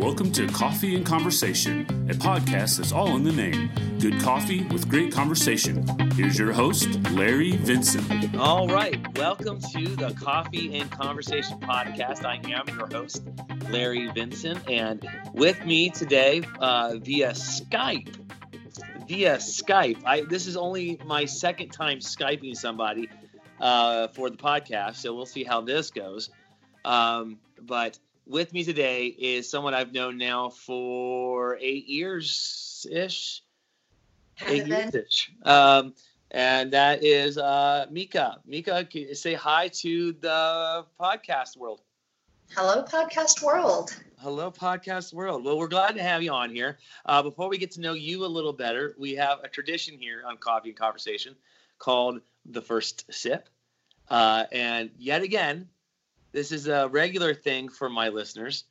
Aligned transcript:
Welcome 0.00 0.32
to 0.32 0.46
Coffee 0.46 0.96
and 0.96 1.04
Conversation, 1.04 1.82
a 2.08 2.14
podcast 2.14 2.78
that's 2.78 2.90
all 2.90 3.16
in 3.16 3.22
the 3.22 3.32
name. 3.32 3.70
Good 3.98 4.18
coffee 4.18 4.64
with 4.68 4.88
great 4.88 5.12
conversation. 5.12 5.86
Here's 6.12 6.38
your 6.38 6.52
host, 6.52 6.88
Larry 7.10 7.52
Vincent. 7.58 8.34
All 8.34 8.66
right. 8.66 8.98
Welcome 9.18 9.60
to 9.60 9.84
the 9.96 10.14
Coffee 10.14 10.78
and 10.78 10.90
Conversation 10.90 11.60
podcast. 11.60 12.24
I 12.24 12.36
am 12.50 12.78
your 12.78 12.86
host, 12.86 13.22
Larry 13.68 14.10
Vincent. 14.10 14.70
And 14.70 15.06
with 15.34 15.66
me 15.66 15.90
today 15.90 16.44
uh, 16.60 16.94
via 16.96 17.32
Skype, 17.32 18.16
via 19.06 19.36
Skype, 19.36 19.98
I, 20.06 20.22
this 20.22 20.46
is 20.46 20.56
only 20.56 20.98
my 21.04 21.26
second 21.26 21.72
time 21.72 21.98
Skyping 21.98 22.56
somebody 22.56 23.10
uh, 23.60 24.08
for 24.08 24.30
the 24.30 24.38
podcast. 24.38 24.96
So 24.96 25.14
we'll 25.14 25.26
see 25.26 25.44
how 25.44 25.60
this 25.60 25.90
goes. 25.90 26.30
Um, 26.86 27.38
but 27.60 27.98
with 28.30 28.52
me 28.52 28.62
today 28.62 29.06
is 29.06 29.50
someone 29.50 29.74
I've 29.74 29.92
known 29.92 30.16
now 30.16 30.50
for 30.50 31.58
eight 31.60 31.88
years 31.88 32.86
ish. 32.90 33.42
Eight 34.46 34.68
years 34.68 34.94
ish. 34.94 35.32
Um, 35.42 35.94
and 36.30 36.72
that 36.72 37.02
is 37.02 37.38
uh, 37.38 37.86
Mika. 37.90 38.38
Mika, 38.46 38.86
say 39.14 39.34
hi 39.34 39.66
to 39.80 40.12
the 40.12 40.86
podcast 40.98 41.56
world. 41.56 41.80
Hello, 42.54 42.84
podcast 42.84 43.42
world. 43.42 43.90
Hello, 44.18 44.52
podcast 44.52 45.12
world. 45.12 45.44
Well, 45.44 45.58
we're 45.58 45.66
glad 45.66 45.96
to 45.96 46.02
have 46.02 46.22
you 46.22 46.30
on 46.30 46.54
here. 46.54 46.78
Uh, 47.04 47.22
before 47.24 47.48
we 47.48 47.58
get 47.58 47.72
to 47.72 47.80
know 47.80 47.94
you 47.94 48.24
a 48.24 48.28
little 48.28 48.52
better, 48.52 48.94
we 48.96 49.16
have 49.16 49.40
a 49.42 49.48
tradition 49.48 49.98
here 49.98 50.22
on 50.24 50.36
Coffee 50.36 50.68
and 50.68 50.78
Conversation 50.78 51.34
called 51.78 52.20
the 52.46 52.62
first 52.62 53.12
sip. 53.12 53.48
Uh, 54.08 54.44
and 54.52 54.90
yet 54.98 55.22
again, 55.22 55.68
this 56.32 56.52
is 56.52 56.68
a 56.68 56.88
regular 56.88 57.34
thing 57.34 57.68
for 57.68 57.88
my 57.88 58.08
listeners. 58.08 58.64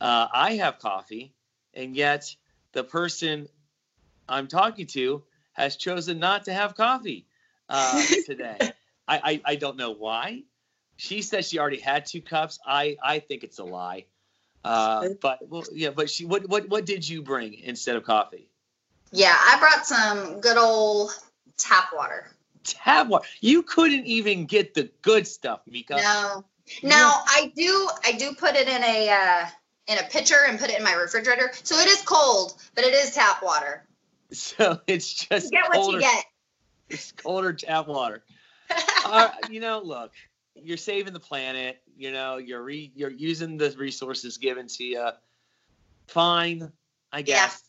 Uh, 0.00 0.26
I 0.32 0.54
have 0.54 0.78
coffee, 0.78 1.34
and 1.74 1.96
yet 1.96 2.34
the 2.72 2.84
person 2.84 3.48
I'm 4.28 4.48
talking 4.48 4.86
to 4.88 5.22
has 5.52 5.76
chosen 5.76 6.18
not 6.18 6.44
to 6.44 6.52
have 6.52 6.74
coffee 6.74 7.26
uh, 7.68 8.02
today. 8.26 8.58
I, 9.08 9.20
I, 9.22 9.42
I 9.44 9.56
don't 9.56 9.76
know 9.76 9.92
why. 9.92 10.42
She 10.96 11.22
says 11.22 11.48
she 11.48 11.58
already 11.58 11.80
had 11.80 12.06
two 12.06 12.22
cups. 12.22 12.58
I 12.66 12.96
I 13.02 13.18
think 13.18 13.44
it's 13.44 13.58
a 13.58 13.64
lie. 13.64 14.06
Uh, 14.64 15.10
but 15.20 15.48
well, 15.48 15.64
yeah. 15.72 15.90
But 15.90 16.10
she 16.10 16.24
what 16.24 16.48
what 16.48 16.68
what 16.68 16.86
did 16.86 17.06
you 17.08 17.22
bring 17.22 17.54
instead 17.54 17.96
of 17.96 18.04
coffee? 18.04 18.48
Yeah, 19.12 19.34
I 19.36 19.58
brought 19.60 19.86
some 19.86 20.40
good 20.40 20.56
old 20.56 21.12
tap 21.58 21.90
water. 21.94 22.30
Tap 22.64 23.08
water. 23.08 23.26
You 23.40 23.62
couldn't 23.62 24.06
even 24.06 24.46
get 24.46 24.74
the 24.74 24.90
good 25.02 25.28
stuff, 25.28 25.60
Mika. 25.68 25.96
No, 25.96 26.44
now 26.82 27.22
I 27.26 27.52
do 27.54 27.88
I 28.04 28.12
do 28.12 28.34
put 28.34 28.54
it 28.54 28.68
in 28.68 28.82
a 28.82 29.10
uh, 29.10 29.46
in 29.86 29.98
a 29.98 30.02
pitcher 30.04 30.36
and 30.46 30.58
put 30.58 30.70
it 30.70 30.78
in 30.78 30.84
my 30.84 30.94
refrigerator. 30.94 31.52
So 31.62 31.76
it 31.78 31.88
is 31.88 32.02
cold, 32.02 32.54
but 32.74 32.84
it 32.84 32.94
is 32.94 33.14
tap 33.14 33.42
water. 33.42 33.84
So 34.32 34.80
it's 34.88 35.14
just 35.14 35.52
you 35.52 35.62
get 35.62 35.70
colder, 35.70 35.86
what 35.86 35.94
you 35.94 36.00
get. 36.00 36.24
It's 36.88 37.12
colder 37.12 37.52
tap 37.52 37.86
water. 37.86 38.24
uh, 39.06 39.30
you 39.48 39.60
know, 39.60 39.80
look, 39.80 40.10
you're 40.56 40.76
saving 40.76 41.12
the 41.12 41.20
planet. 41.20 41.80
You 41.96 42.10
know, 42.10 42.38
you're 42.38 42.64
re, 42.64 42.90
you're 42.96 43.10
using 43.10 43.56
the 43.56 43.72
resources 43.78 44.36
given 44.36 44.66
to 44.66 44.84
you. 44.84 45.08
Fine, 46.08 46.72
I 47.12 47.22
guess. 47.22 47.62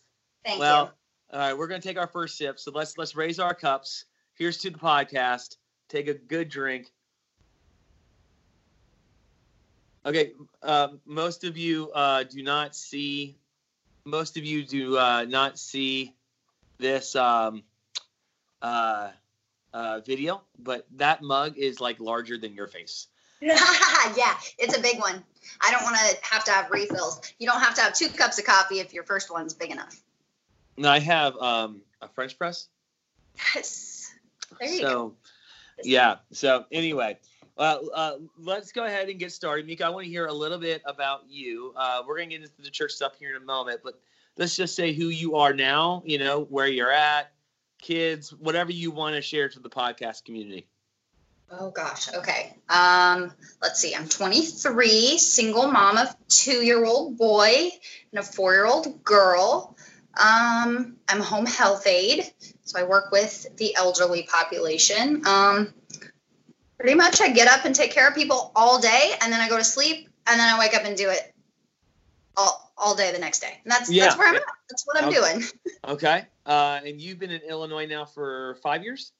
Yeah. 0.43 0.49
Thank 0.49 0.59
well, 0.61 0.85
you. 0.85 1.37
all 1.37 1.39
right, 1.39 1.57
we're 1.57 1.67
gonna 1.67 1.79
take 1.79 1.99
our 1.99 2.07
first 2.07 2.39
sip. 2.39 2.59
So 2.59 2.71
let's 2.73 2.97
let's 2.97 3.15
raise 3.15 3.39
our 3.39 3.53
cups. 3.53 4.05
Here's 4.33 4.57
to 4.59 4.71
the 4.71 4.79
podcast. 4.79 5.57
Take 5.89 6.07
a 6.07 6.15
good 6.15 6.49
drink. 6.49 6.91
Okay, 10.07 10.31
uh, 10.63 10.87
most 11.05 11.43
of 11.43 11.57
you 11.57 11.91
uh, 11.91 12.23
do 12.23 12.41
not 12.41 12.73
see. 12.73 13.35
Most 14.05 14.37
of 14.37 14.45
you 14.45 14.63
do 14.63 14.97
uh, 14.97 15.25
not 15.27 15.59
see 15.59 16.15
this 16.77 17.13
um, 17.17 17.63
uh, 18.61 19.09
uh, 19.73 19.99
video, 20.05 20.41
but 20.57 20.87
that 20.95 21.21
mug 21.21 21.57
is 21.57 21.81
like 21.81 21.99
larger 21.99 22.37
than 22.37 22.53
your 22.53 22.67
face. 22.67 23.07
yeah, 23.41 24.37
it's 24.57 24.77
a 24.77 24.81
big 24.81 24.97
one. 24.97 25.21
I 25.59 25.71
don't 25.71 25.83
want 25.83 25.97
to 25.97 26.17
have 26.21 26.45
to 26.45 26.51
have 26.51 26.71
refills. 26.71 27.19
You 27.37 27.47
don't 27.47 27.59
have 27.59 27.75
to 27.75 27.81
have 27.81 27.93
two 27.93 28.07
cups 28.07 28.39
of 28.39 28.45
coffee 28.45 28.79
if 28.79 28.93
your 28.93 29.03
first 29.03 29.29
one's 29.29 29.53
big 29.53 29.71
enough. 29.71 30.01
I 30.81 30.99
have 30.99 31.35
um, 31.35 31.81
a 32.01 32.07
French 32.07 32.37
press. 32.37 32.69
Yes. 33.53 34.09
There 34.57 34.69
you 34.69 34.77
so, 34.77 34.87
go. 34.87 35.13
yeah. 35.83 36.15
So 36.31 36.63
anyway, 36.71 37.17
uh, 37.57 37.79
uh, 37.93 38.17
let's 38.39 38.71
go 38.71 38.85
ahead 38.85 39.09
and 39.09 39.19
get 39.19 39.31
started. 39.31 39.65
Mika, 39.65 39.85
I 39.85 39.89
want 39.89 40.05
to 40.05 40.09
hear 40.09 40.27
a 40.27 40.33
little 40.33 40.59
bit 40.59 40.81
about 40.85 41.21
you. 41.29 41.73
Uh, 41.75 42.03
we're 42.07 42.17
going 42.17 42.29
to 42.29 42.35
get 42.37 42.43
into 42.43 42.61
the 42.61 42.69
church 42.69 42.91
stuff 42.91 43.13
here 43.17 43.35
in 43.35 43.41
a 43.41 43.45
moment, 43.45 43.81
but 43.83 43.99
let's 44.37 44.55
just 44.55 44.75
say 44.75 44.93
who 44.93 45.07
you 45.07 45.35
are 45.35 45.53
now, 45.53 46.03
you 46.05 46.19
know, 46.19 46.43
where 46.43 46.67
you're 46.67 46.91
at, 46.91 47.31
kids, 47.81 48.31
whatever 48.33 48.71
you 48.71 48.91
want 48.91 49.15
to 49.15 49.21
share 49.21 49.49
to 49.49 49.59
the 49.59 49.69
podcast 49.69 50.25
community. 50.25 50.67
Oh 51.49 51.71
gosh. 51.71 52.13
Okay. 52.13 52.53
Um, 52.69 53.31
let's 53.61 53.79
see. 53.79 53.95
I'm 53.95 54.09
23, 54.09 55.17
single 55.17 55.71
mom 55.71 55.97
of 55.97 56.13
two-year-old 56.27 57.17
boy 57.17 57.69
and 58.11 58.19
a 58.19 58.23
four-year-old 58.23 59.03
girl. 59.03 59.77
Um, 60.19 60.97
I'm 61.07 61.21
home 61.21 61.45
health 61.45 61.87
aide, 61.87 62.25
so 62.63 62.79
I 62.79 62.83
work 62.83 63.11
with 63.11 63.55
the 63.57 63.75
elderly 63.75 64.23
population. 64.23 65.25
Um, 65.25 65.73
pretty 66.77 66.95
much 66.95 67.21
I 67.21 67.29
get 67.29 67.47
up 67.47 67.65
and 67.65 67.73
take 67.73 67.91
care 67.91 68.07
of 68.07 68.15
people 68.15 68.51
all 68.55 68.79
day 68.79 69.13
and 69.21 69.31
then 69.31 69.41
I 69.41 69.49
go 69.49 69.57
to 69.57 69.63
sleep 69.63 70.09
and 70.27 70.39
then 70.39 70.53
I 70.53 70.59
wake 70.59 70.75
up 70.75 70.83
and 70.85 70.95
do 70.95 71.09
it 71.09 71.33
all, 72.35 72.71
all 72.77 72.95
day 72.95 73.11
the 73.11 73.19
next 73.19 73.39
day. 73.39 73.59
And 73.63 73.71
that's 73.71 73.89
yeah. 73.89 74.05
that's 74.05 74.17
where 74.17 74.29
I'm 74.29 74.35
at. 74.35 74.43
That's 74.69 74.85
what 74.85 75.01
I'm 75.01 75.09
okay. 75.09 75.17
doing. 75.17 75.43
okay. 75.87 76.25
Uh, 76.45 76.79
and 76.85 77.01
you've 77.01 77.19
been 77.19 77.31
in 77.31 77.41
Illinois 77.41 77.85
now 77.85 78.05
for 78.05 78.57
five 78.61 78.83
years? 78.83 79.11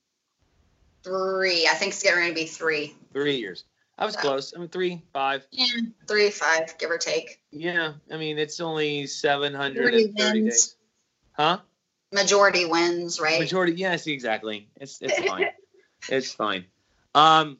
Three. 1.03 1.68
I 1.68 1.73
think 1.73 1.94
it's 1.94 2.03
getting 2.03 2.19
ready 2.19 2.31
to 2.31 2.35
be 2.35 2.45
three. 2.45 2.95
Three 3.13 3.38
years. 3.38 3.63
I 3.97 4.06
was 4.06 4.13
so. 4.13 4.22
close. 4.22 4.53
I 4.56 4.59
mean, 4.59 4.69
three, 4.69 5.01
five. 5.12 5.47
Yeah, 5.51 5.66
three, 6.07 6.29
five, 6.29 6.78
give 6.78 6.91
or 6.91 6.97
take. 6.97 7.41
Yeah. 7.51 7.94
I 8.12 8.18
mean, 8.18 8.38
it's 8.38 8.59
only 8.59 9.07
730 9.07 10.09
days. 10.09 10.75
Huh? 11.31 11.59
Majority 12.13 12.66
wins, 12.66 13.19
right? 13.19 13.39
Majority. 13.39 13.74
Yes, 13.74 14.06
exactly. 14.07 14.69
It's, 14.75 15.01
it's 15.01 15.19
fine. 15.28 15.47
it's 16.09 16.31
fine. 16.31 16.66
Um, 17.17 17.57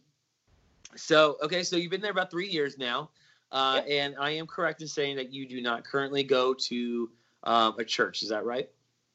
so 0.96 1.38
okay, 1.42 1.64
so 1.64 1.78
you've 1.78 1.90
been 1.90 2.02
there 2.02 2.12
about 2.12 2.30
three 2.30 2.48
years 2.48 2.78
now, 2.78 3.10
uh, 3.52 3.82
yep. 3.84 3.86
and 3.90 4.16
I 4.20 4.30
am 4.32 4.46
correct 4.46 4.82
in 4.82 4.88
saying 4.88 5.16
that 5.16 5.34
you 5.34 5.48
do 5.48 5.62
not 5.62 5.84
currently 5.84 6.24
go 6.24 6.54
to 6.54 7.10
um, 7.44 7.76
a 7.80 7.84
church. 7.84 8.22
Is 8.22 8.30
that 8.30 8.46
right? 8.46 8.70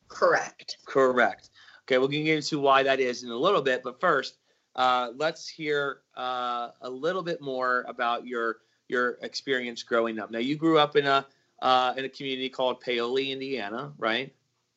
Correct. 0.09 0.79
Correct. 0.85 1.51
Okay, 1.85 1.99
we'll 1.99 2.09
get 2.09 2.27
into 2.27 2.59
why 2.59 2.83
that 2.83 2.99
is 2.99 3.23
in 3.23 3.31
a 3.31 3.37
little 3.37 3.63
bit, 3.63 3.83
but 3.85 4.01
first, 4.01 4.39
uh, 4.75 5.11
let's 5.17 5.49
hear 5.49 6.01
uh, 6.17 6.71
a 6.81 6.91
little 6.91 7.23
bit 7.23 7.41
more 7.41 7.85
about 7.87 8.27
your 8.27 8.57
your 8.89 9.19
experience 9.23 9.85
growing 9.85 10.19
up. 10.19 10.33
Now, 10.33 10.41
you 10.41 10.57
grew 10.57 10.77
up 10.77 10.97
in 10.97 11.07
a 11.07 11.25
uh, 11.61 11.95
in 11.97 12.05
a 12.05 12.09
community 12.09 12.49
called 12.49 12.81
Paoli, 12.81 13.31
Indiana, 13.31 13.93
right? 13.97 14.35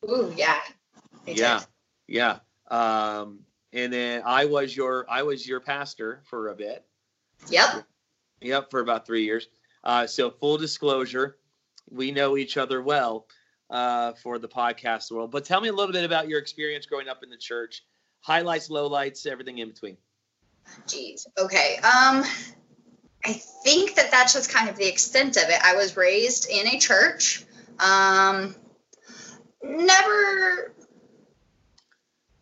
Ooh, 0.08 0.32
yeah. 0.36 0.60
yeah, 1.26 1.60
yeah. 2.06 2.38
Um, 2.70 3.40
and 3.76 3.92
then 3.92 4.22
I 4.24 4.46
was 4.46 4.74
your 4.74 5.06
I 5.08 5.22
was 5.22 5.46
your 5.46 5.60
pastor 5.60 6.22
for 6.24 6.48
a 6.48 6.54
bit. 6.54 6.84
Yep. 7.48 7.84
Yep, 8.40 8.70
for 8.70 8.80
about 8.80 9.06
three 9.06 9.24
years. 9.24 9.48
Uh, 9.84 10.06
so 10.06 10.30
full 10.30 10.56
disclosure, 10.56 11.36
we 11.90 12.10
know 12.10 12.36
each 12.36 12.56
other 12.56 12.82
well 12.82 13.26
uh, 13.70 14.14
for 14.14 14.38
the 14.38 14.48
podcast 14.48 15.12
world. 15.12 15.30
But 15.30 15.44
tell 15.44 15.60
me 15.60 15.68
a 15.68 15.72
little 15.72 15.92
bit 15.92 16.04
about 16.04 16.28
your 16.28 16.38
experience 16.38 16.86
growing 16.86 17.08
up 17.08 17.22
in 17.22 17.30
the 17.30 17.36
church, 17.36 17.84
highlights, 18.20 18.68
lowlights, 18.68 19.26
everything 19.26 19.58
in 19.58 19.68
between. 19.68 19.96
Jeez. 20.86 21.26
Okay. 21.38 21.76
Um, 21.76 22.24
I 23.24 23.32
think 23.64 23.94
that 23.96 24.10
that's 24.10 24.32
just 24.32 24.52
kind 24.52 24.68
of 24.70 24.76
the 24.76 24.88
extent 24.88 25.36
of 25.36 25.44
it. 25.48 25.58
I 25.62 25.76
was 25.76 25.96
raised 25.96 26.48
in 26.50 26.66
a 26.66 26.78
church. 26.78 27.44
Um, 27.78 28.54
never 29.62 30.72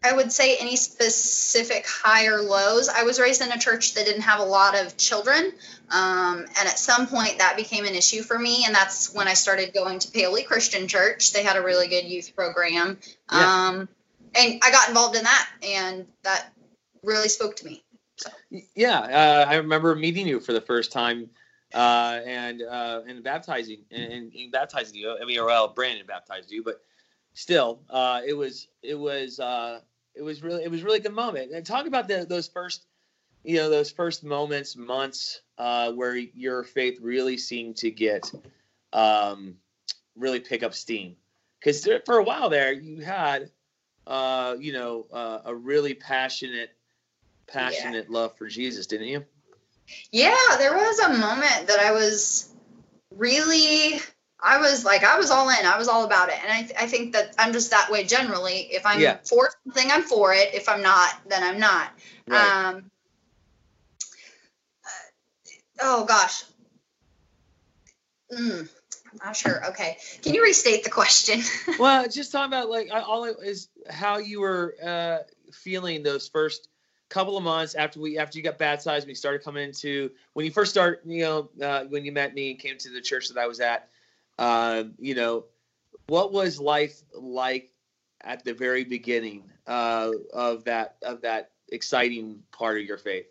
I 0.05 0.13
would 0.13 0.31
say 0.31 0.59
any 0.59 0.77
specific 0.77 1.87
high 1.87 2.27
or 2.27 2.43
lows. 2.43 2.91
I 2.91 3.05
was 3.05 3.19
raised 3.19 3.41
in 3.41 3.51
a 3.51 3.59
church 3.59 3.95
that 3.95 4.05
didn't 4.05 4.21
have 4.21 4.39
a 4.39 4.45
lot 4.45 4.79
of 4.79 4.99
children. 4.99 5.53
Um, 5.91 6.41
and 6.41 6.69
at 6.69 6.79
some 6.79 7.07
point 7.07 7.39
that 7.39 7.57
became 7.57 7.87
an 7.87 7.95
issue 7.95 8.21
for 8.21 8.39
me. 8.39 8.65
And 8.67 8.75
that's 8.75 9.15
when 9.15 9.29
I 9.29 9.33
started 9.33 9.73
going 9.73 9.99
to 10.01 10.11
Paoli 10.11 10.43
Christian 10.43 10.87
Church. 10.89 11.33
They 11.33 11.43
had 11.43 11.57
a 11.57 11.63
really 11.63 11.89
good 11.89 12.05
youth 12.05 12.37
program. 12.37 12.99
Yeah. 13.33 13.69
Um, 13.69 13.89
and 14.35 14.61
I 14.63 14.71
got 14.71 14.89
involved 14.89 15.17
in 15.17 15.25
that 15.25 15.49
and 15.63 16.07
that 16.23 16.53
really 17.03 17.31
spoke 17.31 17.57
to 17.57 17.67
me. 17.67 17.83
So. 18.17 18.31
Yeah. 18.75 19.01
Uh, 19.01 19.47
I 19.49 19.55
remember 19.57 19.95
meeting 19.95 20.27
you 20.27 20.39
for 20.39 20.53
the 20.53 20.61
first 20.61 20.93
time 20.93 21.31
uh, 21.73 22.21
and, 22.27 22.61
uh, 22.61 23.01
and 23.09 23.25
baptizing 23.25 23.79
and, 23.91 24.33
and, 24.35 24.53
baptizing 24.53 24.97
you. 24.97 25.17
I 25.21 25.25
mean, 25.25 25.43
well, 25.43 25.69
Brandon 25.69 26.05
baptized 26.07 26.51
you, 26.51 26.63
but 26.63 26.83
still, 27.33 27.81
uh, 27.89 28.21
it 28.27 28.35
was, 28.35 28.69
it 28.83 28.99
was, 28.99 29.41
uh, 29.41 29.81
it 30.15 30.23
was 30.23 30.43
really 30.43 30.63
it 30.65 30.71
was 30.71 30.83
really 30.83 31.01
good 31.01 31.13
moment. 31.13 31.53
And 31.53 31.65
talk 31.65 31.87
about 31.87 32.09
the, 32.09 32.27
those 32.29 32.49
first, 32.49 32.87
you 33.43 33.57
know, 33.57 33.71
those 33.71 33.91
first 33.91 34.25
moments, 34.25 34.77
months 34.77 35.43
uh, 35.59 35.93
where 35.93 36.17
your 36.17 36.65
faith 36.65 36.99
really 37.01 37.37
seemed 37.37 37.77
to 37.77 37.91
get, 37.91 38.33
um, 38.93 39.57
really 40.17 40.41
pick 40.41 40.63
up 40.63 40.75
steam? 40.75 41.17
Because 41.59 41.89
for 42.05 42.19
a 42.19 42.23
while 42.23 42.51
there, 42.51 42.73
you 42.73 43.01
had, 43.01 43.51
uh, 44.07 44.55
you 44.59 44.73
know, 44.73 45.07
uh, 45.13 45.41
a 45.47 45.55
really 45.55 45.95
passionate, 45.95 46.71
passionate 47.47 48.07
yeah. 48.09 48.19
love 48.19 48.37
for 48.37 48.47
Jesus, 48.49 48.87
didn't 48.87 49.09
you? 49.09 49.25
Yeah, 50.13 50.37
there 50.59 50.75
was 50.75 50.99
a 51.01 51.09
moment 51.11 51.67
that 51.67 51.79
I 51.81 51.93
was 51.93 52.55
really 53.11 54.01
I 54.45 54.59
was 54.59 54.85
like, 54.85 55.05
I 55.05 55.17
was 55.19 55.31
all 55.31 55.49
in. 55.49 55.65
I 55.65 55.79
was 55.79 55.89
all 55.89 56.05
about 56.05 56.29
it. 56.29 56.35
And 56.43 56.53
I, 56.53 56.61
th- 56.61 56.75
I 56.79 56.87
think 56.87 57.15
that 57.15 57.35
I'm 57.39 57.53
just 57.55 57.71
that 57.71 57.91
way 57.91 58.05
generally. 58.05 58.69
If 58.71 58.85
I'm 58.85 59.01
yeah. 59.01 59.17
for 59.25 59.51
something, 59.65 59.91
I'm 59.91 60.03
for 60.03 60.35
it. 60.35 60.53
If 60.53 60.69
I'm 60.69 60.83
not, 60.83 61.15
then 61.27 61.43
I'm 61.43 61.59
not. 61.59 61.89
Right. 62.29 62.67
Um, 62.75 62.91
oh 65.81 66.05
gosh. 66.05 66.45
Mm, 68.31 68.69
I'm 69.13 69.19
not 69.25 69.35
sure. 69.35 69.67
Okay. 69.69 69.97
Can 70.21 70.35
you 70.35 70.43
restate 70.43 70.85
the 70.85 70.91
question? 70.91 71.41
well, 71.79 72.07
just 72.07 72.31
talking 72.31 72.53
about 72.53 72.69
like 72.69 72.91
all 72.93 73.25
it 73.25 73.37
is 73.43 73.69
how 73.89 74.19
you 74.19 74.43
were 74.43 74.75
uh, 74.85 75.19
feeling 75.53 76.03
those 76.03 76.29
first 76.29 76.69
couple 77.09 77.39
of 77.39 77.45
months 77.45 77.75
after 77.75 77.99
we 77.99 78.19
after 78.19 78.37
you 78.37 78.45
got 78.45 78.59
baptized, 78.59 79.07
we 79.07 79.15
started 79.15 79.43
coming 79.43 79.65
into 79.65 80.11
when 80.35 80.45
you 80.45 80.53
first 80.53 80.71
start, 80.71 81.01
you 81.07 81.23
know, 81.23 81.49
uh, 81.63 81.85
when 81.85 82.05
you 82.05 82.13
met 82.13 82.35
me 82.35 82.51
and 82.51 82.61
came 82.61 82.77
to 82.77 82.91
the 82.91 83.01
church 83.01 83.29
that 83.29 83.39
I 83.39 83.47
was 83.47 83.61
at 83.61 83.89
uh, 84.39 84.85
you 84.99 85.15
know, 85.15 85.45
what 86.07 86.33
was 86.33 86.61
life 86.61 87.03
like 87.15 87.71
at 88.21 88.45
the 88.45 88.55
very 88.55 88.85
beginning 88.85 89.45
uh, 89.67 90.11
of 90.33 90.65
that 90.65 90.97
of 91.03 91.23
that 91.23 91.51
exciting 91.71 92.43
part 92.53 92.79
of 92.79 92.85
your 92.85 92.99
faith? 92.99 93.27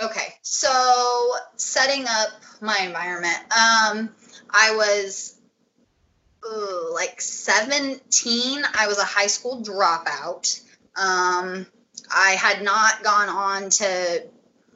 Okay, 0.00 0.34
so 0.42 1.32
setting 1.56 2.04
up 2.08 2.30
my 2.60 2.78
environment. 2.84 3.38
Um, 3.52 4.10
I 4.48 4.74
was 4.74 5.38
ooh, 6.46 6.90
like 6.94 7.20
17. 7.20 8.62
I 8.74 8.86
was 8.86 8.98
a 8.98 9.04
high 9.04 9.26
school 9.26 9.62
dropout. 9.62 10.62
Um, 10.96 11.66
I 12.12 12.30
had 12.32 12.62
not 12.62 13.02
gone 13.02 13.28
on 13.28 13.70
to 13.70 14.24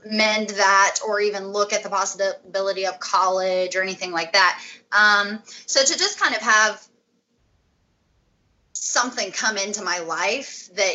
mend 0.05 0.51
that 0.51 0.99
or 1.07 1.21
even 1.21 1.49
look 1.49 1.73
at 1.73 1.83
the 1.83 1.89
possibility 1.89 2.87
of 2.87 2.99
college 3.01 3.77
or 3.77 3.83
anything 3.83 4.13
like 4.13 4.33
that. 4.33 4.61
Um, 4.93 5.43
so 5.67 5.83
to 5.83 5.99
just 5.99 6.21
kind 6.21 6.35
of 6.35 6.43
have 6.43 6.87
something 8.73 9.33
come 9.33 9.57
into 9.57 9.83
my 9.83 10.01
life 10.01 10.69
that, 10.75 10.95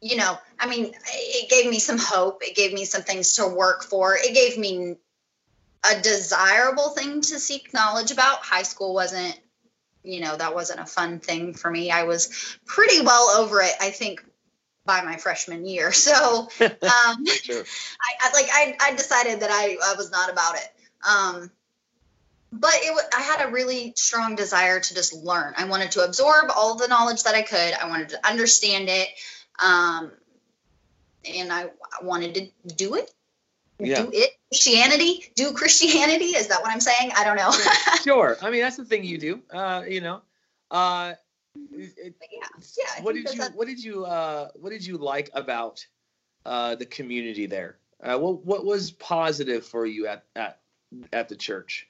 you 0.00 0.16
know, 0.16 0.38
I 0.58 0.68
mean, 0.68 0.92
it 1.12 1.50
gave 1.50 1.70
me 1.70 1.78
some 1.78 1.98
hope. 1.98 2.42
It 2.42 2.54
gave 2.54 2.72
me 2.72 2.84
some 2.84 3.02
things 3.02 3.34
to 3.34 3.48
work 3.48 3.82
for. 3.82 4.16
It 4.16 4.34
gave 4.34 4.58
me 4.58 4.96
a 5.90 6.00
desirable 6.00 6.90
thing 6.90 7.20
to 7.20 7.38
seek 7.38 7.72
knowledge 7.72 8.10
about. 8.10 8.38
High 8.38 8.62
school 8.62 8.94
wasn't, 8.94 9.38
you 10.02 10.20
know, 10.20 10.36
that 10.36 10.54
wasn't 10.54 10.80
a 10.80 10.86
fun 10.86 11.18
thing 11.18 11.54
for 11.54 11.70
me. 11.70 11.90
I 11.90 12.04
was 12.04 12.58
pretty 12.66 13.00
well 13.00 13.40
over 13.40 13.60
it, 13.60 13.72
I 13.80 13.90
think, 13.90 14.24
by 14.86 15.02
my 15.02 15.16
freshman 15.16 15.66
year. 15.66 15.92
So, 16.06 16.48
um, 16.60 17.26
sure. 17.26 17.64
I, 18.00 18.12
I, 18.20 18.32
like 18.32 18.48
I, 18.52 18.76
I 18.80 18.94
decided 18.94 19.40
that 19.40 19.50
I, 19.50 19.76
I 19.84 19.94
was 19.96 20.10
not 20.12 20.30
about 20.30 20.54
it. 20.54 20.68
Um, 21.08 21.50
but 22.52 22.70
it 22.74 23.04
I 23.16 23.22
had 23.22 23.48
a 23.48 23.50
really 23.50 23.92
strong 23.96 24.36
desire 24.36 24.78
to 24.78 24.94
just 24.94 25.14
learn. 25.14 25.54
I 25.56 25.64
wanted 25.64 25.90
to 25.92 26.04
absorb 26.04 26.50
all 26.54 26.76
the 26.76 26.86
knowledge 26.86 27.24
that 27.24 27.34
I 27.34 27.42
could. 27.42 27.74
I 27.74 27.88
wanted 27.88 28.10
to 28.10 28.26
understand 28.26 28.88
it, 28.88 29.08
um, 29.60 30.12
and 31.28 31.52
I, 31.52 31.64
I 31.64 32.04
wanted 32.04 32.34
to 32.34 32.74
do 32.74 32.94
it. 32.94 33.10
Yeah. 33.78 34.02
Do 34.02 34.10
it 34.12 34.30
Christianity. 34.50 35.24
Do 35.34 35.52
Christianity. 35.52 36.36
Is 36.36 36.48
that 36.48 36.62
what 36.62 36.70
I'm 36.70 36.80
saying? 36.80 37.10
I 37.16 37.24
don't 37.24 37.36
know. 37.36 37.52
sure. 38.04 38.36
I 38.42 38.50
mean, 38.50 38.60
that's 38.60 38.76
the 38.76 38.84
thing 38.84 39.04
you 39.04 39.18
do. 39.18 39.42
Uh, 39.52 39.82
you 39.86 40.00
know. 40.00 40.22
Uh, 40.70 41.14
it, 41.72 42.14
yeah, 42.30 42.46
yeah. 42.78 43.02
What 43.02 43.14
did 43.14 43.32
you 43.32 43.42
What 43.54 43.66
did 43.66 43.82
you 43.82 44.04
uh, 44.04 44.48
What 44.54 44.70
did 44.70 44.84
you 44.84 44.98
like 44.98 45.30
about 45.32 45.86
uh, 46.44 46.74
the 46.74 46.86
community 46.86 47.46
there? 47.46 47.78
Uh, 48.02 48.18
what 48.18 48.44
What 48.44 48.64
was 48.64 48.90
positive 48.90 49.66
for 49.66 49.86
you 49.86 50.06
at 50.06 50.24
at 50.34 50.60
at 51.12 51.28
the 51.28 51.36
church? 51.36 51.88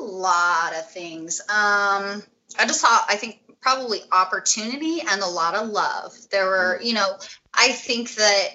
A 0.00 0.04
lot 0.04 0.74
of 0.74 0.90
things. 0.90 1.40
Um, 1.42 2.22
I 2.58 2.66
just 2.66 2.80
saw. 2.80 3.00
I 3.08 3.16
think 3.16 3.40
probably 3.62 4.00
opportunity 4.10 5.00
and 5.08 5.22
a 5.22 5.26
lot 5.26 5.54
of 5.54 5.68
love. 5.68 6.14
There 6.30 6.46
were, 6.46 6.78
mm. 6.80 6.84
you 6.84 6.94
know, 6.94 7.16
I 7.54 7.70
think 7.70 8.14
that 8.16 8.48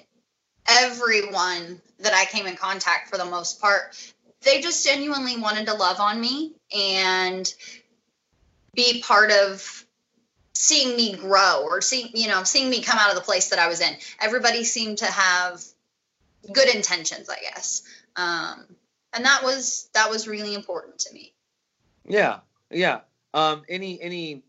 everyone 0.68 1.82
that 2.00 2.14
I 2.14 2.26
came 2.26 2.46
in 2.46 2.56
contact 2.56 3.10
for 3.10 3.18
the 3.18 3.26
most 3.26 3.60
part, 3.60 3.96
they 4.42 4.62
just 4.62 4.86
genuinely 4.86 5.38
wanted 5.38 5.66
to 5.68 5.74
love 5.74 6.00
on 6.00 6.22
me 6.22 6.54
and 6.76 7.52
be 8.78 9.02
part 9.02 9.32
of 9.32 9.86
seeing 10.54 10.96
me 10.96 11.16
grow 11.16 11.64
or 11.64 11.82
seeing 11.82 12.10
you 12.14 12.28
know 12.28 12.44
seeing 12.44 12.70
me 12.70 12.82
come 12.82 12.98
out 12.98 13.10
of 13.10 13.16
the 13.16 13.22
place 13.22 13.50
that 13.50 13.60
i 13.60 13.68
was 13.68 13.82
in. 13.82 13.94
Everybody 14.22 14.64
seemed 14.64 15.00
to 15.00 15.06
have 15.06 15.62
good 16.54 16.74
intentions 16.74 17.30
i 17.30 17.40
guess. 17.42 17.84
Um, 18.16 18.66
and 19.14 19.26
that 19.26 19.44
was 19.44 19.90
that 19.94 20.10
was 20.10 20.28
really 20.28 20.54
important 20.54 21.00
to 21.00 21.14
me. 21.14 21.34
Yeah 22.08 22.40
yeah. 22.72 23.02
Um, 23.34 23.64
any 23.68 24.02
any 24.02 24.44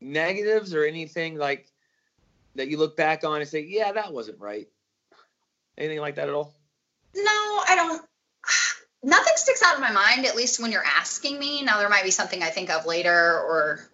negatives 0.00 0.74
or 0.74 0.84
anything 0.84 1.36
like 1.36 1.70
that 2.56 2.68
you 2.68 2.78
look 2.78 2.96
back 2.96 3.24
on 3.24 3.40
and 3.40 3.48
say 3.48 3.60
yeah 3.60 3.92
that 3.92 4.12
wasn't 4.12 4.40
right 4.40 4.68
anything 5.78 6.00
like 6.00 6.16
that 6.16 6.28
at 6.28 6.34
all? 6.34 6.54
No 7.14 7.62
i 7.68 7.74
don't 7.76 8.04
nothing 9.02 9.32
sticks 9.36 9.62
out 9.62 9.74
of 9.74 9.80
my 9.80 9.92
mind, 9.92 10.26
at 10.26 10.36
least 10.36 10.60
when 10.60 10.72
you're 10.72 10.84
asking 10.84 11.38
me. 11.38 11.62
Now 11.62 11.78
there 11.78 11.88
might 11.88 12.04
be 12.04 12.10
something 12.10 12.42
I 12.42 12.50
think 12.50 12.70
of 12.70 12.86
later 12.86 13.40
or 13.40 13.90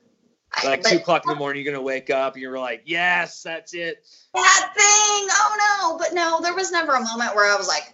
like 0.64 0.86
I, 0.86 0.90
two 0.90 0.96
o'clock 0.96 1.24
in 1.24 1.30
the 1.30 1.36
morning, 1.36 1.64
you're 1.64 1.72
gonna 1.72 1.84
wake 1.84 2.10
up 2.10 2.34
and 2.34 2.42
you're 2.42 2.58
like, 2.58 2.82
Yes, 2.86 3.42
that's 3.42 3.74
it. 3.74 4.06
That 4.34 4.72
thing. 4.74 5.28
Oh 5.30 5.56
no. 5.58 5.98
But 5.98 6.14
no, 6.14 6.40
there 6.40 6.54
was 6.54 6.72
never 6.72 6.94
a 6.94 7.00
moment 7.00 7.34
where 7.34 7.52
I 7.52 7.56
was 7.56 7.68
like, 7.68 7.92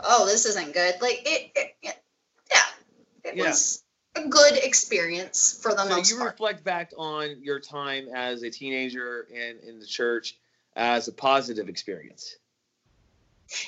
Oh, 0.00 0.26
this 0.26 0.46
isn't 0.46 0.72
good. 0.74 0.94
Like 1.00 1.22
it, 1.24 1.50
it, 1.54 1.76
it 1.82 2.02
yeah. 2.50 3.30
It 3.30 3.36
yeah. 3.36 3.48
was 3.48 3.82
a 4.16 4.28
good 4.28 4.56
experience 4.56 5.58
for 5.60 5.72
the 5.72 5.84
so 5.84 5.88
most 5.88 6.10
you 6.10 6.18
part. 6.18 6.32
reflect 6.32 6.64
back 6.64 6.92
on 6.96 7.42
your 7.42 7.60
time 7.60 8.08
as 8.14 8.42
a 8.42 8.50
teenager 8.50 9.26
and 9.34 9.60
in 9.60 9.78
the 9.78 9.86
church 9.86 10.36
as 10.76 11.08
a 11.08 11.12
positive 11.12 11.68
experience 11.68 12.36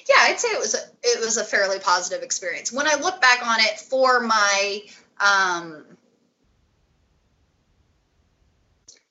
yeah, 0.09 0.17
I'd 0.21 0.41
say 0.41 0.49
it 0.49 0.59
was 0.59 0.75
a, 0.75 0.79
it 1.03 1.21
was 1.21 1.37
a 1.37 1.45
fairly 1.45 1.79
positive 1.79 2.23
experience. 2.23 2.73
When 2.73 2.87
I 2.87 2.95
look 2.95 3.21
back 3.21 3.47
on 3.47 3.61
it 3.61 3.79
for 3.79 4.21
my 4.21 4.81
um, 5.21 5.85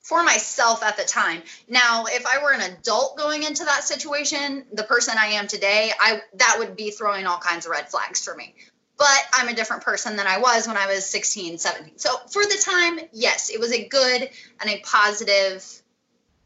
for 0.05 0.23
myself 0.23 0.83
at 0.83 0.97
the 0.97 1.03
time. 1.03 1.41
Now, 1.67 2.05
if 2.07 2.27
I 2.27 2.41
were 2.43 2.51
an 2.51 2.61
adult 2.61 3.17
going 3.17 3.41
into 3.41 3.65
that 3.65 3.83
situation, 3.83 4.63
the 4.71 4.83
person 4.83 5.15
I 5.17 5.27
am 5.33 5.47
today, 5.47 5.91
I 5.99 6.21
that 6.35 6.57
would 6.59 6.75
be 6.75 6.91
throwing 6.91 7.25
all 7.25 7.39
kinds 7.39 7.65
of 7.65 7.71
red 7.71 7.89
flags 7.89 8.23
for 8.23 8.35
me. 8.35 8.53
But 8.97 9.25
I'm 9.33 9.47
a 9.49 9.55
different 9.55 9.83
person 9.83 10.15
than 10.15 10.27
I 10.27 10.37
was 10.37 10.67
when 10.67 10.77
I 10.77 10.85
was 10.85 11.05
16, 11.07 11.57
17. 11.57 11.97
So 11.97 12.15
for 12.31 12.43
the 12.43 12.61
time, 12.63 12.99
yes, 13.11 13.49
it 13.49 13.59
was 13.59 13.73
a 13.73 13.87
good 13.87 14.29
and 14.61 14.69
a 14.69 14.79
positive 14.85 15.65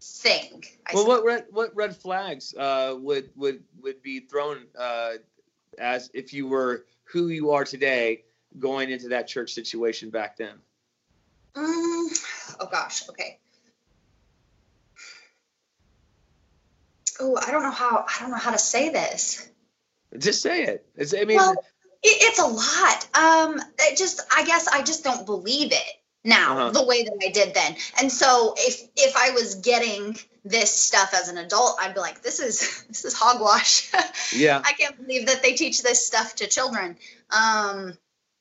thing. 0.02 0.64
I 0.90 0.96
well, 0.96 1.08
what 1.08 1.24
red 1.24 1.46
what 1.52 1.76
red 1.76 1.96
flags 1.96 2.54
uh, 2.56 2.96
would 2.98 3.30
would 3.36 3.64
would 3.82 4.02
be 4.02 4.22
thrown 4.22 4.66
uh, 4.78 5.14
as 5.78 6.10
if 6.14 6.34
you 6.34 6.48
were 6.48 6.86
who 7.04 7.28
you 7.28 7.52
are 7.52 7.64
today 7.64 8.24
going 8.58 8.90
into 8.90 9.10
that 9.10 9.28
church 9.28 9.54
situation 9.54 10.10
back 10.10 10.38
then? 10.38 10.56
Um, 11.56 12.10
oh 12.60 12.68
gosh, 12.72 13.08
okay. 13.10 13.38
Oh, 17.20 17.38
I 17.46 17.52
don't 17.52 17.64
know 17.64 17.72
how 17.72 18.06
I 18.08 18.22
don't 18.22 18.32
know 18.32 18.38
how 18.38 18.52
to 18.52 18.58
say 18.58 18.90
this. 18.90 19.50
Just 20.18 20.42
say 20.42 20.64
it. 20.64 20.88
It's, 20.96 21.14
I 21.14 21.26
mean, 21.26 21.38
well, 21.38 21.54
it, 22.02 22.18
it's 22.22 22.40
a 22.40 22.46
lot. 22.46 23.08
Um, 23.16 23.62
it 23.78 23.98
just 23.98 24.22
I 24.36 24.44
guess 24.44 24.68
I 24.68 24.82
just 24.82 25.04
don't 25.04 25.26
believe 25.26 25.72
it 25.72 25.99
now 26.24 26.58
uh-huh. 26.58 26.72
the 26.72 26.86
way 26.86 27.04
that 27.04 27.18
I 27.26 27.32
did 27.32 27.54
then. 27.54 27.76
And 28.00 28.12
so 28.12 28.54
if 28.58 28.82
if 28.96 29.16
I 29.16 29.32
was 29.32 29.56
getting 29.56 30.18
this 30.44 30.72
stuff 30.72 31.14
as 31.14 31.30
an 31.30 31.38
adult, 31.38 31.78
I'd 31.80 31.94
be 31.94 32.00
like, 32.00 32.22
this 32.22 32.40
is 32.40 32.84
this 32.88 33.06
is 33.06 33.14
hogwash. 33.14 33.92
yeah. 34.36 34.62
I 34.64 34.74
can't 34.74 34.98
believe 34.98 35.28
that 35.28 35.42
they 35.42 35.54
teach 35.54 35.82
this 35.82 36.06
stuff 36.06 36.36
to 36.36 36.48
children. 36.48 36.98
Um, 37.30 37.98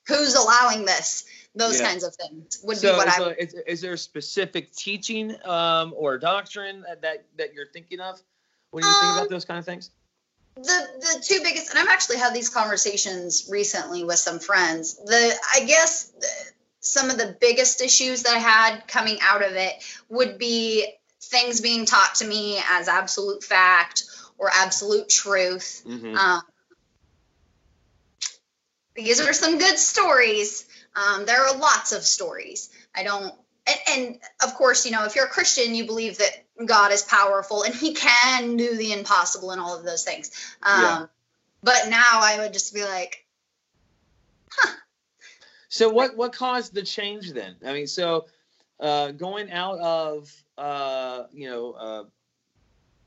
who's 0.07 0.35
allowing 0.35 0.85
this? 0.85 1.25
Those 1.55 1.81
yeah. 1.81 1.89
kinds 1.89 2.05
of 2.05 2.15
things 2.15 2.61
would 2.63 2.77
so, 2.77 2.93
be 2.93 2.97
what 2.97 3.13
so 3.13 3.31
I. 3.31 3.35
Is, 3.39 3.55
is 3.67 3.81
there 3.81 3.95
a 3.95 3.99
specific 3.99 4.73
teaching 4.73 5.35
um, 5.45 5.93
or 5.97 6.19
doctrine 6.19 6.83
that 6.87 7.03
that 7.03 7.25
that 7.37 7.55
you're 7.55 7.67
thinking 7.67 8.01
of 8.01 8.21
when 8.71 8.85
you 8.85 8.91
um, 8.91 8.95
think 9.01 9.13
about 9.13 9.23
um, 9.23 9.29
those 9.31 9.45
kind 9.45 9.59
of 9.59 9.65
things? 9.65 9.91
the 10.57 10.63
the 10.63 11.25
two 11.25 11.41
biggest 11.45 11.71
and 11.71 11.79
i've 11.79 11.89
actually 11.89 12.17
had 12.17 12.35
these 12.35 12.49
conversations 12.49 13.49
recently 13.49 14.03
with 14.03 14.19
some 14.19 14.41
friends 14.41 14.97
the 15.05 15.33
i 15.55 15.65
guess 15.65 16.13
some 16.89 17.11
of 17.11 17.19
the 17.19 17.37
biggest 17.41 17.83
issues 17.83 18.23
that 18.23 18.35
I 18.35 18.39
had 18.39 18.89
coming 18.89 19.19
out 19.23 19.45
of 19.45 19.53
it 19.53 19.75
would 20.09 20.39
be 20.39 20.87
things 21.21 21.61
being 21.61 21.85
taught 21.85 22.15
to 22.17 22.27
me 22.27 22.59
as 22.71 22.89
absolute 22.89 23.45
fact 23.45 24.05
or 24.39 24.51
absolute 24.53 25.09
truth. 25.09 25.83
Mm-hmm. 25.87 26.17
Um, 26.17 26.43
these 28.95 29.21
are 29.21 29.33
some 29.33 29.59
good 29.59 29.79
stories. 29.79 30.67
Um, 30.97 31.27
there 31.27 31.45
are 31.47 31.57
lots 31.57 31.93
of 31.93 32.03
stories. 32.03 32.71
I 32.95 33.03
don't, 33.03 33.35
and, 33.67 33.79
and 33.93 34.19
of 34.43 34.55
course, 34.55 34.87
you 34.87 34.93
know, 34.93 35.05
if 35.05 35.15
you're 35.15 35.27
a 35.27 35.29
Christian, 35.31 35.75
you 35.75 35.85
believe 35.85 36.19
that 36.19 36.45
God 36.65 36.91
is 36.91 37.03
powerful 37.03 37.65
and 37.65 37.75
He 37.75 37.93
can 37.93 38.57
do 38.57 38.77
the 38.77 38.93
impossible 38.93 39.51
and 39.51 39.61
all 39.61 39.77
of 39.77 39.85
those 39.85 40.05
things. 40.05 40.31
Um, 40.63 40.83
Yeah. 40.83 41.07
But 41.63 41.89
now 41.89 42.21
I 42.23 42.39
would 42.39 42.53
just 42.53 42.73
be 42.73 42.85
like, 42.85 43.25
So 45.69 45.89
what 45.91 46.17
what 46.17 46.33
caused 46.33 46.75
the 46.75 46.83
change 46.83 47.33
then? 47.33 47.57
I 47.65 47.73
mean, 47.73 47.87
so 47.87 48.27
uh, 48.81 49.13
going 49.13 49.51
out 49.51 49.79
of 49.79 50.33
uh, 50.57 51.25
you 51.31 51.49
know 51.49 51.73
uh, 51.73 52.05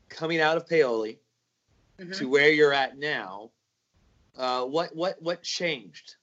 coming 0.10 0.39
out 0.39 0.58
of 0.58 0.68
Paoli 0.68 1.20
mhm. 2.00 2.15
to 2.18 2.30
where 2.30 2.51
you're 2.51 2.74
at 2.74 2.98
now, 2.98 3.50
uh, 4.38 4.63
what 4.63 4.96
what 4.96 5.22
what 5.22 5.41
changed? 5.41 6.15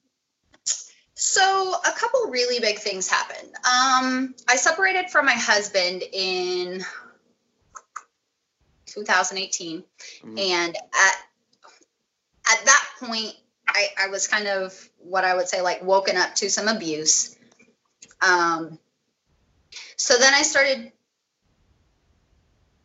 So 1.14 1.74
a 1.84 1.90
couple 1.98 2.30
really 2.30 2.60
big 2.60 2.78
things 2.78 3.10
happened. 3.10 3.52
Um, 3.64 4.36
I 4.48 4.54
separated 4.54 5.10
from 5.10 5.26
my 5.26 5.32
husband 5.32 6.04
in 6.12 6.84
2018, 8.86 9.82
Mhm. 10.22 10.38
and 10.38 10.76
at 10.76 11.14
at 12.50 12.64
that 12.64 12.88
point, 13.00 13.34
I, 13.66 13.88
I 13.98 14.08
was 14.08 14.26
kind 14.26 14.46
of 14.46 14.88
what 15.08 15.24
I 15.24 15.34
would 15.34 15.48
say 15.48 15.60
like 15.60 15.82
woken 15.82 16.16
up 16.16 16.34
to 16.36 16.50
some 16.50 16.68
abuse. 16.68 17.36
Um, 18.20 18.78
so 19.96 20.18
then 20.18 20.34
I 20.34 20.42
started 20.42 20.92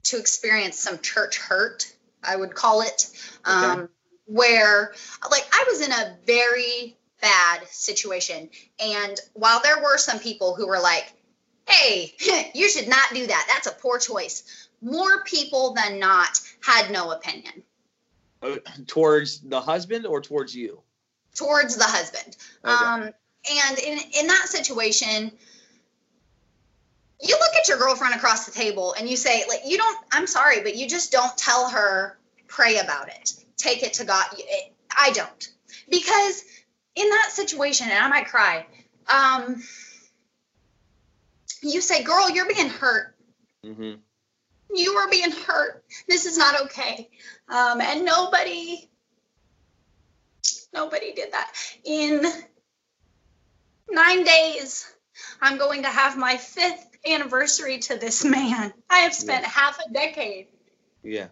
to 0.03 0.17
experience 0.17 0.79
some 0.79 0.99
church 0.99 1.37
hurt, 1.37 1.91
I 2.23 2.35
would 2.35 2.53
call 2.53 2.81
it, 2.81 3.09
um, 3.45 3.89
where 4.25 4.93
like 5.29 5.45
I 5.51 5.65
was 5.67 5.81
in 5.81 5.91
a 5.91 6.17
very 6.25 6.97
bad 7.21 7.67
situation. 7.67 8.49
And 8.79 9.19
while 9.33 9.61
there 9.61 9.81
were 9.81 9.97
some 9.97 10.19
people 10.19 10.55
who 10.55 10.67
were 10.67 10.79
like, 10.79 11.11
hey, 11.67 12.13
you 12.53 12.69
should 12.69 12.87
not 12.87 13.13
do 13.13 13.25
that, 13.27 13.45
that's 13.47 13.67
a 13.67 13.71
poor 13.71 13.99
choice, 13.99 14.67
more 14.81 15.23
people 15.23 15.73
than 15.73 15.99
not 15.99 16.39
had 16.61 16.91
no 16.91 17.11
opinion 17.11 17.63
Uh, 18.41 18.57
towards 18.87 19.39
the 19.39 19.61
husband 19.61 20.05
or 20.05 20.21
towards 20.21 20.53
you? 20.53 20.81
Towards 21.33 21.75
the 21.75 21.83
husband. 21.83 22.37
Okay. 22.63 22.73
Um, 22.73 23.01
and 23.03 23.79
in, 23.79 23.99
in 24.19 24.27
that 24.27 24.45
situation, 24.47 25.31
you 27.21 27.35
look 27.39 27.55
at 27.59 27.67
your 27.67 27.77
girlfriend 27.77 28.15
across 28.15 28.45
the 28.45 28.51
table 28.51 28.95
and 28.97 29.09
you 29.09 29.15
say, 29.15 29.43
like, 29.47 29.61
you 29.65 29.77
don't, 29.77 29.97
I'm 30.11 30.27
sorry, 30.27 30.61
but 30.61 30.75
you 30.75 30.87
just 30.87 31.11
don't 31.11 31.35
tell 31.37 31.69
her, 31.69 32.17
pray 32.47 32.77
about 32.77 33.07
it, 33.07 33.33
take 33.57 33.83
it 33.83 33.93
to 33.93 34.05
God. 34.05 34.25
I 34.97 35.11
don't. 35.11 35.49
Because 35.89 36.43
in 36.95 37.09
that 37.09 37.29
situation, 37.31 37.87
and 37.89 37.97
I 37.97 38.07
might 38.07 38.27
cry, 38.27 38.65
um, 39.07 39.63
you 41.61 41.81
say, 41.81 42.03
girl, 42.03 42.29
you're 42.29 42.47
being 42.47 42.69
hurt. 42.69 43.15
hmm 43.63 43.93
You 44.73 44.93
are 44.93 45.09
being 45.09 45.31
hurt. 45.31 45.83
This 46.07 46.25
is 46.25 46.37
not 46.37 46.61
okay. 46.63 47.09
Um, 47.47 47.81
and 47.81 48.05
nobody, 48.05 48.89
nobody 50.73 51.13
did 51.13 51.31
that. 51.33 51.51
In 51.83 52.25
nine 53.89 54.23
days, 54.23 54.91
I'm 55.41 55.57
going 55.57 55.83
to 55.83 55.89
have 55.89 56.17
my 56.17 56.37
fifth 56.37 56.87
anniversary 57.07 57.79
to 57.79 57.97
this 57.97 58.23
man. 58.25 58.73
I 58.89 58.99
have 58.99 59.13
spent 59.13 59.45
half 59.45 59.79
a 59.79 59.91
decade. 59.91 60.47
Yeah. 61.03 61.27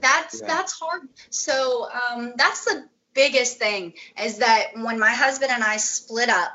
That's 0.00 0.40
Yeah. 0.40 0.46
that's 0.46 0.72
hard. 0.78 1.08
So 1.30 1.88
um, 1.90 2.34
that's 2.36 2.64
the 2.64 2.88
biggest 3.14 3.58
thing 3.58 3.94
is 4.22 4.38
that 4.38 4.68
when 4.76 4.98
my 4.98 5.12
husband 5.12 5.50
and 5.50 5.64
I 5.64 5.78
split 5.78 6.28
up, 6.28 6.52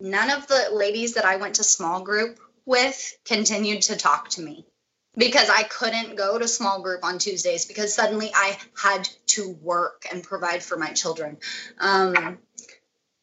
none 0.00 0.30
of 0.30 0.46
the 0.46 0.68
ladies 0.72 1.14
that 1.14 1.24
I 1.24 1.36
went 1.36 1.56
to 1.56 1.64
small 1.64 2.02
group 2.02 2.38
with 2.66 3.16
continued 3.24 3.82
to 3.82 3.96
talk 3.96 4.30
to 4.30 4.42
me 4.42 4.66
because 5.16 5.48
I 5.48 5.62
couldn't 5.62 6.16
go 6.16 6.38
to 6.38 6.48
small 6.48 6.82
group 6.82 7.04
on 7.04 7.18
Tuesdays 7.18 7.66
because 7.66 7.94
suddenly 7.94 8.30
I 8.34 8.58
had 8.80 9.08
to 9.26 9.50
work 9.62 10.06
and 10.10 10.22
provide 10.22 10.62
for 10.62 10.76
my 10.76 10.88
children. 10.88 11.38
Um, 11.78 12.38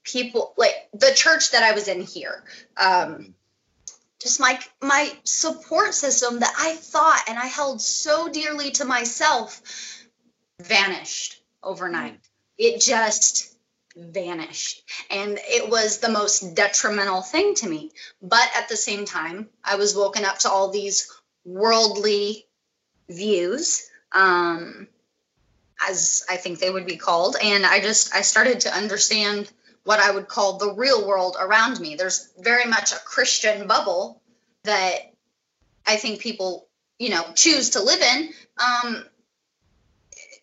people 0.04 0.54
like 0.58 0.90
the 0.94 1.14
church 1.14 1.52
that 1.52 1.64
I 1.64 1.74
was 1.74 1.88
in 1.88 2.02
here. 2.02 2.44
Um, 2.78 3.36
just 4.20 4.40
my 4.40 4.60
my 4.82 5.12
support 5.24 5.94
system 5.94 6.40
that 6.40 6.54
I 6.58 6.76
thought 6.76 7.24
and 7.28 7.40
I 7.40 7.48
held 7.48 7.82
so 7.82 8.30
dearly 8.30 8.72
to 8.72 8.86
myself 8.86 9.62
vanished 10.62 11.42
overnight. 11.64 12.20
It 12.58 12.82
just 12.82 13.52
vanished. 13.96 14.84
And 15.10 15.40
it 15.42 15.70
was 15.70 15.98
the 15.98 16.10
most 16.10 16.56
detrimental 16.56 17.22
thing 17.22 17.56
to 17.56 17.68
me. 17.68 17.92
But 18.22 18.48
at 18.56 18.70
the 18.70 18.78
same 18.78 19.06
time, 19.06 19.50
I 19.64 19.76
was 19.76 19.96
woken 19.96 20.24
up 20.24 20.40
to 20.40 20.50
all 20.50 20.70
these 20.70 21.12
worldly 21.46 22.46
views, 23.10 23.90
um, 24.12 24.88
as 25.88 26.24
I 26.30 26.38
think 26.38 26.60
they 26.60 26.70
would 26.70 26.86
be 26.86 26.98
called. 26.98 27.36
And 27.42 27.66
I 27.66 27.80
just 27.80 28.14
I 28.16 28.22
started 28.22 28.62
to 28.62 28.74
understand 28.74 29.52
what 29.84 30.00
I 30.00 30.12
would 30.12 30.28
call 30.28 30.58
the 30.58 30.74
real 30.74 31.08
world 31.08 31.38
around 31.40 31.80
me. 31.80 31.96
There's 31.96 32.32
very 32.40 32.66
much 32.66 32.92
a 32.92 33.00
Christian 33.06 33.68
bubble 33.68 34.22
that 34.64 35.14
I 35.88 35.96
think 35.96 36.22
people, 36.22 36.68
you 37.00 37.10
know, 37.10 37.26
choose 37.36 37.72
to 37.72 37.82
live 37.82 38.02
in 38.02 38.30
um, 38.60 39.04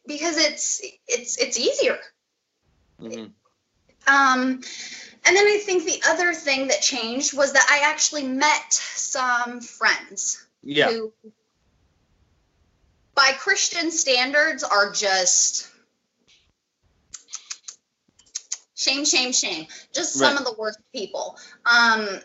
because 0.07 0.37
it's 0.39 0.83
it's 1.07 1.39
it's 1.39 1.59
easier. 1.59 1.99
hmm 3.01 3.27
Um, 4.09 4.63
and 5.25 5.37
then 5.37 5.47
I 5.47 5.61
think 5.65 5.85
the 5.85 6.03
other 6.09 6.33
thing 6.33 6.69
that 6.69 6.81
changed 6.81 7.37
was 7.37 7.53
that 7.53 7.67
I 7.71 7.91
actually 7.91 8.25
met 8.25 8.73
some 8.73 9.61
friends 9.61 10.48
Yeah. 10.63 10.91
who, 10.91 11.13
by 13.15 13.33
Christian 13.39 13.91
standards, 13.91 14.63
are 14.65 14.93
just 14.93 15.69
shame, 18.75 19.05
shame, 19.05 19.33
shame. 19.33 19.67
Just 19.93 20.15
some 20.15 20.35
Right. 20.35 20.41
of 20.41 20.45
the 20.45 20.55
worst 20.59 20.79
people. 20.93 21.39
Um, 21.67 22.21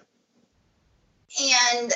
and 1.41 1.91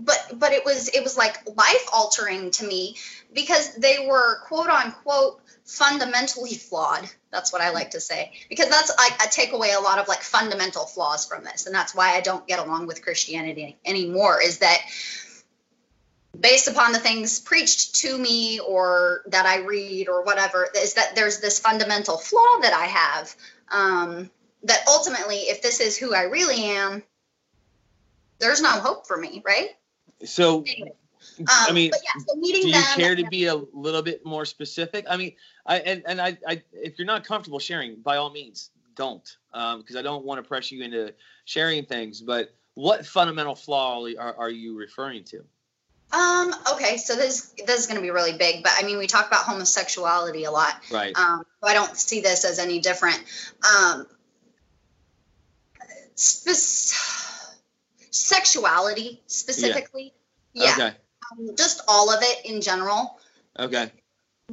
but 0.00 0.32
but 0.38 0.52
it 0.52 0.64
was 0.64 0.88
it 0.88 1.02
was 1.02 1.16
like 1.16 1.38
life 1.56 1.86
altering 1.92 2.50
to 2.50 2.66
me 2.66 2.96
because 3.32 3.74
they 3.76 4.06
were 4.08 4.40
quote 4.46 4.68
unquote 4.68 5.40
fundamentally 5.64 6.54
flawed 6.54 7.08
that's 7.30 7.52
what 7.52 7.62
i 7.62 7.70
like 7.70 7.90
to 7.90 8.00
say 8.00 8.32
because 8.48 8.68
that's 8.68 8.90
I, 8.98 9.10
I 9.20 9.26
take 9.26 9.52
away 9.52 9.72
a 9.72 9.80
lot 9.80 9.98
of 9.98 10.08
like 10.08 10.22
fundamental 10.22 10.86
flaws 10.86 11.24
from 11.26 11.44
this 11.44 11.66
and 11.66 11.74
that's 11.74 11.94
why 11.94 12.16
i 12.16 12.20
don't 12.20 12.46
get 12.46 12.58
along 12.58 12.86
with 12.86 13.02
christianity 13.02 13.78
anymore 13.84 14.40
is 14.42 14.58
that 14.58 14.78
based 16.38 16.68
upon 16.68 16.92
the 16.92 16.98
things 16.98 17.38
preached 17.38 17.94
to 17.94 18.16
me 18.16 18.58
or 18.60 19.22
that 19.26 19.46
i 19.46 19.58
read 19.58 20.08
or 20.08 20.22
whatever 20.24 20.68
is 20.76 20.94
that 20.94 21.14
there's 21.14 21.40
this 21.40 21.58
fundamental 21.58 22.16
flaw 22.16 22.58
that 22.60 22.72
i 22.72 22.86
have 22.86 23.34
um, 23.70 24.30
that 24.62 24.84
ultimately 24.88 25.36
if 25.36 25.62
this 25.62 25.80
is 25.80 25.96
who 25.96 26.14
i 26.14 26.22
really 26.22 26.64
am 26.64 27.02
there's 28.38 28.62
no 28.62 28.70
hope 28.70 29.06
for 29.06 29.16
me 29.16 29.42
right 29.44 29.70
So, 30.24 30.64
Anyway, 30.66 30.92
I 31.48 31.66
um, 31.68 31.74
mean, 31.74 31.90
but 31.90 32.00
yeah, 32.04 32.22
so 32.26 32.40
do 32.40 32.46
you 32.46 32.72
them, 32.72 32.82
care 32.96 33.16
to 33.16 33.26
be 33.28 33.46
a 33.46 33.54
little 33.54 34.02
bit 34.02 34.24
more 34.24 34.44
specific? 34.44 35.06
I 35.08 35.16
mean, 35.16 35.32
I 35.66 35.78
and, 35.78 36.02
and 36.06 36.20
I, 36.20 36.36
I 36.46 36.62
if 36.72 36.98
you're 36.98 37.06
not 37.06 37.24
comfortable 37.24 37.58
sharing, 37.58 38.00
by 38.00 38.16
all 38.16 38.30
means, 38.30 38.70
don't, 38.96 39.36
because 39.52 39.96
I 39.96 40.02
don't 40.02 40.24
want 40.24 40.42
to 40.42 40.46
press 40.46 40.70
you 40.70 40.82
into 40.82 41.12
sharing 41.44 41.84
things. 41.84 42.20
But 42.20 42.54
what 42.74 43.06
fundamental 43.06 43.54
flaw 43.54 44.04
are, 44.18 44.34
are 44.36 44.50
you 44.50 44.76
referring 44.76 45.24
to? 45.24 45.44
Um, 46.12 46.54
okay, 46.74 46.98
so 46.98 47.16
this 47.16 47.54
this 47.66 47.80
is 47.80 47.86
going 47.86 47.96
to 47.96 48.02
be 48.02 48.10
really 48.10 48.36
big, 48.36 48.62
but 48.62 48.72
I 48.78 48.82
mean, 48.84 48.98
we 48.98 49.06
talk 49.06 49.26
about 49.26 49.44
homosexuality 49.44 50.44
a 50.44 50.50
lot. 50.50 50.74
Right. 50.90 51.16
Um, 51.16 51.44
so 51.62 51.68
I 51.68 51.74
don't 51.74 51.96
see 51.96 52.20
this 52.20 52.44
as 52.44 52.58
any 52.58 52.80
different. 52.80 53.22
Um, 53.64 54.06
spec- 56.14 56.98
sexuality 58.10 59.22
specifically, 59.26 60.12
yeah, 60.52 60.72
Okay. 60.72 60.96
um, 61.32 61.56
just 61.56 61.80
all 61.88 62.10
of 62.10 62.22
it 62.22 62.44
in 62.44 62.60
general 62.60 63.18
Okay. 63.58 63.90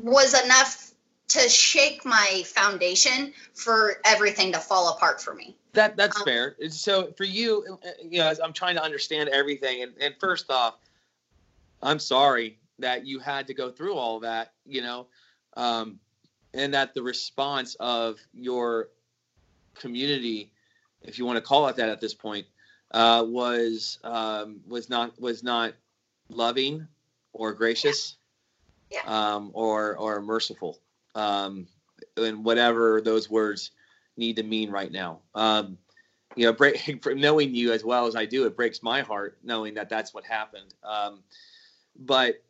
was 0.01 0.33
enough 0.41 0.91
to 1.27 1.47
shake 1.49 2.05
my 2.05 2.43
foundation 2.45 3.33
for 3.53 4.01
everything 4.05 4.53
to 4.53 4.59
fall 4.59 4.93
apart 4.93 5.21
for 5.21 5.33
me. 5.33 5.55
That 5.73 5.97
that's 5.97 6.17
Um, 6.17 6.23
fair. 6.23 6.55
So 6.69 7.11
for 7.17 7.25
you, 7.25 7.79
uh, 7.83 7.89
you 8.01 8.19
know, 8.19 8.33
I'm 8.43 8.53
trying 8.53 8.75
to 8.75 8.83
understand 8.83 9.29
everything, 9.29 9.83
and, 9.83 9.93
and 9.99 10.15
first 10.19 10.49
off, 10.49 10.75
I'm 11.81 11.99
sorry 11.99 12.59
that 12.79 13.05
you 13.05 13.19
had 13.19 13.47
to 13.47 13.53
go 13.53 13.69
through 13.71 13.95
all 13.95 14.19
that, 14.21 14.53
you 14.65 14.81
know, 14.81 15.07
um, 15.57 15.99
and 16.53 16.73
that 16.73 16.93
the 16.93 17.03
response 17.03 17.75
of 17.79 18.19
your 18.33 18.89
community, 19.75 20.51
if 21.01 21.17
you 21.17 21.25
want 21.25 21.37
to 21.37 21.41
call 21.41 21.67
it 21.67 21.75
that 21.75 21.89
at 21.89 22.01
this 22.01 22.13
point, 22.13 22.45
uh, 22.91 23.23
was 23.27 23.99
um, 24.03 24.61
was 24.67 24.89
not 24.89 25.19
was 25.19 25.43
not 25.43 25.73
loving 26.29 26.87
or 27.33 27.53
gracious, 27.53 28.17
Yeah. 28.91 29.01
Um, 29.05 29.51
or 29.53 29.95
or 29.97 30.21
merciful. 30.21 30.79
Um, 31.15 31.67
and 32.17 32.43
whatever 32.43 33.01
those 33.01 33.29
words 33.29 33.71
need 34.17 34.35
to 34.37 34.43
mean 34.43 34.71
right 34.71 34.91
now. 34.91 35.19
Um, 35.35 35.77
you 36.35 36.45
know, 36.45 36.53
break, 36.53 37.05
knowing 37.15 37.53
you 37.55 37.71
as 37.73 37.83
well 37.83 38.05
as 38.05 38.15
I 38.15 38.25
do, 38.25 38.45
it 38.45 38.55
breaks 38.55 38.83
my 38.83 39.01
heart 39.01 39.37
knowing 39.43 39.73
that 39.75 39.89
that's 39.89 40.13
what 40.13 40.25
happened. 40.25 40.73
Um, 40.83 41.23
but 41.97 42.41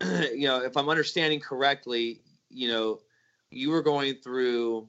you 0.34 0.46
know, 0.46 0.62
if 0.62 0.76
I'm 0.76 0.88
understanding 0.88 1.40
correctly, 1.40 2.20
you 2.50 2.68
know, 2.68 3.00
you 3.50 3.70
were 3.70 3.82
going 3.82 4.14
through 4.16 4.88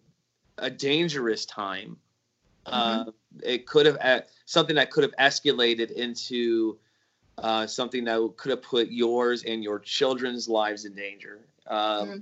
a 0.58 0.70
dangerous 0.70 1.46
time. 1.46 1.98
Mm-hmm. 2.66 3.10
Uh, 3.10 3.12
it 3.44 3.66
could 3.68 3.86
have 3.86 3.98
uh, 4.02 4.22
something 4.46 4.76
that 4.76 4.92
could 4.92 5.04
have 5.04 5.16
escalated 5.18 5.92
into 5.92 6.78
uh, 7.38 7.68
something 7.68 8.04
that 8.06 8.34
could 8.38 8.50
have 8.50 8.62
put 8.62 8.90
yours 8.90 9.44
and 9.44 9.64
your 9.64 9.80
children's 9.80 10.50
lives 10.50 10.86
in 10.86 10.94
danger. 10.94 11.48
Um, 11.68 11.80
mm-hmm. 11.80 12.18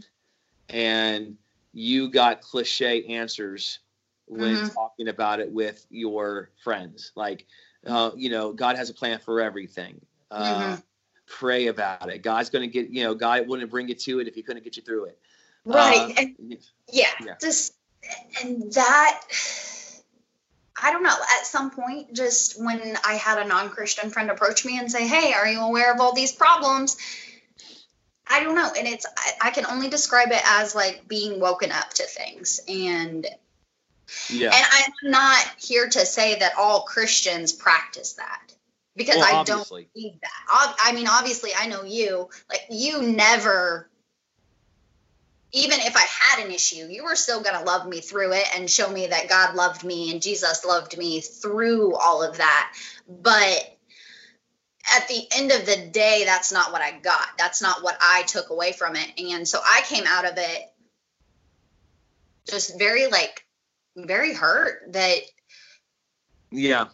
And 0.70 1.38
you 1.74 2.10
got 2.10 2.42
cliche 2.42 3.04
answers 3.06 3.80
when 4.28 4.56
mm-hmm. 4.56 4.68
talking 4.68 5.08
about 5.08 5.40
it 5.40 5.52
with 5.52 5.86
your 5.90 6.50
friends. 6.64 7.12
Like, 7.16 7.46
uh, 7.86 8.12
you 8.16 8.30
know, 8.30 8.52
God 8.52 8.76
has 8.76 8.90
a 8.90 8.94
plan 8.94 9.20
for 9.20 9.42
everything. 9.42 10.02
Pray 11.40 11.68
about 11.68 12.10
it. 12.10 12.22
God's 12.22 12.50
going 12.50 12.62
to 12.62 12.72
get, 12.72 12.90
you 12.90 13.04
know, 13.04 13.14
God 13.14 13.46
wouldn't 13.48 13.70
bring 13.70 13.90
you 13.90 13.96
to 13.96 14.20
it 14.20 14.28
if 14.28 14.36
He 14.36 14.42
couldn't 14.42 14.64
get 14.64 14.78
you 14.78 14.84
through 14.84 15.06
it. 15.06 15.20
Right. 15.66 16.14
Uh, 16.18 16.22
and, 16.22 16.58
yeah, 16.90 17.08
yeah. 17.22 17.36
Just, 17.42 17.74
and 18.42 18.72
that, 18.72 19.22
I 20.82 20.92
don't 20.92 21.04
know, 21.04 21.10
at 21.10 21.46
some 21.46 21.72
point, 21.72 22.14
just 22.14 22.64
when 22.64 22.98
I 23.06 23.16
had 23.16 23.40
a 23.40 23.46
non 23.46 23.70
Christian 23.70 24.12
friend 24.12 24.32
approach 24.32 24.64
me 24.64 24.80
and 24.80 24.90
say, 24.90 25.06
Hey, 25.06 25.34
are 25.34 25.48
you 25.48 25.60
aware 25.60 25.94
of 25.94 26.00
all 26.00 26.14
these 26.14 26.32
problems? 26.32 26.96
I 28.28 28.42
don't 28.42 28.56
know. 28.56 28.72
And 28.78 28.88
it's, 28.88 29.06
I, 29.18 29.50
I 29.50 29.52
can 29.52 29.66
only 29.66 29.90
describe 29.90 30.32
it 30.32 30.42
as 30.46 30.74
like 30.74 31.06
being 31.08 31.42
woken 31.42 31.74
up 31.74 31.90
to 31.96 32.04
things. 32.04 32.62
And 32.70 33.28
yeah. 34.30 34.52
And 34.54 34.66
I'm 34.72 35.12
not 35.12 35.46
here 35.58 35.90
to 35.90 36.06
say 36.06 36.40
that 36.40 36.54
all 36.58 36.84
Christians 36.84 37.52
practice 37.52 38.14
that 38.14 38.55
because 38.96 39.18
well, 39.18 39.26
I 39.26 39.38
obviously. 39.38 39.84
don't 39.84 39.94
believe 39.94 40.22
that. 40.22 40.76
I 40.82 40.94
mean, 40.94 41.08
obviously, 41.08 41.52
I 41.58 41.68
know 41.68 41.84
you. 41.84 42.30
Like, 42.50 42.66
you 42.70 43.02
never, 43.02 43.90
even 45.52 45.80
if 45.82 45.96
I 45.96 46.06
had 46.08 46.46
an 46.46 46.52
issue, 46.52 46.88
you 46.90 47.04
were 47.04 47.16
still 47.16 47.42
going 47.42 47.58
to 47.58 47.66
love 47.66 47.88
me 47.88 48.00
through 48.00 48.34
it 48.34 48.46
and 48.56 48.70
show 48.70 48.90
me 48.90 49.08
that 49.08 49.30
God 49.30 49.56
loved 49.56 49.84
me 49.84 50.12
and 50.12 50.22
Jesus 50.22 50.66
loved 50.66 50.98
me 50.98 51.22
through 51.22 51.96
all 51.96 52.24
of 52.24 52.38
that. 52.38 52.74
But 53.08 53.78
at 54.96 55.08
the 55.08 55.24
end 55.36 55.52
of 55.52 55.66
the 55.66 55.90
day, 55.92 56.24
that's 56.26 56.52
not 56.52 56.72
what 56.72 56.82
I 56.82 57.00
got. 57.00 57.30
That's 57.38 57.62
not 57.62 57.84
what 57.84 57.98
I 58.00 58.24
took 58.24 58.50
away 58.50 58.72
from 58.72 58.96
it. 58.96 59.12
And 59.18 59.48
so 59.48 59.60
I 59.64 59.82
came 59.86 60.04
out 60.08 60.26
of 60.26 60.34
it 60.38 60.72
just 62.48 62.78
very 62.78 63.08
like 63.08 63.46
very 63.98 64.34
hurt 64.34 64.82
that 64.94 65.18
yeah 66.52 66.86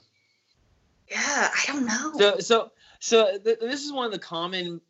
yeah 1.12 1.50
i 1.54 1.64
don't 1.68 1.86
know 1.86 2.14
so 2.18 2.40
so 2.40 2.72
so 3.00 3.38
th- 3.38 3.60
this 3.60 3.84
is 3.84 3.92
one 3.92 4.06
of 4.06 4.12
the 4.12 4.20
common 4.20 4.82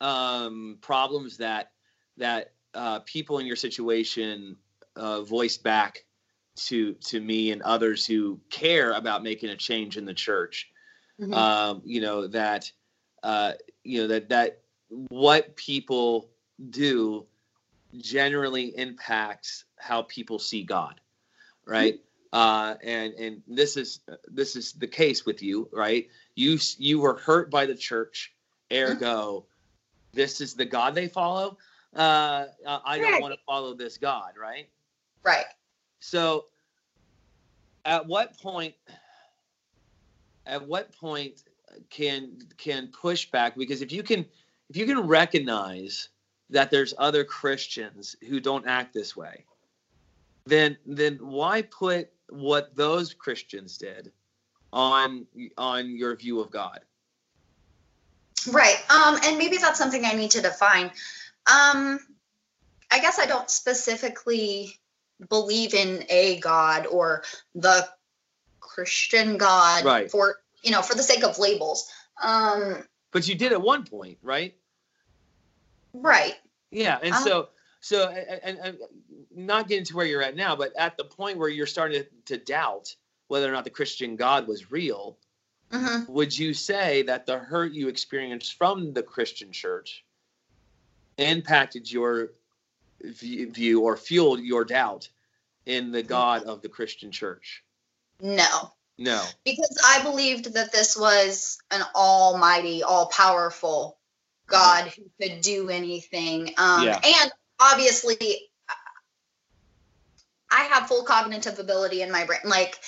um 0.00 0.78
problems 0.80 1.36
that 1.36 1.72
that 2.16 2.52
uh 2.74 3.00
people 3.00 3.38
in 3.38 3.46
your 3.46 3.56
situation 3.56 4.56
uh 4.96 5.22
voice 5.22 5.56
back 5.56 6.04
to 6.56 6.94
to 6.94 7.20
me 7.20 7.52
and 7.52 7.62
others 7.62 8.06
who 8.06 8.40
care 8.50 8.92
about 8.92 9.22
making 9.22 9.50
a 9.50 9.56
change 9.56 9.96
in 9.96 10.04
the 10.04 10.14
church 10.14 10.70
mm-hmm. 11.20 11.32
um 11.34 11.82
you 11.84 12.00
know 12.00 12.26
that 12.26 12.70
uh 13.22 13.52
you 13.84 14.00
know 14.00 14.08
that 14.08 14.28
that 14.30 14.60
what 14.88 15.54
people 15.56 16.30
do 16.70 17.26
generally 17.98 18.76
impacts 18.76 19.64
how 19.78 20.02
people 20.02 20.38
see 20.38 20.62
god 20.62 21.00
right? 21.66 22.00
Uh, 22.32 22.74
and 22.82 23.14
and 23.14 23.42
this 23.46 23.76
is 23.76 24.00
this 24.26 24.56
is 24.56 24.72
the 24.72 24.86
case 24.86 25.24
with 25.24 25.42
you, 25.42 25.68
right? 25.72 26.08
You 26.34 26.58
you 26.78 27.00
were 27.00 27.18
hurt 27.18 27.50
by 27.50 27.66
the 27.66 27.74
church, 27.74 28.34
ergo, 28.72 29.46
this 30.16 30.40
is 30.40 30.54
the 30.54 30.64
God 30.64 30.94
they 30.94 31.08
follow. 31.08 31.58
Uh, 31.94 32.46
I 32.84 32.98
don't 32.98 33.20
want 33.22 33.34
to 33.34 33.40
follow 33.46 33.74
this 33.74 33.96
God, 33.96 34.32
right? 34.40 34.68
Right. 35.22 35.44
So, 36.00 36.46
at 37.84 38.04
what 38.06 38.36
point? 38.38 38.74
At 40.46 40.66
what 40.66 40.92
point 40.96 41.42
can 41.90 42.38
can 42.56 42.88
push 42.88 43.30
back? 43.30 43.56
Because 43.56 43.82
if 43.82 43.92
you 43.92 44.02
can 44.02 44.24
if 44.70 44.76
you 44.76 44.86
can 44.86 45.00
recognize 45.00 46.08
that 46.50 46.70
there's 46.70 46.94
other 46.98 47.24
Christians 47.24 48.16
who 48.28 48.40
don't 48.40 48.66
act 48.66 48.94
this 48.94 49.16
way, 49.16 49.44
then 50.46 50.76
then 50.86 51.18
why 51.20 51.62
put 51.62 52.10
what 52.28 52.74
those 52.76 53.14
Christians 53.14 53.78
did 53.78 54.12
on 54.72 55.26
on 55.56 55.96
your 55.96 56.16
view 56.16 56.40
of 56.40 56.50
God? 56.50 56.80
Right. 58.50 58.76
Um, 58.90 59.18
and 59.24 59.38
maybe 59.38 59.56
that's 59.56 59.78
something 59.78 60.04
I 60.04 60.12
need 60.12 60.30
to 60.32 60.40
define. 60.40 60.90
Um, 61.50 62.00
I 62.90 63.00
guess 63.00 63.18
I 63.18 63.26
don't 63.26 63.50
specifically 63.50 64.76
believe 65.28 65.74
in 65.74 66.04
a 66.08 66.38
God 66.40 66.86
or 66.86 67.24
the 67.54 67.88
Christian 68.60 69.38
God 69.38 69.84
right. 69.84 70.10
for 70.10 70.36
you 70.62 70.70
know 70.70 70.82
for 70.82 70.94
the 70.94 71.02
sake 71.02 71.24
of 71.24 71.38
labels. 71.38 71.90
Um, 72.22 72.84
but 73.12 73.26
you 73.26 73.34
did 73.34 73.52
at 73.52 73.62
one 73.62 73.84
point, 73.84 74.18
right? 74.22 74.54
Right. 75.92 76.34
Yeah, 76.70 76.98
and 77.02 77.14
um, 77.14 77.22
so 77.22 77.48
so 77.86 78.08
and, 78.08 78.58
and, 78.58 78.78
not 79.32 79.68
getting 79.68 79.84
to 79.84 79.94
where 79.94 80.06
you're 80.06 80.22
at 80.22 80.34
now, 80.34 80.56
but 80.56 80.74
at 80.76 80.96
the 80.96 81.04
point 81.04 81.38
where 81.38 81.48
you're 81.48 81.66
starting 81.66 82.02
to, 82.02 82.36
to 82.36 82.36
doubt 82.36 82.92
whether 83.28 83.48
or 83.48 83.52
not 83.52 83.62
the 83.62 83.70
Christian 83.70 84.16
God 84.16 84.48
was 84.48 84.72
real, 84.72 85.18
mm-hmm. 85.70 86.12
would 86.12 86.36
you 86.36 86.52
say 86.52 87.02
that 87.02 87.26
the 87.26 87.38
hurt 87.38 87.72
you 87.72 87.86
experienced 87.86 88.54
from 88.54 88.92
the 88.92 89.04
Christian 89.04 89.52
church 89.52 90.04
impacted 91.16 91.90
your 91.90 92.32
view 93.04 93.82
or 93.82 93.96
fueled 93.96 94.40
your 94.40 94.64
doubt 94.64 95.08
in 95.64 95.92
the 95.92 96.02
God 96.02 96.42
of 96.42 96.62
the 96.62 96.68
Christian 96.68 97.12
church? 97.12 97.62
No. 98.20 98.72
No. 98.98 99.22
Because 99.44 99.78
I 99.86 100.02
believed 100.02 100.54
that 100.54 100.72
this 100.72 100.96
was 100.96 101.58
an 101.70 101.82
almighty, 101.94 102.82
all 102.82 103.06
powerful 103.06 103.96
God 104.48 104.88
who 104.88 105.04
could 105.20 105.40
do 105.40 105.68
anything. 105.68 106.52
Um, 106.58 106.84
yeah. 106.84 107.00
And 107.04 107.32
obviously 107.60 108.16
I 110.50 110.62
have 110.64 110.88
full 110.88 111.04
cognitive 111.04 111.58
ability 111.58 112.02
in 112.02 112.10
my 112.10 112.24
brain. 112.24 112.40
Like 112.44 112.78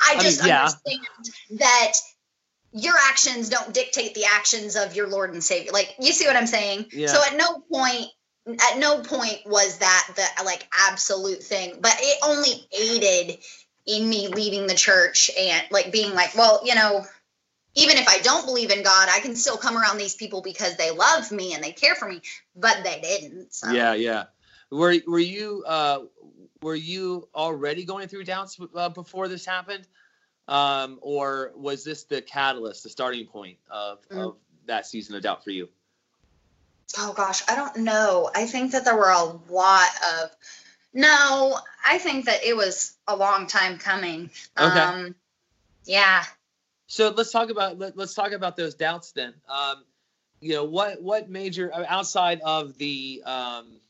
I 0.00 0.18
just 0.20 0.40
I 0.40 0.44
mean, 0.44 0.48
yeah. 0.48 0.60
understand 0.60 1.60
that 1.60 1.92
your 2.72 2.94
actions 3.08 3.48
don't 3.48 3.72
dictate 3.72 4.14
the 4.14 4.24
actions 4.24 4.76
of 4.76 4.94
your 4.94 5.08
Lord 5.08 5.32
and 5.32 5.42
Savior. 5.42 5.72
Like 5.72 5.94
you 5.98 6.12
see 6.12 6.26
what 6.26 6.36
I'm 6.36 6.46
saying? 6.46 6.86
Yeah. 6.92 7.08
So 7.08 7.22
at 7.22 7.36
no 7.36 7.60
point 7.72 8.06
at 8.48 8.78
no 8.78 9.00
point 9.00 9.40
was 9.46 9.78
that 9.78 10.08
the 10.14 10.44
like 10.44 10.68
absolute 10.88 11.42
thing, 11.42 11.78
but 11.80 11.96
it 11.98 12.18
only 12.24 12.66
aided 12.78 13.38
in 13.86 14.08
me 14.08 14.28
leaving 14.28 14.66
the 14.66 14.74
church 14.74 15.30
and 15.38 15.64
like 15.70 15.92
being 15.92 16.14
like, 16.14 16.36
well, 16.36 16.60
you 16.64 16.74
know, 16.74 17.04
even 17.76 17.98
if 17.98 18.08
I 18.08 18.18
don't 18.18 18.46
believe 18.46 18.70
in 18.70 18.82
God, 18.82 19.08
I 19.12 19.20
can 19.20 19.36
still 19.36 19.56
come 19.56 19.76
around 19.76 19.98
these 19.98 20.14
people 20.14 20.40
because 20.40 20.76
they 20.76 20.90
love 20.90 21.30
me 21.30 21.54
and 21.54 21.62
they 21.62 21.72
care 21.72 21.94
for 21.94 22.08
me, 22.08 22.22
but 22.56 22.80
they 22.82 23.00
didn't. 23.00 23.54
So. 23.54 23.70
Yeah, 23.70 23.94
yeah. 23.94 24.24
Were 24.70 24.96
were 25.06 25.20
you 25.20 25.62
uh 25.66 26.00
were 26.62 26.74
you 26.74 27.28
already 27.34 27.84
going 27.84 28.08
through 28.08 28.24
doubts 28.24 28.58
uh, 28.74 28.88
before 28.88 29.28
this 29.28 29.46
happened, 29.46 29.86
um, 30.48 30.98
or 31.02 31.52
was 31.54 31.84
this 31.84 32.04
the 32.04 32.22
catalyst, 32.22 32.82
the 32.82 32.88
starting 32.88 33.26
point 33.26 33.58
of 33.70 33.98
mm. 34.08 34.18
of 34.18 34.36
that 34.66 34.86
season 34.86 35.14
of 35.14 35.22
doubt 35.22 35.44
for 35.44 35.50
you? 35.50 35.68
Oh 36.98 37.12
gosh, 37.12 37.42
I 37.48 37.54
don't 37.54 37.78
know. 37.78 38.30
I 38.34 38.46
think 38.46 38.72
that 38.72 38.84
there 38.84 38.96
were 38.96 39.10
a 39.10 39.24
lot 39.52 39.88
of. 40.20 40.30
No, 40.94 41.58
I 41.86 41.98
think 41.98 42.24
that 42.24 42.42
it 42.42 42.56
was 42.56 42.96
a 43.06 43.14
long 43.14 43.46
time 43.46 43.76
coming. 43.76 44.30
Okay. 44.58 44.80
Um, 44.80 45.14
yeah. 45.84 46.24
So 46.86 47.10
let's 47.10 47.32
talk 47.32 47.50
about 47.50 47.78
let, 47.78 47.98
us 47.98 48.14
talk 48.14 48.32
about 48.32 48.56
those 48.56 48.74
doubts 48.74 49.12
then. 49.12 49.34
Um, 49.48 49.84
you 50.40 50.54
know 50.54 50.64
what 50.64 51.02
what 51.02 51.28
major 51.28 51.72
outside 51.88 52.40
of 52.42 52.76
the 52.78 53.22
um, 53.24 53.80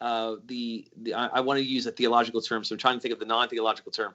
uh, 0.00 0.36
the, 0.46 0.86
the 0.96 1.14
I, 1.14 1.26
I 1.26 1.40
want 1.40 1.58
to 1.58 1.64
use 1.64 1.86
a 1.86 1.92
theological 1.92 2.40
term, 2.40 2.64
so 2.64 2.74
I'm 2.74 2.78
trying 2.78 2.96
to 2.96 3.00
think 3.00 3.12
of 3.12 3.18
the 3.18 3.26
non-theological 3.26 3.92
term. 3.92 4.14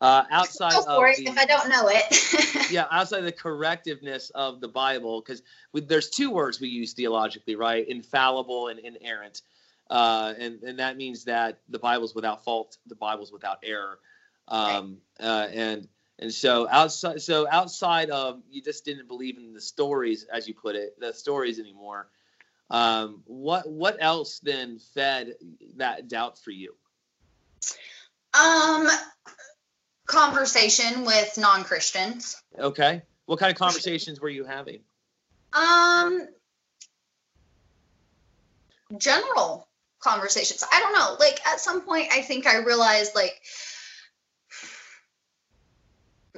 Uh, 0.00 0.24
outside 0.32 0.74
of 0.74 0.84
the, 0.84 1.24
if 1.26 1.38
I 1.38 1.44
don't 1.44 1.68
know 1.68 1.88
it. 1.88 2.70
yeah, 2.72 2.86
outside 2.90 3.20
of 3.20 3.24
the 3.24 3.32
correctiveness 3.32 4.32
of 4.32 4.60
the 4.60 4.66
Bible, 4.66 5.20
because 5.20 5.42
there's 5.72 6.10
two 6.10 6.30
words 6.30 6.60
we 6.60 6.68
use 6.68 6.92
theologically, 6.92 7.54
right? 7.54 7.86
Infallible 7.86 8.66
and 8.66 8.80
inerrant, 8.80 9.42
uh, 9.90 10.34
and 10.36 10.60
and 10.64 10.80
that 10.80 10.96
means 10.96 11.24
that 11.24 11.60
the 11.68 11.78
Bible's 11.78 12.16
without 12.16 12.42
fault, 12.42 12.78
the 12.86 12.96
Bible's 12.96 13.30
without 13.32 13.58
error, 13.62 14.00
um, 14.48 14.98
right. 15.20 15.26
uh, 15.26 15.46
and 15.52 15.88
and 16.18 16.32
so 16.32 16.68
outside 16.70 17.20
so 17.20 17.46
outside 17.50 18.10
of 18.10 18.42
you 18.50 18.62
just 18.62 18.84
didn't 18.84 19.08
believe 19.08 19.38
in 19.38 19.52
the 19.52 19.60
stories, 19.60 20.26
as 20.32 20.46
you 20.46 20.54
put 20.54 20.76
it, 20.76 20.98
the 20.98 21.12
stories 21.12 21.58
anymore. 21.58 22.08
Um, 22.70 23.22
what 23.26 23.68
what 23.68 23.96
else 24.00 24.38
then 24.38 24.78
fed 24.94 25.34
that 25.76 26.08
doubt 26.08 26.38
for 26.38 26.50
you? 26.50 26.74
Um, 28.34 28.88
conversation 30.06 31.04
with 31.04 31.36
non-Christians. 31.38 32.42
Okay. 32.58 33.02
What 33.26 33.38
kind 33.38 33.52
of 33.52 33.58
conversations 33.58 34.20
were 34.20 34.28
you 34.28 34.44
having? 34.44 34.80
Um, 35.52 36.28
general 38.98 39.68
conversations. 40.00 40.64
I 40.72 40.80
don't 40.80 40.92
know. 40.92 41.16
Like 41.20 41.44
at 41.46 41.60
some 41.60 41.82
point, 41.82 42.08
I 42.12 42.22
think 42.22 42.46
I 42.46 42.58
realized 42.58 43.14
like 43.14 43.40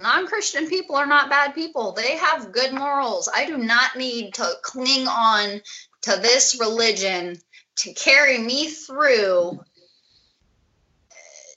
non-Christian 0.05 0.69
people 0.69 0.97
are 0.97 1.07
not 1.07 1.31
bad 1.31 1.55
people. 1.55 1.93
They 1.93 2.17
have 2.19 2.53
good 2.53 2.75
morals. 2.75 3.29
I 3.35 3.47
do 3.47 3.57
not 3.57 3.97
need 3.97 4.35
to 4.35 4.47
cling 4.63 5.09
on 5.09 5.63
to 6.03 6.11
this 6.21 6.59
religion 6.61 7.39
to 7.77 7.95
carry 7.95 8.39
me 8.39 8.69
through 8.69 9.59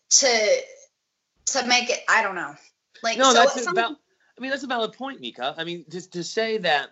to 0.10 0.58
to 1.48 1.68
make 1.68 1.90
it. 1.90 2.00
I 2.08 2.24
don't 2.24 2.36
know. 2.36 2.56
Like 3.04 3.18
no, 3.18 3.26
so 3.26 3.34
that's 3.34 3.64
some- 3.64 3.78
about. 3.78 3.98
I 4.38 4.42
mean, 4.42 4.52
that's 4.52 4.64
a 4.64 4.68
valid 4.68 4.94
point, 4.94 5.20
Mika. 5.20 5.56
I 5.58 5.64
mean, 5.64 5.84
just 5.90 6.14
to 6.14 6.24
say 6.24 6.60
that 6.60 6.92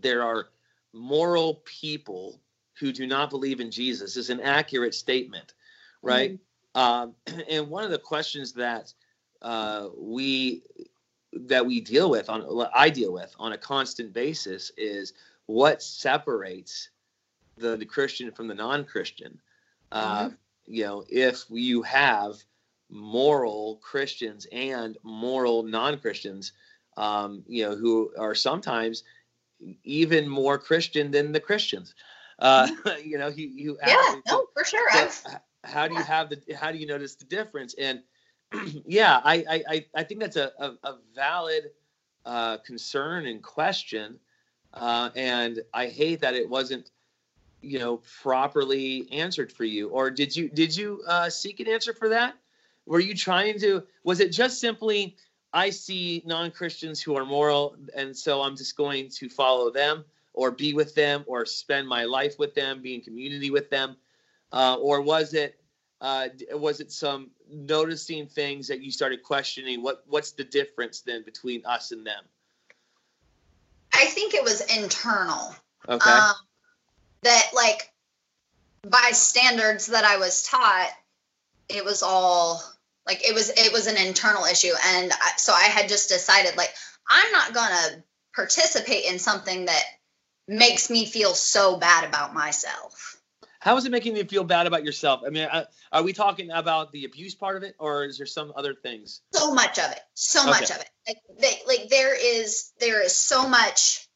there 0.00 0.22
are 0.22 0.48
moral 0.92 1.62
people 1.64 2.40
who 2.78 2.92
do 2.92 3.06
not 3.06 3.30
believe 3.30 3.60
in 3.60 3.70
Jesus 3.70 4.16
is 4.16 4.28
an 4.28 4.40
accurate 4.40 4.94
statement, 4.94 5.54
right? 6.02 6.38
Um, 6.74 7.14
and 7.48 7.68
one 7.68 7.84
of 7.84 7.90
the 7.90 7.98
questions 7.98 8.52
that 8.54 8.92
uh, 9.42 9.88
we 9.98 10.62
that 11.32 11.66
we 11.66 11.80
deal 11.80 12.10
with 12.10 12.28
on 12.30 12.66
I 12.74 12.90
deal 12.90 13.12
with 13.12 13.34
on 13.38 13.52
a 13.52 13.58
constant 13.58 14.12
basis 14.12 14.72
is 14.76 15.12
what 15.46 15.82
separates 15.82 16.90
the, 17.56 17.76
the 17.76 17.86
Christian 17.86 18.30
from 18.32 18.48
the 18.48 18.54
non-Christian. 18.54 19.40
Uh, 19.92 20.30
You 20.66 20.84
know, 20.84 21.04
if 21.08 21.44
you 21.50 21.82
have 21.82 22.36
moral 22.90 23.76
Christians 23.82 24.46
and 24.52 24.96
moral 25.02 25.62
non-Christians, 25.64 26.52
um, 26.96 27.44
you 27.48 27.64
know, 27.64 27.76
who 27.76 28.12
are 28.18 28.34
sometimes 28.34 29.04
even 29.84 30.28
more 30.28 30.58
Christian 30.58 31.10
than 31.10 31.32
the 31.32 31.40
Christians. 31.40 31.94
Uh, 32.38 32.68
you 33.04 33.18
know, 33.18 33.28
you 33.28 33.48
you 33.48 33.78
yeah, 33.86 33.94
actually- 33.96 34.22
no, 34.28 34.46
for 34.54 34.64
sure. 34.64 34.90
so, 34.92 35.30
how 35.64 35.88
do 35.88 35.94
you 35.94 36.02
have 36.02 36.30
the 36.30 36.40
how 36.54 36.72
do 36.72 36.78
you 36.78 36.86
notice 36.86 37.14
the 37.16 37.24
difference 37.24 37.74
and 37.78 38.02
yeah 38.86 39.20
I, 39.24 39.44
I 39.50 39.64
I- 39.66 39.86
think 40.04 40.20
that's 40.20 40.36
a, 40.36 40.52
a, 40.58 40.72
a 40.84 40.98
valid 41.14 41.70
uh, 42.26 42.58
concern 42.58 43.26
and 43.26 43.42
question 43.42 44.18
uh, 44.74 45.10
and 45.16 45.60
i 45.74 45.86
hate 45.88 46.20
that 46.22 46.34
it 46.34 46.48
wasn't 46.48 46.82
you 47.62 47.80
know 47.80 47.98
properly 48.22 49.08
answered 49.12 49.52
for 49.52 49.64
you. 49.64 49.90
Or 49.90 50.10
did 50.10 50.36
you 50.36 50.50
did 50.50 50.76
you 50.76 51.02
uh, 51.08 51.30
seek 51.30 51.60
an 51.60 51.68
answer 51.68 51.94
for 51.94 52.10
that? 52.10 52.36
Were 52.86 53.00
you 53.00 53.14
trying 53.16 53.60
to 53.60 53.84
was 54.04 54.20
it 54.20 54.30
just 54.32 54.60
simply 54.60 55.16
i 55.54 55.70
see 55.70 56.22
non-christians 56.26 57.00
who 57.02 57.16
are 57.16 57.24
moral 57.24 57.76
and 57.96 58.16
so 58.16 58.42
i'm 58.42 58.56
just 58.56 58.76
going 58.76 59.08
to 59.10 59.30
follow 59.30 59.70
them 59.70 60.04
or 60.34 60.52
be 60.52 60.74
with 60.74 60.94
them 60.94 61.24
or 61.26 61.46
spend 61.46 61.88
my 61.88 62.04
life 62.04 62.38
with 62.38 62.54
them 62.54 62.82
be 62.82 62.94
in 62.96 63.00
community 63.02 63.50
with 63.50 63.70
them 63.70 63.96
uh, 64.52 64.76
or 64.80 65.00
was 65.02 65.34
it 65.34 65.56
uh, 66.02 66.28
was 66.52 66.80
it 66.80 66.92
some 66.92 67.30
noticing 67.48 68.26
things 68.26 68.68
that 68.68 68.82
you 68.82 68.90
started 68.90 69.22
questioning 69.22 69.82
what 69.82 70.02
what's 70.06 70.32
the 70.32 70.44
difference 70.44 71.00
then 71.00 71.22
between 71.24 71.64
us 71.64 71.92
and 71.92 72.06
them 72.06 72.24
I 73.94 74.06
think 74.06 74.34
it 74.34 74.42
was 74.42 74.60
internal. 74.76 75.54
okay 75.88 76.10
Um, 76.10 76.34
that 77.22 77.50
like 77.54 77.90
by 78.88 79.10
standards 79.12 79.86
that 79.86 80.04
I 80.04 80.16
was 80.16 80.42
taught, 80.42 80.90
it 81.68 81.84
was 81.84 82.02
all 82.02 82.62
like 83.06 83.26
it 83.28 83.34
was 83.34 83.50
it 83.50 83.72
was 83.72 83.86
an 83.86 83.96
internal 83.96 84.44
issue, 84.44 84.72
and 84.84 85.12
I, 85.12 85.30
so 85.36 85.52
I 85.52 85.64
had 85.64 85.88
just 85.88 86.08
decided 86.08 86.56
like 86.56 86.74
I'm 87.08 87.30
not 87.32 87.54
gonna 87.54 88.02
participate 88.34 89.04
in 89.04 89.18
something 89.18 89.66
that 89.66 89.84
makes 90.48 90.90
me 90.90 91.06
feel 91.06 91.34
so 91.34 91.76
bad 91.76 92.04
about 92.04 92.34
myself. 92.34 93.21
How 93.62 93.76
is 93.76 93.84
it 93.86 93.92
making 93.92 94.16
you 94.16 94.24
feel 94.24 94.44
bad 94.44 94.66
about 94.66 94.84
yourself 94.84 95.22
i 95.26 95.30
mean 95.30 95.48
I, 95.50 95.64
are 95.92 96.02
we 96.02 96.12
talking 96.12 96.50
about 96.50 96.90
the 96.92 97.04
abuse 97.04 97.34
part 97.34 97.56
of 97.56 97.62
it 97.62 97.74
or 97.78 98.04
is 98.04 98.18
there 98.18 98.26
some 98.26 98.52
other 98.56 98.74
things 98.74 99.20
So 99.32 99.54
much 99.54 99.78
of 99.78 99.90
it, 99.92 100.00
so 100.14 100.44
much 100.46 100.70
of 100.70 100.78
it. 100.78 100.90
Like 101.06 101.18
they, 101.38 101.54
like 101.66 101.88
there 101.88 102.14
is 102.14 102.72
there 102.78 103.02
is 103.04 103.16
so 103.16 103.48
much. 103.48 104.06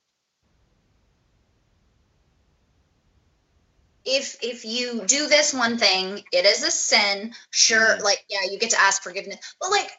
If 4.05 4.37
if 4.43 4.65
you 4.65 5.05
do 5.05 5.27
this 5.27 5.53
one 5.53 5.79
thing, 5.79 6.23
it 6.33 6.45
is 6.45 6.63
a 6.63 6.71
sin. 6.71 7.35
Sure, 7.51 7.97
Mhm. 7.97 8.03
like 8.03 8.25
yeah, 8.29 8.45
you 8.51 8.59
get 8.59 8.71
to 8.71 8.81
ask 8.81 9.03
forgiveness, 9.03 9.39
but 9.61 9.71
like 9.71 9.91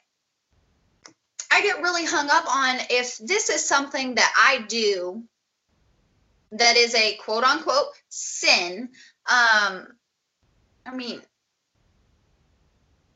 I 1.52 1.62
get 1.62 1.82
really 1.82 2.06
hung 2.06 2.30
up 2.30 2.46
on 2.48 2.78
if 2.90 3.18
this 3.18 3.50
is 3.50 3.68
something 3.68 4.16
that 4.16 4.34
I 4.38 4.66
do 4.68 5.24
that 6.52 6.78
is 6.78 6.96
a 6.96 7.16
quote 7.18 7.44
unquote 7.44 7.88
sin. 8.10 8.90
Um, 9.30 9.88
I 10.86 10.96
mean, 10.96 11.22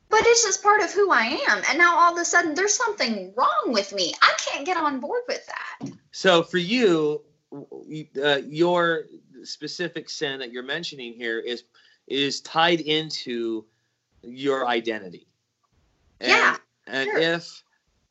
but 0.09 0.19
it's 0.23 0.43
just 0.43 0.61
part 0.61 0.81
of 0.81 0.91
who 0.91 1.09
I 1.11 1.39
am. 1.49 1.61
And 1.69 1.77
now 1.77 1.97
all 1.97 2.13
of 2.13 2.19
a 2.19 2.25
sudden 2.25 2.53
there's 2.53 2.75
something 2.75 3.33
wrong 3.37 3.63
with 3.67 3.93
me. 3.93 4.13
I 4.21 4.33
can't 4.37 4.65
get 4.65 4.77
on 4.77 4.99
board 4.99 5.21
with 5.27 5.45
that. 5.47 5.91
so 6.11 6.43
for 6.43 6.57
you 6.57 7.21
uh, 8.23 8.39
your 8.45 9.03
specific 9.43 10.09
sin 10.09 10.39
that 10.39 10.51
you're 10.51 10.63
mentioning 10.63 11.13
here 11.13 11.39
is 11.39 11.63
is 12.07 12.41
tied 12.41 12.79
into 12.81 13.65
your 14.23 14.67
identity 14.67 15.27
and, 16.19 16.29
Yeah, 16.29 16.57
and 16.87 17.09
sure. 17.09 17.17
if 17.19 17.63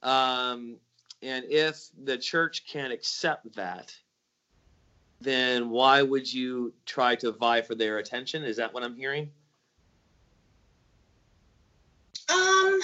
um 0.02 0.76
and 1.22 1.44
if 1.48 1.88
the 2.02 2.18
church 2.18 2.66
can't 2.66 2.92
accept 2.92 3.54
that 3.56 3.94
then 5.20 5.70
why 5.70 6.02
would 6.02 6.32
you 6.32 6.72
try 6.86 7.14
to 7.16 7.30
vie 7.32 7.62
for 7.62 7.74
their 7.74 7.98
attention 7.98 8.42
is 8.44 8.56
that 8.56 8.72
what 8.72 8.82
i'm 8.82 8.96
hearing 8.96 9.30
Um 12.28 12.80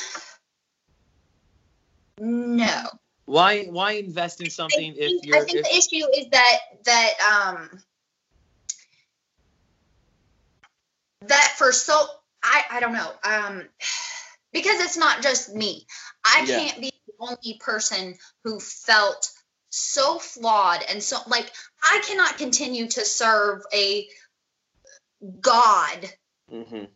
no. 2.18 2.83
why 3.27 3.64
why 3.66 3.92
invest 3.92 4.40
in 4.40 4.51
something 4.51 4.92
I 4.92 4.96
if 4.96 5.11
think, 5.11 5.27
you're 5.27 5.37
I 5.37 5.40
think 5.44 5.59
if, 5.59 5.64
the 5.64 5.77
issue 5.77 6.07
is 6.18 6.27
that 6.31 6.59
that 6.85 7.12
um 7.20 7.83
that 11.22 11.55
for 11.57 11.72
so 11.72 12.07
I 12.42 12.64
I 12.70 12.81
don't 12.81 12.92
know. 12.92 13.12
Um 13.25 13.68
because 14.53 14.81
it's 14.81 14.96
not 14.96 15.22
just 15.22 15.55
me. 15.55 15.87
I 16.25 16.44
Yeah. 16.46 16.59
can't 16.59 16.81
be 16.81 16.92
the 17.07 17.12
only 17.20 17.61
person 17.61 18.14
who 18.44 18.59
felt 18.61 19.31
so 19.70 20.18
flawed 20.18 20.83
and 20.88 21.03
so 21.03 21.18
like 21.27 21.53
I 21.88 22.03
cannot 22.07 22.38
continue 22.38 22.88
to 22.88 23.05
serve 23.05 23.62
a 23.72 24.09
God 25.40 26.12
Mhm. 26.53 26.90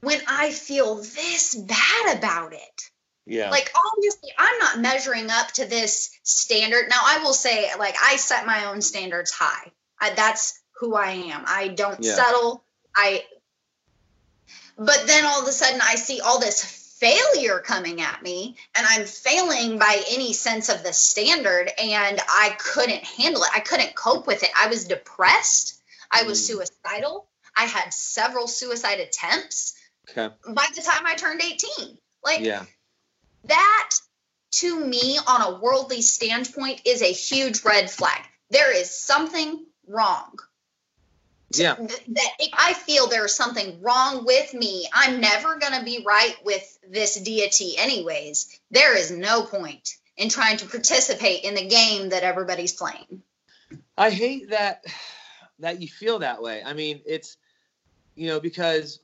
when 0.00 0.20
I 0.26 0.52
feel 0.52 0.96
this 0.96 1.54
bad 1.54 2.18
about 2.18 2.52
it. 2.52 2.90
yeah 3.26 3.50
Like 3.50 3.70
obviously 3.74 4.30
I'm 4.38 4.58
not 4.58 4.80
measuring 4.80 5.30
up 5.30 5.52
to 5.52 5.66
this 5.66 6.10
standard. 6.22 6.88
Now 6.88 7.00
I 7.04 7.18
will 7.18 7.34
say 7.34 7.70
like 7.78 7.94
I 8.02 8.16
set 8.16 8.46
my 8.46 8.66
own 8.66 8.80
standards 8.82 9.30
high. 9.30 9.72
I, 10.00 10.10
that's 10.10 10.60
who 10.78 10.94
I 10.94 11.10
am. 11.10 11.44
I 11.46 11.68
don't 11.68 12.02
Yeah. 12.02 12.14
settle. 12.14 12.64
I 12.94 13.24
but 14.76 15.06
then 15.06 15.24
all 15.24 15.42
of 15.42 15.48
a 15.48 15.52
sudden 15.52 15.80
I 15.82 15.96
see 15.96 16.20
all 16.20 16.38
this 16.38 16.87
failure 17.00 17.60
coming 17.60 18.00
at 18.00 18.22
me 18.22 18.56
and 18.74 18.86
I'm 18.88 19.04
failing 19.06 19.78
by 19.78 20.02
any 20.10 20.32
sense 20.32 20.68
of 20.68 20.82
the 20.82 20.92
standard 20.92 21.70
and 21.80 22.20
I 22.28 22.56
couldn't 22.58 23.04
handle 23.04 23.42
it. 23.42 23.50
I 23.54 23.60
couldn't 23.60 23.94
cope 23.94 24.26
with 24.26 24.42
it. 24.42 24.50
I 24.56 24.66
was 24.68 24.84
depressed. 24.84 25.80
I 26.10 26.24
was 26.24 26.40
Mm. 26.40 26.46
suicidal. 26.46 27.28
I 27.56 27.64
had 27.64 27.92
several 27.92 28.46
suicide 28.48 29.00
attempts 29.00 29.74
okay 30.10 30.34
by 30.46 30.66
the 30.74 30.82
time 30.82 31.06
I 31.06 31.14
turned 31.14 31.42
18. 31.42 31.98
Like 32.24 32.40
yeah 32.40 32.64
that 33.44 33.90
to 34.50 34.84
me 34.84 35.18
on 35.26 35.42
a 35.42 35.58
worldly 35.60 36.02
standpoint 36.02 36.82
is 36.84 37.02
a 37.02 37.12
huge 37.12 37.62
red 37.64 37.90
flag 37.90 38.22
there 38.50 38.74
is 38.74 38.90
something 38.90 39.66
wrong 39.86 40.38
yeah 41.52 41.74
that 41.74 42.30
if 42.38 42.50
i 42.52 42.74
feel 42.74 43.06
there's 43.06 43.34
something 43.34 43.80
wrong 43.80 44.24
with 44.24 44.52
me 44.52 44.86
i'm 44.92 45.20
never 45.20 45.58
going 45.58 45.72
to 45.72 45.84
be 45.84 46.04
right 46.06 46.34
with 46.44 46.78
this 46.90 47.18
deity 47.20 47.74
anyways 47.78 48.60
there 48.70 48.96
is 48.96 49.10
no 49.10 49.42
point 49.42 49.96
in 50.16 50.28
trying 50.28 50.56
to 50.56 50.66
participate 50.66 51.44
in 51.44 51.54
the 51.54 51.66
game 51.66 52.10
that 52.10 52.22
everybody's 52.22 52.72
playing 52.72 53.22
I 53.98 54.10
hate 54.10 54.50
that 54.50 54.84
that 55.58 55.82
you 55.82 55.88
feel 55.88 56.20
that 56.20 56.40
way. 56.40 56.62
I 56.64 56.72
mean, 56.72 57.00
it's 57.04 57.36
you 58.14 58.28
know 58.28 58.40
because 58.40 59.00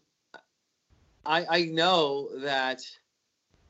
I 1.26 1.44
I 1.48 1.64
know 1.64 2.30
that 2.40 2.80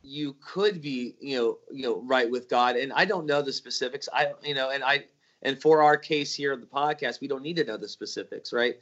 you 0.03 0.37
could 0.47 0.83
be 0.83 1.17
you 1.21 1.39
know 1.39 1.59
you 1.73 1.83
know 1.85 2.03
right 2.03 2.31
with 2.31 2.49
God, 2.49 2.77
and 2.77 2.93
I 2.93 3.07
don't 3.07 3.27
know 3.27 3.43
the 3.43 3.53
specifics. 3.53 4.09
I 4.13 4.33
you 4.43 4.55
know, 4.55 4.71
and 4.71 4.85
I 4.85 5.07
and 5.45 5.61
for 5.61 5.83
our 5.83 5.97
case 5.97 6.35
here 6.35 6.53
of 6.53 6.61
the 6.61 6.67
podcast, 6.67 7.21
we 7.21 7.29
don't 7.29 7.43
need 7.43 7.57
to 7.57 7.65
know 7.65 7.77
the 7.77 7.89
specifics, 7.89 8.53
right? 8.53 8.77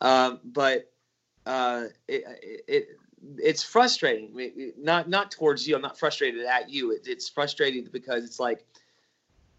Um, 0.00 0.40
but 0.44 0.90
uh, 1.44 1.84
it, 2.08 2.24
it 2.66 2.88
it's 3.38 3.62
frustrating. 3.62 4.74
Not 4.78 5.08
not 5.08 5.30
towards 5.30 5.66
you. 5.66 5.76
I'm 5.76 5.82
not 5.82 5.98
frustrated 5.98 6.44
at 6.46 6.70
you. 6.70 6.92
It, 6.92 7.06
it's 7.06 7.28
frustrating 7.28 7.88
because 7.92 8.24
it's 8.24 8.40
like, 8.40 8.64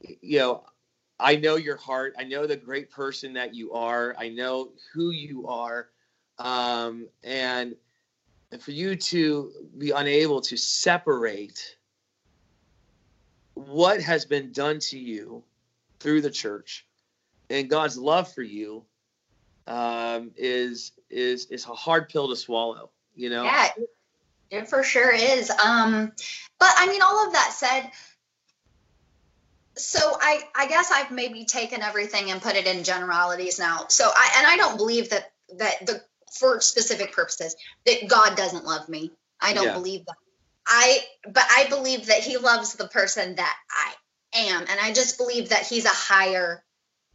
you 0.01 0.39
know, 0.39 0.63
I 1.19 1.35
know 1.35 1.55
your 1.55 1.77
heart. 1.77 2.15
I 2.17 2.23
know 2.23 2.45
the 2.47 2.57
great 2.57 2.89
person 2.89 3.33
that 3.33 3.53
you 3.53 3.73
are. 3.73 4.15
I 4.17 4.29
know 4.29 4.71
who 4.93 5.11
you 5.11 5.47
are, 5.47 5.89
um, 6.39 7.07
and 7.23 7.75
for 8.59 8.71
you 8.71 8.95
to 8.95 9.51
be 9.77 9.91
unable 9.91 10.41
to 10.41 10.57
separate 10.57 11.77
what 13.53 13.99
has 14.01 14.23
been 14.23 14.51
done 14.51 14.79
to 14.79 14.97
you 14.99 15.43
through 16.07 16.21
the 16.21 16.31
church 16.31 16.85
and 17.49 17.69
God's 17.69 17.97
love 17.97 18.31
for 18.31 18.41
you 18.41 18.85
um, 19.67 20.31
is 20.37 20.93
is 21.09 21.47
is 21.47 21.65
a 21.65 21.73
hard 21.73 22.07
pill 22.07 22.29
to 22.29 22.35
swallow. 22.37 22.91
You 23.13 23.29
know. 23.29 23.43
Yeah, 23.43 23.67
it 24.49 24.69
for 24.69 24.83
sure 24.83 25.11
is. 25.11 25.49
Um, 25.49 26.13
but 26.59 26.69
I 26.77 26.87
mean, 26.87 27.01
all 27.01 27.27
of 27.27 27.33
that 27.33 27.51
said, 27.51 27.91
so 29.75 29.99
I 29.99 30.43
I 30.55 30.69
guess 30.69 30.93
I've 30.93 31.11
maybe 31.11 31.43
taken 31.43 31.81
everything 31.81 32.31
and 32.31 32.41
put 32.41 32.55
it 32.55 32.67
in 32.67 32.85
generalities 32.85 33.59
now. 33.59 33.87
So 33.89 34.05
I 34.09 34.35
and 34.37 34.47
I 34.47 34.55
don't 34.55 34.77
believe 34.77 35.09
that 35.09 35.33
that 35.57 35.85
the 35.85 36.01
for 36.31 36.61
specific 36.61 37.11
purposes 37.11 37.53
that 37.85 38.07
God 38.07 38.37
doesn't 38.37 38.63
love 38.63 38.87
me. 38.87 39.11
I 39.41 39.53
don't 39.53 39.65
yeah. 39.65 39.73
believe 39.73 40.05
that. 40.05 40.15
I 40.65 40.99
but 41.25 41.43
I 41.49 41.67
believe 41.67 42.05
that 42.05 42.19
he 42.19 42.37
loves 42.37 42.75
the 42.75 42.87
person 42.87 43.35
that 43.35 43.57
I 43.69 43.93
am 44.33 44.65
and 44.69 44.79
I 44.79 44.93
just 44.93 45.17
believe 45.17 45.49
that 45.49 45.65
he's 45.65 45.85
a 45.85 45.89
higher 45.89 46.63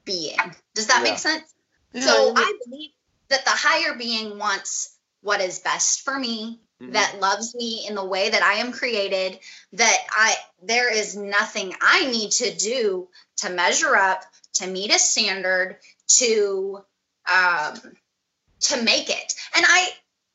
being. 0.04 0.36
Does 0.74 0.88
that 0.88 1.02
yeah. 1.04 1.10
make 1.10 1.18
sense? 1.18 1.54
Yeah, 1.92 2.02
so 2.02 2.32
I 2.34 2.58
believe 2.64 2.90
that 3.28 3.44
the 3.44 3.50
higher 3.50 3.94
being 3.96 4.38
wants 4.38 4.96
what 5.22 5.40
is 5.40 5.60
best 5.60 6.02
for 6.02 6.18
me, 6.18 6.60
mm-hmm. 6.80 6.92
that 6.92 7.20
loves 7.20 7.54
me 7.54 7.86
in 7.88 7.94
the 7.94 8.04
way 8.04 8.30
that 8.30 8.42
I 8.42 8.54
am 8.54 8.72
created, 8.72 9.38
that 9.74 9.96
I 10.10 10.34
there 10.62 10.92
is 10.92 11.16
nothing 11.16 11.74
I 11.80 12.10
need 12.10 12.32
to 12.32 12.54
do 12.54 13.08
to 13.38 13.50
measure 13.50 13.96
up, 13.96 14.24
to 14.54 14.66
meet 14.66 14.94
a 14.94 14.98
standard, 14.98 15.78
to 16.18 16.80
um 17.32 17.74
to 18.60 18.82
make 18.82 19.10
it. 19.10 19.34
And 19.54 19.64
I 19.66 19.88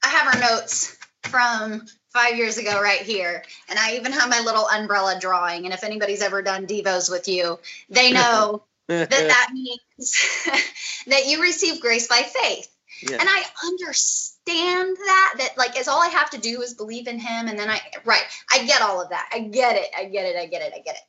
I 0.04 0.08
have 0.08 0.36
our 0.36 0.42
notes 0.42 0.98
from 1.24 1.86
five 2.18 2.38
years 2.38 2.58
ago 2.58 2.82
right 2.82 3.02
here. 3.02 3.44
And 3.70 3.78
I 3.78 3.96
even 3.96 4.12
have 4.12 4.30
my 4.30 4.40
little 4.40 4.68
umbrella 4.68 5.20
drawing. 5.20 5.66
And 5.66 5.74
if 5.74 5.84
anybody's 5.84 6.22
ever 6.22 6.42
done 6.42 6.66
Devos 6.66 7.12
with 7.12 7.28
you, 7.28 7.60
they 7.90 8.12
know 8.12 8.64
that 8.88 9.10
that 9.10 9.50
means 9.54 10.16
that 11.08 11.28
you 11.28 11.42
receive 11.42 11.82
grace 11.82 12.08
by 12.08 12.22
faith. 12.22 12.74
Yeah. 13.02 13.18
And 13.20 13.30
I 13.30 13.44
understand 13.66 14.98
that, 14.98 15.34
that 15.38 15.58
like, 15.58 15.80
is 15.80 15.88
all 15.88 16.02
I 16.02 16.08
have 16.08 16.32
to 16.32 16.40
do 16.40 16.62
is 16.62 16.74
believe 16.74 17.08
in 17.08 17.20
him. 17.20 17.48
And 17.48 17.60
then 17.60 17.70
I, 17.70 17.80
right, 18.04 18.24
I 18.52 18.66
get 18.66 18.82
all 18.82 19.00
of 19.00 19.10
that. 19.10 19.30
I 19.32 19.42
get 19.42 19.76
it. 19.76 19.90
I 19.96 20.06
get 20.06 20.26
it. 20.26 20.36
I 20.36 20.48
get 20.48 20.64
it. 20.64 20.74
I 20.76 20.80
get 20.80 20.96
it. 20.96 21.02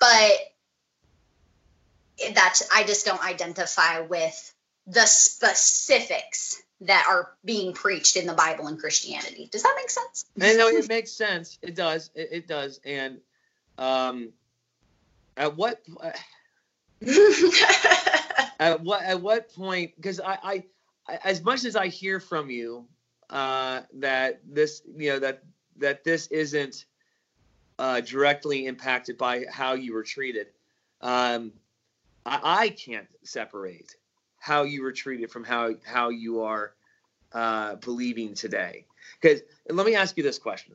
But 0.00 0.32
that's, 2.34 2.68
I 2.74 2.82
just 2.82 3.06
don't 3.06 3.24
identify 3.24 4.00
with 4.00 4.52
the 4.88 5.06
specifics 5.06 6.60
that 6.82 7.06
are 7.08 7.32
being 7.44 7.72
preached 7.72 8.16
in 8.16 8.26
the 8.26 8.34
Bible 8.34 8.66
and 8.66 8.78
Christianity. 8.78 9.48
Does 9.50 9.62
that 9.62 9.74
make 9.76 9.90
sense? 9.90 10.26
I 10.40 10.54
know 10.54 10.68
it 10.68 10.88
makes 10.88 11.10
sense. 11.10 11.58
It 11.62 11.74
does. 11.74 12.10
It, 12.14 12.28
it 12.32 12.46
does. 12.48 12.80
And 12.84 13.20
um, 13.78 14.32
at 15.36 15.56
what 15.56 15.82
at 18.58 18.80
what 18.82 19.02
at 19.02 19.20
what 19.20 19.54
point? 19.54 19.96
Because 19.96 20.20
I, 20.20 20.64
I, 21.08 21.18
as 21.24 21.42
much 21.42 21.64
as 21.64 21.76
I 21.76 21.88
hear 21.88 22.20
from 22.20 22.50
you 22.50 22.86
uh, 23.30 23.82
that 23.94 24.40
this, 24.46 24.82
you 24.96 25.10
know, 25.10 25.18
that 25.20 25.42
that 25.78 26.04
this 26.04 26.26
isn't 26.28 26.84
uh, 27.78 28.00
directly 28.00 28.66
impacted 28.66 29.18
by 29.18 29.44
how 29.50 29.74
you 29.74 29.94
were 29.94 30.02
treated. 30.02 30.48
Um, 31.00 31.52
I, 32.24 32.40
I 32.42 32.68
can't 32.70 33.06
separate 33.22 33.96
how 34.38 34.62
you 34.62 34.82
were 34.82 34.92
treated 34.92 35.30
from 35.30 35.44
how 35.44 35.74
how 35.84 36.08
you 36.08 36.42
are 36.42 36.74
uh, 37.32 37.76
believing 37.76 38.34
today. 38.34 38.86
Because 39.20 39.42
let 39.68 39.86
me 39.86 39.94
ask 39.94 40.16
you 40.16 40.22
this 40.22 40.38
question: 40.38 40.74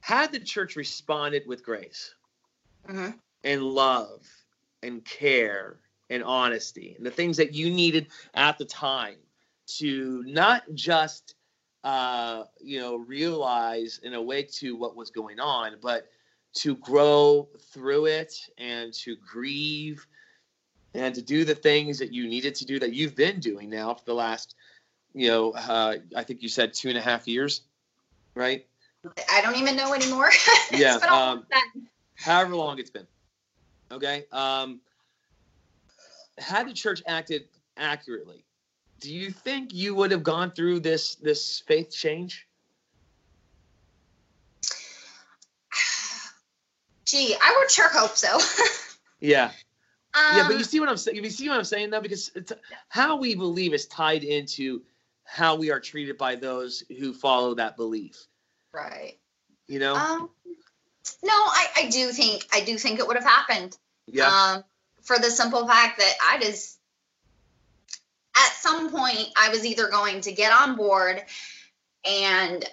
Had 0.00 0.32
the 0.32 0.40
church 0.40 0.76
responded 0.76 1.46
with 1.46 1.64
grace 1.64 2.14
mm-hmm. 2.88 3.10
and 3.44 3.62
love 3.62 4.26
and 4.82 5.04
care 5.04 5.80
and 6.10 6.22
honesty 6.22 6.94
and 6.96 7.04
the 7.04 7.10
things 7.10 7.36
that 7.36 7.52
you 7.52 7.70
needed 7.70 8.06
at 8.34 8.58
the 8.58 8.64
time 8.64 9.16
to 9.66 10.22
not 10.26 10.62
just 10.74 11.34
uh, 11.84 12.44
you 12.60 12.80
know 12.80 12.96
realize 12.96 14.00
and 14.04 14.14
awake 14.14 14.50
to 14.52 14.76
what 14.76 14.96
was 14.96 15.10
going 15.10 15.40
on, 15.40 15.76
but 15.80 16.08
to 16.54 16.76
grow 16.76 17.48
through 17.72 18.06
it 18.06 18.34
and 18.56 18.92
to 18.92 19.16
grieve 19.16 20.06
and 20.94 21.14
to 21.14 21.22
do 21.22 21.44
the 21.44 21.54
things 21.54 21.98
that 21.98 22.12
you 22.12 22.28
needed 22.28 22.54
to 22.56 22.64
do 22.64 22.78
that 22.78 22.92
you've 22.92 23.14
been 23.14 23.40
doing 23.40 23.68
now 23.70 23.94
for 23.94 24.04
the 24.04 24.14
last, 24.14 24.54
you 25.14 25.28
know, 25.28 25.52
uh, 25.52 25.96
I 26.16 26.24
think 26.24 26.42
you 26.42 26.48
said 26.48 26.74
two 26.74 26.88
and 26.88 26.98
a 26.98 27.00
half 27.00 27.28
years, 27.28 27.62
right? 28.34 28.66
I 29.32 29.40
don't 29.42 29.56
even 29.56 29.76
know 29.76 29.94
anymore. 29.94 30.30
yeah. 30.72 30.96
Um, 30.96 31.46
however 32.14 32.56
long 32.56 32.78
it's 32.78 32.90
been. 32.90 33.06
Okay. 33.90 34.24
Um, 34.32 34.80
had 36.38 36.68
the 36.68 36.72
church 36.72 37.02
acted 37.06 37.44
accurately, 37.76 38.44
do 39.00 39.14
you 39.14 39.30
think 39.30 39.72
you 39.72 39.94
would 39.94 40.10
have 40.10 40.22
gone 40.22 40.50
through 40.50 40.80
this 40.80 41.14
this 41.16 41.62
faith 41.66 41.90
change? 41.90 42.46
Gee, 47.04 47.36
I 47.40 47.56
would 47.58 47.70
sure 47.70 47.88
hope 47.88 48.16
so. 48.16 48.38
yeah. 49.20 49.52
Um, 50.18 50.36
yeah, 50.36 50.42
but 50.46 50.52
you 50.52 50.58
um, 50.58 50.64
see 50.64 50.80
what 50.80 50.88
I'm 50.88 50.96
saying. 50.96 51.22
You 51.22 51.30
see 51.30 51.48
what 51.48 51.58
I'm 51.58 51.64
saying 51.64 51.90
though, 51.90 52.00
because 52.00 52.30
how 52.88 53.16
we 53.16 53.34
believe 53.34 53.72
is 53.72 53.86
tied 53.86 54.24
into 54.24 54.82
how 55.24 55.56
we 55.56 55.70
are 55.70 55.80
treated 55.80 56.16
by 56.18 56.34
those 56.34 56.82
who 56.98 57.12
follow 57.12 57.54
that 57.54 57.76
belief. 57.76 58.26
Right. 58.72 59.18
You 59.66 59.78
know. 59.78 59.94
Um, 59.94 60.30
no, 61.22 61.32
I, 61.32 61.66
I 61.76 61.88
do 61.90 62.10
think 62.10 62.46
I 62.52 62.60
do 62.60 62.76
think 62.76 62.98
it 62.98 63.06
would 63.06 63.16
have 63.16 63.26
happened. 63.26 63.76
Yeah. 64.06 64.28
Um, 64.28 64.64
for 65.02 65.18
the 65.18 65.30
simple 65.30 65.66
fact 65.66 65.98
that 65.98 66.14
I 66.22 66.38
just 66.40 66.78
at 68.36 68.52
some 68.54 68.90
point 68.90 69.28
I 69.36 69.50
was 69.50 69.64
either 69.64 69.88
going 69.88 70.22
to 70.22 70.32
get 70.32 70.52
on 70.52 70.76
board 70.76 71.22
and 72.04 72.64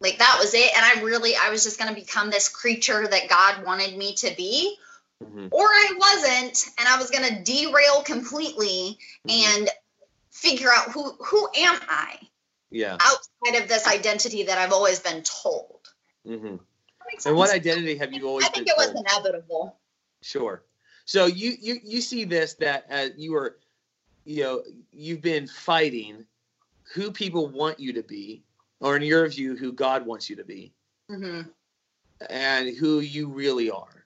like 0.00 0.18
that 0.18 0.38
was 0.40 0.54
it 0.54 0.70
and 0.76 0.84
I 0.84 1.02
really 1.02 1.34
I 1.36 1.50
was 1.50 1.64
just 1.64 1.78
going 1.78 1.92
to 1.92 2.00
become 2.00 2.30
this 2.30 2.48
creature 2.48 3.06
that 3.06 3.28
God 3.28 3.64
wanted 3.64 3.96
me 3.96 4.14
to 4.16 4.34
be 4.36 4.76
mm-hmm. 5.22 5.48
or 5.50 5.64
I 5.64 5.92
wasn't, 5.96 6.66
and 6.78 6.88
I 6.88 6.98
was 6.98 7.10
going 7.10 7.28
to 7.28 7.42
derail 7.42 8.02
completely 8.02 8.98
mm-hmm. 9.26 9.60
and 9.60 9.68
figure 10.30 10.70
out 10.74 10.90
who 10.90 11.12
who 11.24 11.48
am 11.56 11.78
I? 11.88 12.18
Yeah. 12.70 12.96
Outside 13.00 13.62
of 13.62 13.68
this 13.68 13.86
identity 13.86 14.44
that 14.44 14.58
I've 14.58 14.72
always 14.72 15.00
been 15.00 15.22
told. 15.22 15.80
Mm-hmm. 16.26 16.56
And 17.26 17.36
what 17.36 17.50
identity 17.50 17.96
have 17.96 18.12
you 18.12 18.26
always? 18.26 18.46
I 18.46 18.48
think 18.50 18.68
it 18.68 18.76
told? 18.76 18.94
was 18.94 19.00
inevitable. 19.00 19.76
Sure. 20.22 20.62
So 21.04 21.26
you 21.26 21.54
you 21.60 21.80
you 21.82 22.00
see 22.00 22.24
this 22.24 22.54
that 22.54 22.86
as 22.88 23.12
you 23.16 23.32
were, 23.32 23.58
you 24.24 24.42
know, 24.44 24.62
you've 24.92 25.22
been 25.22 25.46
fighting 25.46 26.24
who 26.94 27.10
people 27.10 27.48
want 27.48 27.80
you 27.80 27.92
to 27.94 28.02
be, 28.02 28.42
or 28.80 28.96
in 28.96 29.02
your 29.02 29.28
view, 29.28 29.56
who 29.56 29.72
God 29.72 30.06
wants 30.06 30.30
you 30.30 30.36
to 30.36 30.44
be, 30.44 30.72
mm-hmm. 31.10 31.42
and 32.28 32.76
who 32.76 33.00
you 33.00 33.28
really 33.28 33.70
are 33.70 33.99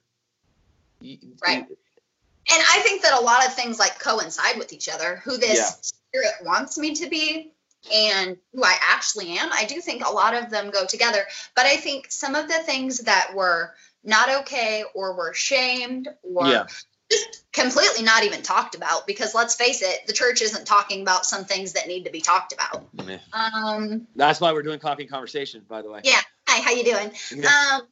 right. 1.43 1.67
And 1.67 2.63
I 2.73 2.81
think 2.81 3.03
that 3.03 3.19
a 3.19 3.23
lot 3.23 3.47
of 3.47 3.55
things 3.55 3.79
like 3.79 3.99
coincide 3.99 4.59
with 4.59 4.73
each 4.73 4.89
other. 4.89 5.23
Who 5.25 5.37
this 5.37 5.59
yeah. 5.59 5.71
spirit 5.81 6.35
wants 6.45 6.77
me 6.77 6.95
to 6.97 7.09
be 7.09 7.53
and 7.93 8.37
who 8.53 8.63
I 8.65 8.77
actually 8.81 9.39
am. 9.39 9.51
I 9.53 9.65
do 9.65 9.81
think 9.81 10.05
a 10.05 10.11
lot 10.11 10.35
of 10.35 10.51
them 10.51 10.71
go 10.71 10.87
together. 10.87 11.21
But 11.55 11.67
I 11.67 11.77
think 11.77 12.11
some 12.11 12.35
of 12.35 12.49
the 12.49 12.59
things 12.59 12.99
that 13.01 13.33
were 13.35 13.75
not 14.03 14.43
okay 14.43 14.85
or 14.95 15.15
were 15.15 15.33
shamed 15.35 16.09
or 16.23 16.47
yeah. 16.47 16.67
just 17.11 17.45
completely 17.53 18.05
not 18.05 18.25
even 18.25 18.43
talked 18.43 18.75
about 18.75 19.07
because 19.07 19.35
let's 19.35 19.55
face 19.55 19.83
it, 19.83 20.07
the 20.07 20.13
church 20.13 20.43
isn't 20.43 20.67
talking 20.67 21.03
about 21.03 21.25
some 21.27 21.45
things 21.45 21.73
that 21.73 21.89
need 21.89 22.05
to 22.05 22.11
be 22.11 22.21
talked 22.21 22.53
about. 22.53 22.87
yeah. 23.07 23.19
Um, 23.33 24.07
That's 24.17 24.41
why 24.41 24.53
we're 24.53 24.63
doing 24.63 24.79
coffee 24.79 25.07
conversation, 25.07 25.63
by 25.69 25.83
the 25.83 25.91
way. 25.91 26.01
Yeah. 26.05 26.21
Hi, 26.49 26.61
how 26.61 26.73
you 26.73 26.85
doing? 26.85 27.11
Yeah. 27.35 27.49
Um, 27.49 27.83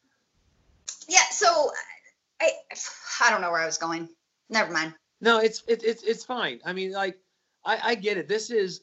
yeah. 1.09 1.23
So 1.31 1.71
I 2.43 2.53
I 3.21 3.31
don't 3.31 3.41
know 3.41 3.51
where 3.51 3.61
I 3.61 3.67
was 3.67 3.79
going. 3.79 4.09
Never 4.51 4.73
mind. 4.73 4.95
No, 5.21 5.39
it's 5.39 5.63
it, 5.69 5.83
it's 5.85 6.03
it's 6.03 6.25
fine. 6.25 6.61
I 6.65 6.73
mean, 6.73 6.93
like 6.93 7.19
I, 7.65 7.79
I 7.83 7.95
get 7.95 8.17
it. 8.17 8.29
This 8.29 8.51
is 8.51 8.83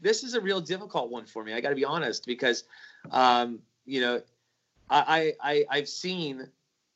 this 0.00 0.22
is 0.22 0.34
a 0.34 0.40
real 0.40 0.60
difficult 0.60 1.10
one 1.10 1.24
for 1.24 1.42
me. 1.42 1.54
I 1.54 1.60
got 1.60 1.70
to 1.70 1.74
be 1.74 1.84
honest 1.84 2.26
because, 2.26 2.64
um, 3.10 3.60
you 3.86 4.00
know, 4.00 4.22
I 4.90 5.34
I 5.42 5.64
I've 5.70 5.88
seen 5.88 6.48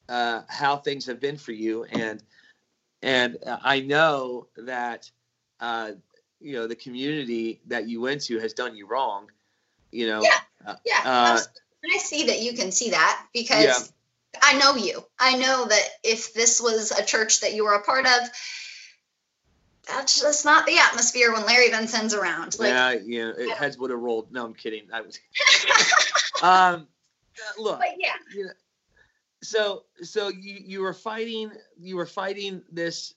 uh, 0.09 0.43
how 0.49 0.77
things 0.77 1.07
have 1.07 1.21
been 1.21 1.39
for 1.39 1.53
you, 1.53 1.85
and 1.85 2.23
and 3.03 3.39
I 3.47 3.81
know 3.81 4.49
that 4.59 5.11
uh, 5.61 5.93
you 6.41 6.53
know 6.53 6.67
the 6.67 6.77
community 6.77 7.61
that 7.67 7.89
you 7.89 8.03
went 8.03 8.23
to 8.25 8.39
has 8.39 8.53
done 8.53 8.77
you 8.77 8.87
wrong. 8.87 9.31
You 9.91 10.09
know. 10.09 10.23
Yeah. 10.23 10.39
Uh, 10.67 10.77
Yeah. 10.85 11.01
Uh, 11.05 11.41
I 11.91 11.97
see 11.99 12.27
that 12.27 12.41
you 12.41 12.53
can 12.53 12.71
see 12.71 12.91
that 12.91 13.25
because 13.33 13.65
Yeah. 13.65 13.79
I 14.43 14.59
know 14.59 14.77
you. 14.77 15.05
I 15.19 15.37
know 15.37 15.67
that 15.67 15.89
if 16.03 16.35
this 16.35 16.61
was 16.61 16.91
a 16.93 17.05
church 17.05 17.41
that 17.41 17.55
you 17.55 17.65
were 17.65 17.75
a 17.75 17.83
part 17.83 18.07
of, 18.07 18.29
that's 19.87 20.21
just 20.21 20.45
not 20.45 20.67
the 20.67 20.79
atmosphere 20.79 21.33
when 21.33 21.47
Larry 21.47 21.71
Vinson's 21.71 22.15
around. 22.15 22.59
Like, 22.59 22.69
yeah, 22.69 22.93
you 22.93 23.25
know, 23.25 23.31
it, 23.31 23.49
Yeah. 23.49 23.55
heads 23.55 23.79
would 23.79 23.91
have 23.91 24.01
rolled. 24.01 24.31
No, 24.33 24.45
I'm 24.45 24.55
kidding. 24.55 24.89
I 24.93 25.01
was. 25.01 25.19
um, 26.43 26.87
look. 27.59 27.79
but 27.79 27.95
yeah, 27.99 28.13
you 28.35 28.47
know, 28.47 28.53
so 29.43 29.85
so 30.03 30.29
you 30.29 30.59
you 30.65 30.81
were 30.81 30.93
fighting 30.93 31.51
you 31.79 31.97
were 31.97 32.07
fighting 32.07 32.63
this 32.73 33.15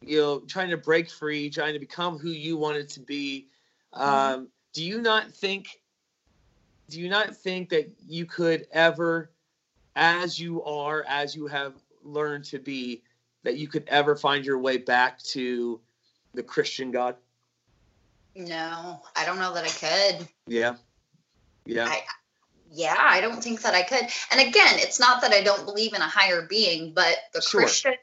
you 0.00 0.20
know 0.20 0.40
trying 0.40 0.70
to 0.70 0.76
break 0.76 1.10
free 1.10 1.50
trying 1.50 1.72
to 1.72 1.80
become 1.80 2.18
who 2.18 2.30
you 2.30 2.56
wanted 2.56 2.88
to 2.88 3.00
be 3.00 3.48
um 3.92 4.48
do 4.72 4.84
you 4.84 5.00
not 5.00 5.30
think 5.32 5.66
do 6.88 7.00
you 7.00 7.08
not 7.08 7.36
think 7.36 7.70
that 7.70 7.90
you 8.06 8.24
could 8.24 8.66
ever 8.72 9.30
as 9.96 10.38
you 10.38 10.62
are 10.64 11.04
as 11.08 11.34
you 11.34 11.46
have 11.46 11.74
learned 12.02 12.44
to 12.44 12.58
be 12.58 13.02
that 13.42 13.56
you 13.56 13.68
could 13.68 13.84
ever 13.88 14.16
find 14.16 14.44
your 14.44 14.58
way 14.58 14.76
back 14.76 15.18
to 15.22 15.80
the 16.34 16.42
christian 16.42 16.90
god 16.90 17.16
no, 18.36 19.00
I 19.14 19.24
don't 19.24 19.38
know 19.38 19.54
that 19.54 19.64
I 19.64 19.68
could. 20.18 20.28
yeah 20.48 20.74
yeah 21.66 21.86
I- 21.88 22.02
Yeah, 22.72 22.96
I 22.98 23.20
don't 23.20 23.40
think 23.40 23.62
that 23.62 23.74
I 23.74 23.84
could. 23.84 24.02
And 24.32 24.40
again, 24.40 24.80
it's 24.80 24.98
not 24.98 25.20
that 25.22 25.30
I 25.32 25.42
don't 25.42 25.64
believe 25.64 25.94
in 25.94 26.00
a 26.02 26.08
higher 26.08 26.42
being, 26.42 26.92
but 26.92 27.16
the 27.32 27.40
Sure. 27.40 27.60
Christian 27.60 27.94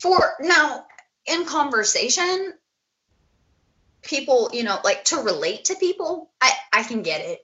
for 0.00 0.34
now 0.40 0.84
in 1.24 1.46
conversation, 1.46 2.52
people, 4.02 4.50
you 4.52 4.64
know, 4.64 4.78
like 4.84 5.04
to 5.06 5.16
relate 5.22 5.64
to 5.66 5.76
people, 5.76 6.30
I 6.42 6.52
I 6.74 6.82
can 6.82 7.00
get 7.02 7.22
it. 7.22 7.40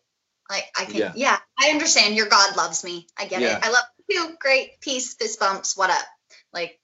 Like 0.51 0.65
I 0.79 0.85
can, 0.85 0.97
Yeah. 0.97 1.13
yeah, 1.15 1.39
I 1.59 1.71
understand. 1.71 2.17
Your 2.17 2.29
God 2.29 2.57
loves 2.57 2.83
me. 2.85 3.07
I 3.19 3.27
get 3.27 3.43
Yeah. 3.43 3.59
it. 3.59 3.65
I 3.65 3.71
love 3.71 3.85
you. 4.09 4.37
Great, 4.41 4.81
peace, 4.81 5.15
fist 5.15 5.39
bumps. 5.39 5.77
What 5.77 5.91
up? 5.91 6.05
Like, 6.53 6.81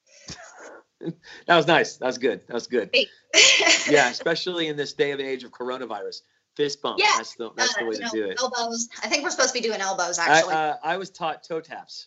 that 1.47 1.57
was 1.57 1.67
nice 1.67 1.97
that 1.99 2.07
was 2.07 2.19
good 2.19 2.41
that 2.47 2.55
was 2.55 2.67
good 2.67 2.91
yeah 3.91 4.09
especially 4.11 4.69
in 4.69 4.77
this 4.77 4.95
day 4.95 5.11
of 5.11 5.21
age 5.21 5.45
of 5.45 5.51
coronavirus 5.51 6.23
fist 6.57 6.81
bump 6.81 6.99
Yeah, 6.99 7.09
that's 7.17 7.35
the 7.35 7.51
that's 7.57 7.75
the 7.75 7.85
uh, 7.85 7.89
way 7.89 7.97
to 7.97 8.03
know, 8.03 8.11
do 8.11 8.25
it 8.25 8.39
Elbows. 8.41 8.89
I 9.03 9.09
think 9.09 9.23
we're 9.23 9.31
supposed 9.31 9.55
to 9.55 9.61
be 9.61 9.67
doing 9.67 9.81
elbows 9.81 10.19
I, 10.19 10.31
actually. 10.31 10.55
uh, 10.55 10.77
I 10.83 10.97
was 10.97 11.11
taught 11.11 11.43
toe 11.45 11.61
taps 11.61 12.07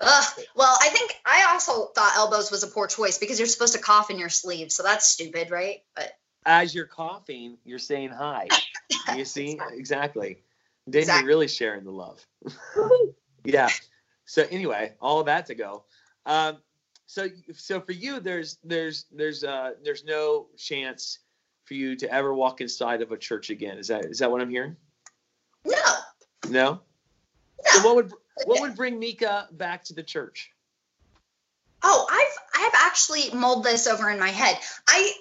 Ugh. 0.00 0.24
Well, 0.56 0.76
I 0.80 0.88
think 0.88 1.12
I 1.24 1.46
also 1.52 1.86
thought 1.94 2.14
elbows 2.16 2.50
was 2.50 2.64
a 2.64 2.66
poor 2.66 2.88
choice 2.88 3.18
because 3.18 3.38
you're 3.38 3.46
supposed 3.46 3.74
to 3.74 3.78
cough 3.78 4.10
in 4.10 4.18
your 4.18 4.30
sleeve, 4.30 4.72
so 4.72 4.82
that's 4.82 5.06
stupid, 5.06 5.50
right? 5.50 5.82
But 5.94 6.10
as 6.44 6.74
you're 6.74 6.86
coughing 6.86 7.56
you're 7.64 7.78
saying 7.78 8.10
hi 8.10 8.48
you 9.14 9.24
see 9.24 9.58
exactly 9.72 10.42
then 10.86 11.00
Exactly. 11.00 11.20
you're 11.22 11.28
really 11.28 11.48
sharing 11.48 11.84
the 11.84 11.92
love. 11.92 12.24
Yeah. 13.44 13.70
So 14.24 14.46
anyway 14.50 14.92
all 15.00 15.24
that 15.24 15.46
to 15.46 15.54
go. 15.54 15.84
Um 16.26 16.58
so 17.06 17.28
so 17.54 17.80
for 17.80 17.92
you 17.92 18.20
there's 18.20 18.58
there's 18.62 19.06
there's 19.12 19.42
uh 19.42 19.72
there's 19.82 20.04
no 20.04 20.46
chance 20.56 21.18
for 21.64 21.74
you 21.74 21.96
to 21.96 22.12
ever 22.12 22.32
walk 22.34 22.60
inside 22.60 23.02
of 23.02 23.10
a 23.12 23.16
church 23.16 23.50
again. 23.50 23.78
Is 23.78 23.88
that 23.88 24.04
is 24.04 24.20
that 24.20 24.30
what 24.30 24.40
i'm 24.40 24.50
hearing? 24.50 24.76
No, 25.64 25.74
no? 26.48 26.50
No. 26.50 26.80
so 27.64 27.82
what 27.82 27.96
would 27.96 28.12
what 28.46 28.60
would 28.60 28.76
bring 28.76 28.98
mika 28.98 29.48
back 29.52 29.82
to 29.84 29.94
the 29.94 30.02
church? 30.02 30.52
Oh, 31.82 32.06
I've 32.10 32.62
I've 32.64 32.74
actually 32.86 33.30
mulled 33.34 33.64
this 33.64 33.86
over 33.86 34.08
in 34.10 34.20
my 34.20 34.30
head. 34.30 34.56
I 34.86 35.12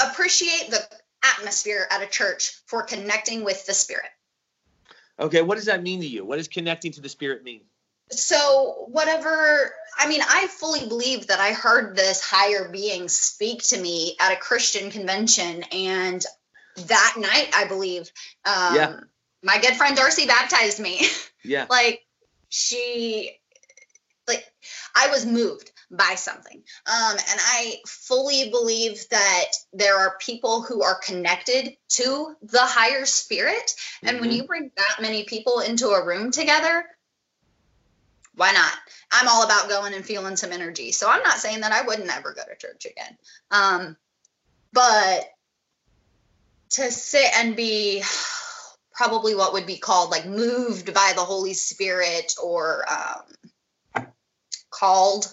appreciate 0.00 0.70
the 0.70 0.80
atmosphere 1.24 1.88
at 1.90 2.02
a 2.02 2.06
church 2.06 2.60
for 2.66 2.82
connecting 2.84 3.44
with 3.44 3.66
the 3.66 3.74
spirit. 3.74 4.10
Okay 5.18 5.42
what 5.42 5.56
does 5.56 5.66
that 5.66 5.82
mean 5.82 6.00
to 6.00 6.06
you 6.06 6.24
what 6.24 6.36
does 6.36 6.48
connecting 6.48 6.92
to 6.92 7.00
the 7.00 7.08
spirit 7.08 7.42
mean 7.44 7.60
So 8.10 8.86
whatever 8.88 9.72
I 10.00 10.08
mean, 10.08 10.20
I 10.22 10.46
fully 10.46 10.86
believe 10.86 11.26
that 11.26 11.40
I 11.40 11.52
heard 11.52 11.96
this 11.96 12.20
higher 12.24 12.68
being 12.70 13.08
speak 13.08 13.62
to 13.64 13.80
me 13.80 14.14
at 14.20 14.32
a 14.32 14.36
Christian 14.36 14.92
convention, 14.92 15.64
and 15.72 16.24
that 16.86 17.14
night, 17.18 17.50
I 17.52 17.66
believe, 17.66 18.12
um, 18.44 18.76
Yeah. 18.76 19.00
my 19.42 19.58
good 19.58 19.74
friend 19.74 19.96
Darcy 19.96 20.26
baptized 20.26 20.78
me. 20.78 21.00
yeah 21.44 21.66
like 21.70 22.00
she 22.48 23.30
like 24.26 24.44
i 24.96 25.08
was 25.08 25.24
moved 25.24 25.70
by 25.90 26.14
something. 26.16 26.56
Um 26.86 27.12
and 27.12 27.40
i 27.40 27.76
fully 27.86 28.50
believe 28.50 29.08
that 29.10 29.44
there 29.72 29.98
are 29.98 30.18
people 30.20 30.62
who 30.62 30.82
are 30.82 31.00
connected 31.00 31.76
to 31.90 32.36
the 32.42 32.60
higher 32.62 33.06
spirit. 33.06 33.72
And 34.04 34.20
when 34.20 34.30
Mhm. 34.30 34.34
you 34.36 34.44
bring 34.44 34.72
that 34.76 35.02
many 35.02 35.24
people 35.24 35.60
into 35.60 35.88
a 35.90 36.04
room 36.04 36.30
together 36.30 36.84
why 38.34 38.52
not? 38.52 38.72
I'm 39.10 39.28
all 39.28 39.44
about 39.44 39.68
going 39.68 39.94
and 39.94 40.06
feeling 40.06 40.36
some 40.36 40.52
energy. 40.52 40.92
So 40.92 41.08
i'm 41.10 41.22
not 41.24 41.38
saying 41.38 41.60
that 41.62 41.72
i 41.72 41.82
would 41.82 42.04
never 42.06 42.34
go 42.34 42.42
to 42.44 42.56
church 42.56 42.86
again. 42.86 43.18
Um 43.50 43.96
but 44.72 45.24
to 46.70 46.90
sit 46.90 47.30
and 47.36 47.56
be 47.56 48.02
probably 48.92 49.34
what 49.34 49.52
would 49.52 49.66
be 49.66 49.78
called 49.78 50.10
like 50.10 50.26
moved 50.26 50.92
by 50.94 51.12
the 51.14 51.22
Holy 51.24 51.54
Spirit 51.54 52.34
or 52.42 52.84
um, 52.90 53.22
called 54.70 55.26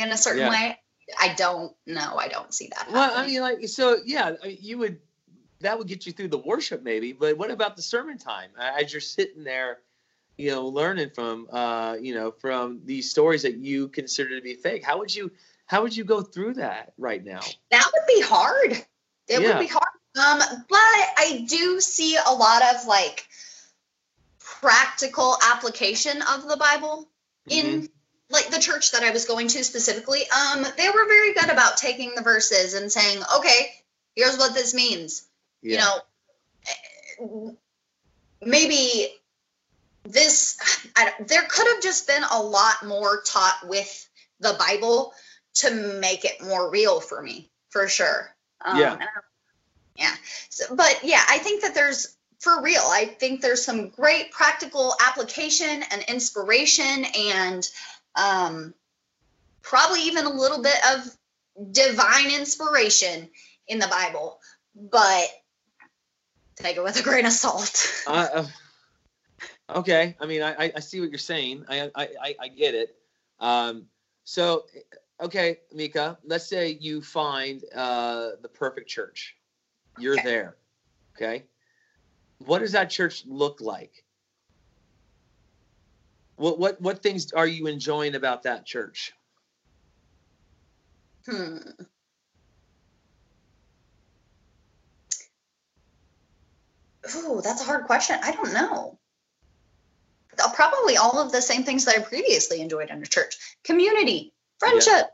in 0.00 0.10
a 0.10 0.16
certain 0.16 0.40
Yeah. 0.40 0.50
way. 0.50 0.78
I 1.18 1.34
don't 1.34 1.74
know. 1.86 2.16
I 2.16 2.28
don't 2.28 2.52
see 2.52 2.70
that. 2.74 2.92
Well, 2.92 3.10
I 3.14 3.26
mean, 3.26 3.40
like, 3.40 3.66
so 3.68 3.98
yeah, 4.04 4.32
you 4.44 4.78
would 4.78 5.00
that 5.60 5.78
would 5.78 5.88
get 5.88 6.06
you 6.06 6.12
through 6.12 6.28
the 6.28 6.38
worship 6.38 6.82
maybe, 6.82 7.12
but 7.12 7.36
what 7.36 7.50
about 7.50 7.76
the 7.76 7.82
sermon 7.82 8.18
time 8.18 8.50
as 8.60 8.92
you're 8.92 9.00
sitting 9.00 9.42
there, 9.42 9.78
you 10.36 10.50
know, 10.50 10.66
learning 10.66 11.10
from, 11.14 11.48
uh, 11.50 11.96
you 12.00 12.14
know, 12.14 12.30
from 12.30 12.80
these 12.84 13.10
stories 13.10 13.42
that 13.42 13.56
you 13.56 13.88
consider 13.88 14.36
to 14.36 14.42
be 14.42 14.54
fake? 14.54 14.84
How 14.84 14.98
would 14.98 15.14
you, 15.14 15.32
how 15.66 15.82
would 15.82 15.96
you 15.96 16.04
go 16.04 16.22
through 16.22 16.54
that 16.54 16.92
right 16.96 17.24
now? 17.24 17.40
that 17.70 17.90
would 17.92 18.06
be 18.06 18.20
hard. 18.22 18.72
It 19.26 19.42
Yeah. 19.42 19.58
would 19.58 19.58
be 19.58 19.66
hard. 19.66 19.82
Um, 20.16 20.38
but 20.68 20.78
I 20.78 21.44
do 21.48 21.80
see 21.80 22.16
a 22.16 22.32
lot 22.32 22.62
of 22.74 22.86
like 22.86 23.26
practical 24.38 25.36
application 25.42 26.22
of 26.22 26.48
the 26.48 26.56
Bible 26.56 27.10
in 27.50 27.82
Mhm. 27.82 27.90
Like 28.30 28.50
the 28.50 28.58
church 28.60 28.92
that 28.92 29.02
I 29.02 29.10
was 29.10 29.24
going 29.24 29.48
to 29.48 29.64
specifically. 29.64 30.20
Um, 30.30 30.64
they 30.76 30.88
were 30.88 31.06
very 31.06 31.32
good 31.34 31.48
about 31.50 31.76
taking 31.78 32.14
the 32.14 32.22
verses 32.22 32.74
and 32.74 32.90
saying, 32.92 33.22
okay, 33.38 33.70
here's 34.14 34.36
what 34.38 34.54
this 34.54 34.74
means. 34.74 35.26
yeah, 35.62 35.72
you 35.72 35.78
know 37.20 37.56
maybe 38.40 39.08
this 40.04 40.56
I, 40.96 41.04
don't- 41.06 41.28
there 41.28 41.42
could 41.48 41.66
have 41.74 41.82
just 41.82 42.06
been 42.06 42.22
a 42.32 42.40
lot 42.42 42.86
more 42.86 43.22
taught 43.22 43.58
with 43.66 44.08
the 44.40 44.54
bible 44.58 45.12
to 45.54 45.98
make 46.00 46.24
it 46.24 46.40
more 46.44 46.70
real 46.70 47.00
for 47.00 47.20
me 47.20 47.50
for 47.70 47.88
sure 47.88 48.30
um, 48.64 48.78
Yeah. 48.78 48.98
yeah 49.96 50.14
so, 50.48 50.74
but 50.76 51.00
yeah 51.02 51.22
i 51.28 51.38
think 51.38 51.62
that 51.62 51.74
there's 51.74 52.16
for 52.38 52.62
real 52.62 52.82
i 52.84 53.04
think 53.06 53.40
there's 53.40 53.64
some 53.64 53.88
great 53.88 54.30
practical 54.30 54.94
application 55.04 55.82
and 55.90 56.02
inspiration 56.08 57.04
and 57.34 57.68
um, 58.18 58.74
probably 59.62 60.02
even 60.02 60.24
a 60.26 60.30
little 60.30 60.62
bit 60.62 60.76
of 60.92 61.16
divine 61.72 62.30
inspiration 62.30 63.28
in 63.68 63.78
the 63.78 63.88
bible 63.88 64.38
but 64.74 65.28
take 66.56 66.76
it 66.76 66.82
with 66.82 66.98
a 66.98 67.02
grain 67.02 67.26
of 67.26 67.32
salt. 67.32 67.86
Uh, 68.06 68.28
uh, 68.34 68.46
okay, 69.76 70.16
I 70.20 70.26
mean, 70.26 70.42
I, 70.42 70.72
I- 70.74 70.80
see 70.80 71.00
what 71.00 71.10
you're 71.10 71.18
saying. 71.18 71.64
I, 71.68 71.90
I, 71.94 72.08
I, 72.22 72.34
I 72.40 72.48
get 72.48 72.74
it. 72.74 72.96
Um, 73.38 73.86
so, 74.24 74.64
okay, 75.20 75.58
Mika, 75.74 76.18
let's 76.24 76.46
say 76.46 76.78
you 76.80 77.02
find 77.02 77.62
uh, 77.74 78.30
the 78.40 78.48
perfect 78.48 78.88
church. 78.88 79.36
You're 79.98 80.14
Okay. 80.14 80.24
there. 80.24 80.56
Okay. 81.16 81.44
What 82.38 82.60
does 82.60 82.72
that 82.72 82.88
church 82.88 83.24
look 83.26 83.60
like? 83.60 84.04
What 86.38 86.58
what 86.58 86.80
what 86.80 87.02
things 87.02 87.32
are 87.32 87.46
you 87.46 87.66
enjoying 87.66 88.14
about 88.14 88.44
that 88.44 88.64
church? 88.64 89.12
Hmm. 91.26 91.58
Ooh, 97.16 97.40
that's 97.42 97.60
a 97.60 97.64
hard 97.64 97.86
question. 97.86 98.18
I 98.22 98.32
don't 98.32 98.52
know. 98.52 98.98
Probably 100.54 100.96
all 100.96 101.18
of 101.18 101.32
the 101.32 101.42
same 101.42 101.64
things 101.64 101.84
that 101.86 101.96
I 101.96 102.02
previously 102.02 102.60
enjoyed 102.60 102.90
in 102.90 103.02
a 103.02 103.06
church: 103.06 103.36
community, 103.64 104.32
friendship, 104.60 105.06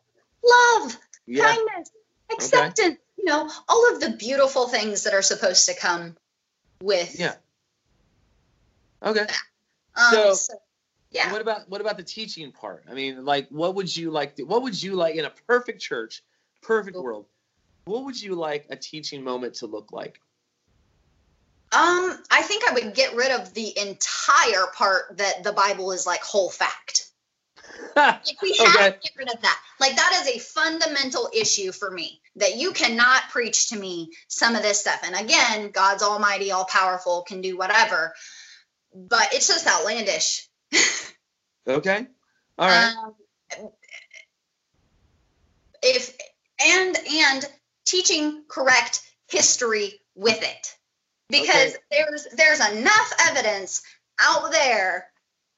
love, 0.44 0.98
Yeah. 1.26 1.44
kindness, 1.46 1.90
acceptance. 2.30 2.98
You 3.16 3.24
know, 3.24 3.50
all 3.66 3.94
of 3.94 4.00
the 4.00 4.10
beautiful 4.10 4.68
things 4.68 5.04
that 5.04 5.14
are 5.14 5.22
supposed 5.22 5.66
to 5.66 5.74
come 5.74 6.18
with. 6.82 7.18
Yeah. 7.18 7.36
Okay. 9.02 9.26
Um, 9.94 10.12
So- 10.12 10.34
so, 10.34 10.54
yeah. 11.14 11.32
What 11.32 11.40
about 11.40 11.68
what 11.68 11.80
about 11.80 11.96
the 11.96 12.02
teaching 12.02 12.52
part? 12.52 12.84
I 12.90 12.94
mean, 12.94 13.24
like, 13.24 13.48
what 13.48 13.74
would 13.76 13.94
you 13.94 14.10
like? 14.10 14.36
To, 14.36 14.42
what 14.44 14.62
would 14.62 14.80
you 14.80 14.94
like 14.94 15.14
in 15.14 15.24
a 15.24 15.32
perfect 15.46 15.80
church, 15.80 16.22
perfect 16.60 16.96
world? 16.96 17.26
what 17.84 18.04
would 18.04 18.20
you 18.20 18.34
like 18.34 18.66
a 18.70 18.76
teaching 18.76 19.22
moment 19.22 19.54
to 19.56 19.66
look 19.66 19.92
like? 19.92 20.20
Um, 21.72 22.16
I 22.30 22.42
think 22.42 22.64
I 22.68 22.74
would 22.74 22.94
get 22.94 23.14
rid 23.14 23.32
of 23.32 23.52
the 23.52 23.76
entire 23.78 24.66
part 24.74 25.16
that 25.18 25.42
the 25.42 25.52
Bible 25.52 25.92
is 25.92 26.06
like 26.06 26.22
whole 26.22 26.50
fact. 26.50 27.08
like 27.96 28.40
we 28.42 28.54
have 28.54 28.76
okay. 28.76 28.90
to 28.90 28.98
get 29.02 29.12
rid 29.16 29.34
of 29.34 29.40
that. 29.42 29.60
Like 29.80 29.96
that 29.96 30.22
is 30.22 30.36
a 30.36 30.38
fundamental 30.38 31.28
issue 31.34 31.72
for 31.72 31.90
me 31.90 32.20
that 32.36 32.56
you 32.56 32.72
cannot 32.72 33.22
preach 33.30 33.70
to 33.70 33.78
me 33.78 34.10
some 34.28 34.54
of 34.54 34.62
this 34.62 34.80
stuff. 34.80 35.00
And 35.04 35.16
again, 35.16 35.70
God's 35.70 36.02
almighty, 36.02 36.52
all 36.52 36.64
powerful, 36.64 37.22
can 37.22 37.40
do 37.40 37.56
whatever. 37.56 38.14
But 38.94 39.34
it's 39.34 39.48
just 39.48 39.66
outlandish. 39.66 40.48
Okay. 41.68 42.06
All 42.58 42.68
right. 42.68 42.94
Um, 42.94 43.14
if 45.82 46.16
and 46.64 46.96
and 47.12 47.44
teaching 47.84 48.44
correct 48.48 49.02
history 49.28 50.00
with 50.14 50.42
it 50.42 50.74
because 51.28 51.74
okay. 51.74 51.76
there's 51.90 52.26
there's 52.36 52.72
enough 52.72 53.12
evidence 53.28 53.82
out 54.20 54.50
there 54.52 55.08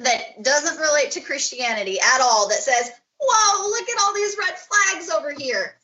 that 0.01 0.43
doesn't 0.43 0.79
relate 0.79 1.13
to 1.13 1.21
Christianity 1.21 1.99
at 2.01 2.21
all 2.21 2.49
that 2.49 2.59
says, 2.59 2.91
"Whoa, 3.21 3.69
look 3.69 3.89
at 3.89 4.03
all 4.03 4.15
these 4.15 4.37
red 4.39 4.55
flags 4.59 5.11
over 5.11 5.33
here." 5.33 5.77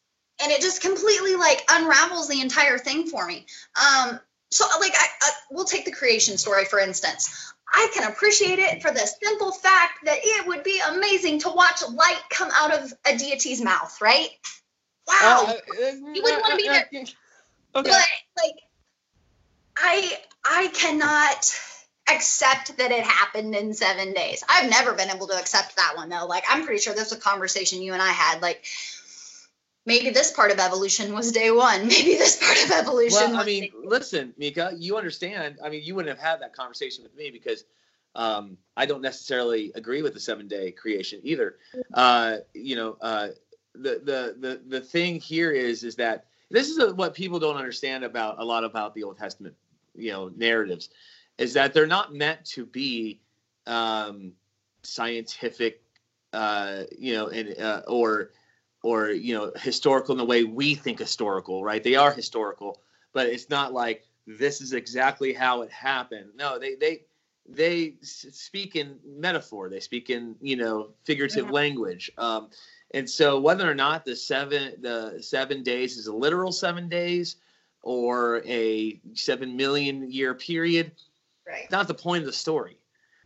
And 0.43 0.51
it 0.51 0.61
just 0.61 0.81
completely 0.81 1.37
like 1.37 1.63
unravels 1.71 2.29
the 2.29 2.41
entire 2.41 2.79
thing 2.79 3.07
for 3.07 3.27
me. 3.27 3.47
Um 3.77 4.19
so 4.51 4.67
like 4.81 4.93
I, 4.95 5.07
I 5.23 5.31
we'll 5.51 5.65
take 5.65 5.85
the 5.85 5.93
creation 5.93 6.37
story 6.37 6.65
for 6.65 6.79
instance. 6.79 7.53
I 7.73 7.91
can 7.95 8.11
appreciate 8.11 8.59
it 8.59 8.83
for 8.83 8.91
the 8.91 9.07
simple 9.23 9.51
fact 9.51 10.05
that 10.05 10.19
it 10.23 10.47
would 10.47 10.63
be 10.63 10.81
amazing 10.91 11.41
to 11.41 11.49
watch 11.49 11.83
light 11.89 12.21
come 12.31 12.51
out 12.55 12.75
of 12.75 12.93
a 13.07 13.17
deity's 13.17 13.63
mouth, 13.63 13.99
right? 14.01 14.29
Wow. 15.09 15.47
Uh, 15.49 15.53
uh, 15.53 15.91
you 16.13 16.23
wouldn't 16.23 16.43
want 16.43 16.51
to 16.51 16.57
be 16.57 16.69
there. 16.69 16.89
Okay. 16.95 17.91
But 17.91 18.07
like 18.37 18.57
I 19.77 20.19
I 20.45 20.69
cannot 20.75 21.59
accept 22.09 22.77
that 22.77 22.91
it 22.91 23.05
happened 23.05 23.55
in 23.55 23.73
seven 23.73 24.13
days. 24.13 24.45
I've 24.49 24.69
never 24.69 24.93
been 24.93 25.11
able 25.11 25.29
to 25.29 25.39
accept 25.39 25.77
that 25.77 25.95
one 25.97 26.09
though. 26.09 26.27
Like 26.27 26.45
I'm 26.51 26.65
pretty 26.65 26.81
sure 26.81 26.95
this 26.95 27.11
was 27.11 27.19
a 27.19 27.23
conversation 27.23 27.81
you 27.81 27.95
and 27.95 28.03
I 28.03 28.11
had. 28.11 28.43
Like 28.43 28.65
maybe 29.87 30.11
this 30.11 30.33
part 30.33 30.51
of 30.51 30.59
evolution 30.59 31.13
was 31.13 31.33
day 31.33 31.51
one. 31.51 31.81
Maybe 31.89 32.15
this 32.17 32.37
part 32.37 32.63
of 32.65 32.71
evolution. 32.71 33.33
Well, 33.33 33.41
I 33.41 33.45
mean, 33.45 33.71
listen, 33.83 34.33
Mika, 34.37 34.73
you 34.77 34.97
understand. 34.97 35.59
I 35.65 35.69
mean, 35.69 35.83
you 35.83 35.95
wouldn't 35.95 36.17
have 36.17 36.25
had 36.25 36.41
that 36.41 36.55
conversation 36.55 37.03
with 37.03 37.15
me 37.17 37.31
because 37.31 37.65
um, 38.15 38.57
I 38.77 38.87
don't 38.87 39.03
necessarily 39.03 39.73
agree 39.75 40.03
with 40.03 40.15
the 40.15 40.21
seven 40.21 40.49
day 40.49 40.71
creation 40.71 41.21
either. 41.23 41.57
Uh, 41.95 42.39
you 42.55 42.77
know, 42.77 42.97
uh, 43.01 43.29
the 43.75 44.01
the 44.05 44.37
the 44.39 44.63
the 44.69 44.81
thing 44.81 45.19
here 45.19 45.51
is 45.51 45.83
is 45.83 45.97
that 45.97 46.27
this 46.51 46.69
is 46.69 46.79
a, 46.79 46.95
what 46.95 47.15
people 47.15 47.39
don't 47.39 47.57
understand 47.57 48.05
about 48.05 48.39
a 48.39 48.45
lot 48.45 48.65
about 48.65 48.95
the 48.95 49.03
Old 49.03 49.19
Testament, 49.19 49.55
you 49.95 50.13
know, 50.13 50.31
narratives, 50.37 50.91
is 51.39 51.55
that 51.55 51.73
they're 51.73 51.87
not 51.87 52.15
meant 52.15 52.45
to 52.45 52.67
be 52.67 53.21
um, 53.67 54.33
scientific, 54.83 55.83
uh, 56.35 56.83
you 56.97 57.15
know, 57.15 57.29
and 57.29 57.59
uh, 57.59 57.83
or 57.89 58.31
or 58.83 59.11
you 59.11 59.35
know 59.35 59.53
historical 59.57 60.13
in 60.13 60.19
the 60.19 60.25
way 60.25 60.45
we 60.45 60.75
think 60.75 60.99
historical, 60.99 61.65
right? 61.65 61.83
They 61.83 61.95
are 61.95 62.13
historical, 62.13 62.81
but 63.13 63.27
it's 63.27 63.49
not 63.49 63.73
like 63.73 64.05
this 64.27 64.61
is 64.61 64.73
exactly 64.73 65.33
how 65.33 65.63
it 65.63 65.71
happened. 65.71 66.31
No, 66.37 66.59
they 66.59 66.75
they 66.75 67.03
they 67.49 67.95
speak 68.03 68.77
in 68.77 68.99
metaphor. 69.05 69.69
They 69.69 69.81
speak 69.81 70.11
in 70.11 70.37
you 70.41 70.57
know 70.57 70.91
figurative 71.05 71.47
yeah. 71.47 71.53
language. 71.53 72.11
Um, 72.19 72.51
and 72.95 73.09
so 73.09 73.41
whether 73.41 73.69
or 73.71 73.75
not 73.75 74.05
the 74.05 74.17
seven 74.17 74.75
the 74.81 75.19
seven 75.21 75.63
days 75.63 75.97
is 75.97 76.07
a 76.07 76.15
literal 76.15 76.53
seven 76.53 76.89
days 76.89 77.37
or 77.83 78.43
a 78.47 79.01
seven 79.15 79.57
million 79.57 80.11
year 80.11 80.35
period, 80.35 80.93
right. 81.47 81.71
not 81.71 81.89
the 81.89 81.95
point 81.95 82.23
of 82.23 82.27
the 82.27 82.33
story. 82.33 82.77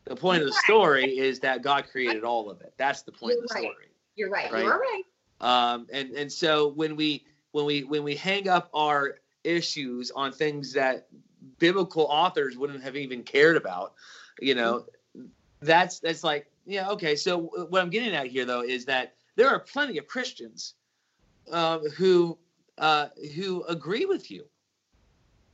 The 0.04 0.16
point 0.16 0.40
of 0.40 0.46
the 0.46 0.54
story 0.64 1.18
is 1.18 1.40
that 1.40 1.62
God 1.62 1.86
created 1.90 2.22
all 2.22 2.48
of 2.48 2.60
it. 2.60 2.72
That's 2.78 3.02
the 3.02 3.10
point 3.10 3.34
You're 3.34 3.42
of 3.42 3.48
the 3.48 3.54
right. 3.54 3.62
story. 3.62 3.86
You're 4.14 4.30
right. 4.30 4.52
right. 4.52 4.62
You're 4.62 4.78
right. 4.78 5.02
Um, 5.40 5.86
and 5.92 6.10
and 6.12 6.32
so 6.32 6.68
when 6.68 6.96
we 6.96 7.24
when 7.52 7.66
we 7.66 7.84
when 7.84 8.02
we 8.02 8.14
hang 8.16 8.48
up 8.48 8.70
our 8.74 9.16
issues 9.44 10.10
on 10.10 10.32
things 10.32 10.72
that 10.72 11.08
biblical 11.58 12.04
authors 12.04 12.56
wouldn't 12.56 12.82
have 12.82 12.96
even 12.96 13.22
cared 13.22 13.56
about, 13.56 13.94
you 14.40 14.54
know, 14.54 14.86
that's 15.60 16.00
that's 16.00 16.24
like 16.24 16.50
yeah 16.64 16.90
okay. 16.90 17.16
So 17.16 17.66
what 17.68 17.82
I'm 17.82 17.90
getting 17.90 18.14
at 18.14 18.26
here 18.26 18.44
though 18.44 18.62
is 18.62 18.84
that 18.86 19.14
there 19.36 19.48
are 19.48 19.60
plenty 19.60 19.98
of 19.98 20.06
Christians 20.06 20.74
uh, 21.52 21.78
who 21.96 22.38
uh, 22.78 23.08
who 23.34 23.62
agree 23.64 24.04
with 24.04 24.30
you, 24.30 24.44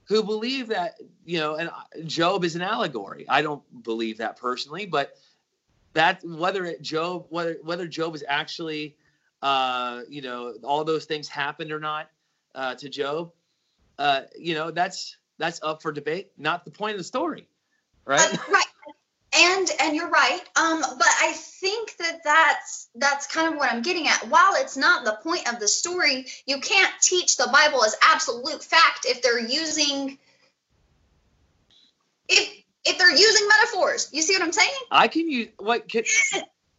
who 0.05 0.23
believe 0.23 0.69
that 0.69 0.95
you 1.25 1.39
know, 1.39 1.57
and 1.57 1.71
Job 2.09 2.45
is 2.45 2.57
an 2.57 2.63
allegory. 2.63 3.27
I 3.29 3.43
don't 3.43 3.63
believe 3.83 4.19
that 4.19 4.37
personally, 4.37 4.87
but 4.87 5.17
that 5.93 6.23
whether 6.25 6.65
it 6.65 6.83
Job 6.83 7.27
whether 7.29 7.59
whether 7.63 7.87
Job 7.87 8.15
is 8.15 8.25
actually 8.27 8.97
uh, 9.43 10.03
you 10.09 10.23
know 10.23 10.55
all 10.63 10.85
those 10.85 11.05
things 11.05 11.29
happened 11.29 11.73
or 11.73 11.81
not 11.81 12.09
uh, 12.55 12.75
to 12.77 12.89
Job, 12.89 13.33
uh, 13.99 14.23
you 14.39 14.55
know 14.55 14.71
that's 14.71 15.17
that's 15.39 15.61
up 15.63 15.83
for 15.83 15.93
debate. 15.93 16.33
Not 16.39 16.65
the 16.65 16.71
point 16.71 16.93
of 16.93 16.99
the 16.99 17.05
story, 17.05 17.49
right? 18.05 18.21
Uh, 18.21 18.37
right 18.53 18.67
and 19.35 19.69
and 19.81 19.97
you're 19.97 20.11
right 20.11 20.41
um 20.57 20.81
but 20.81 21.09
i 21.21 21.33
think 21.35 21.97
that 21.97 22.21
that's 22.23 22.89
that's 22.97 23.27
kind 23.27 23.53
of 23.53 23.59
what 23.59 23.73
i'm 23.73 23.83
getting 23.83 24.07
at 24.07 24.29
while 24.29 24.55
it's 24.57 24.77
not 24.77 25.05
the 25.05 25.19
point 25.23 25.51
of 25.53 25.59
the 25.59 25.69
story 25.69 26.27
you 26.47 26.59
can't 26.61 26.93
teach 27.01 27.37
the 27.37 27.49
bible 27.53 27.85
as 27.85 27.97
absolute 28.03 28.63
fact 28.63 29.07
if 29.07 29.23
they're 29.23 29.41
using 29.41 30.19
if 32.29 32.63
if 32.85 32.99
they're 32.99 33.11
using 33.11 33.49
metaphors 33.49 34.11
you 34.13 34.23
see 34.23 34.35
what 34.35 34.43
i'm 34.43 34.53
saying 34.53 34.71
i 34.91 35.09
can 35.09 35.29
use 35.29 35.49
what 35.59 35.89
can 35.89 36.05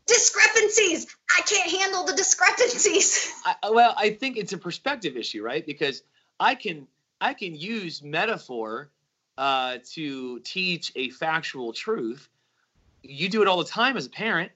discrepancies 0.08 1.08
i 1.38 1.42
can't 1.42 1.72
handle 1.72 2.04
the 2.06 2.14
discrepancies 2.14 3.32
I, 3.46 3.70
well 3.70 3.94
i 3.98 4.10
think 4.10 4.38
it's 4.38 4.54
a 4.54 4.58
perspective 4.58 5.16
issue 5.18 5.44
right 5.44 5.66
because 5.66 6.04
i 6.40 6.56
can 6.56 6.88
i 7.22 7.34
can 7.34 7.56
use 7.56 8.04
metaphor 8.04 8.90
uh, 9.36 9.80
to 9.94 10.40
teach 10.42 10.92
a 10.96 11.10
factual 11.10 11.74
truth 11.74 12.30
you 13.04 13.30
do 13.30 13.42
it 13.42 13.48
all 13.48 13.58
the 13.58 13.70
time 13.70 13.98
as 13.98 14.08
a 14.08 14.10
parent, 14.10 14.52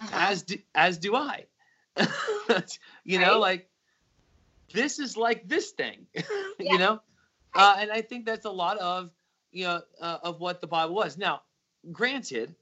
uh-huh. 0.00 0.10
as 0.12 0.42
do, 0.42 0.58
as 0.74 0.98
do 0.98 1.16
I. 1.16 1.46
you 1.96 3.18
right? 3.18 3.26
know, 3.26 3.38
like 3.38 3.68
this 4.72 4.98
is 4.98 5.16
like 5.16 5.48
this 5.48 5.70
thing, 5.70 6.06
yeah. 6.14 6.22
you 6.58 6.78
know, 6.78 7.00
uh, 7.54 7.76
and 7.78 7.90
I 7.90 8.02
think 8.02 8.26
that's 8.26 8.46
a 8.46 8.50
lot 8.50 8.78
of 8.78 9.10
you 9.50 9.64
know 9.64 9.80
uh, 10.00 10.18
of 10.22 10.40
what 10.40 10.60
the 10.60 10.66
Bible 10.66 10.94
was. 10.94 11.18
Now, 11.18 11.42
granted, 11.90 12.54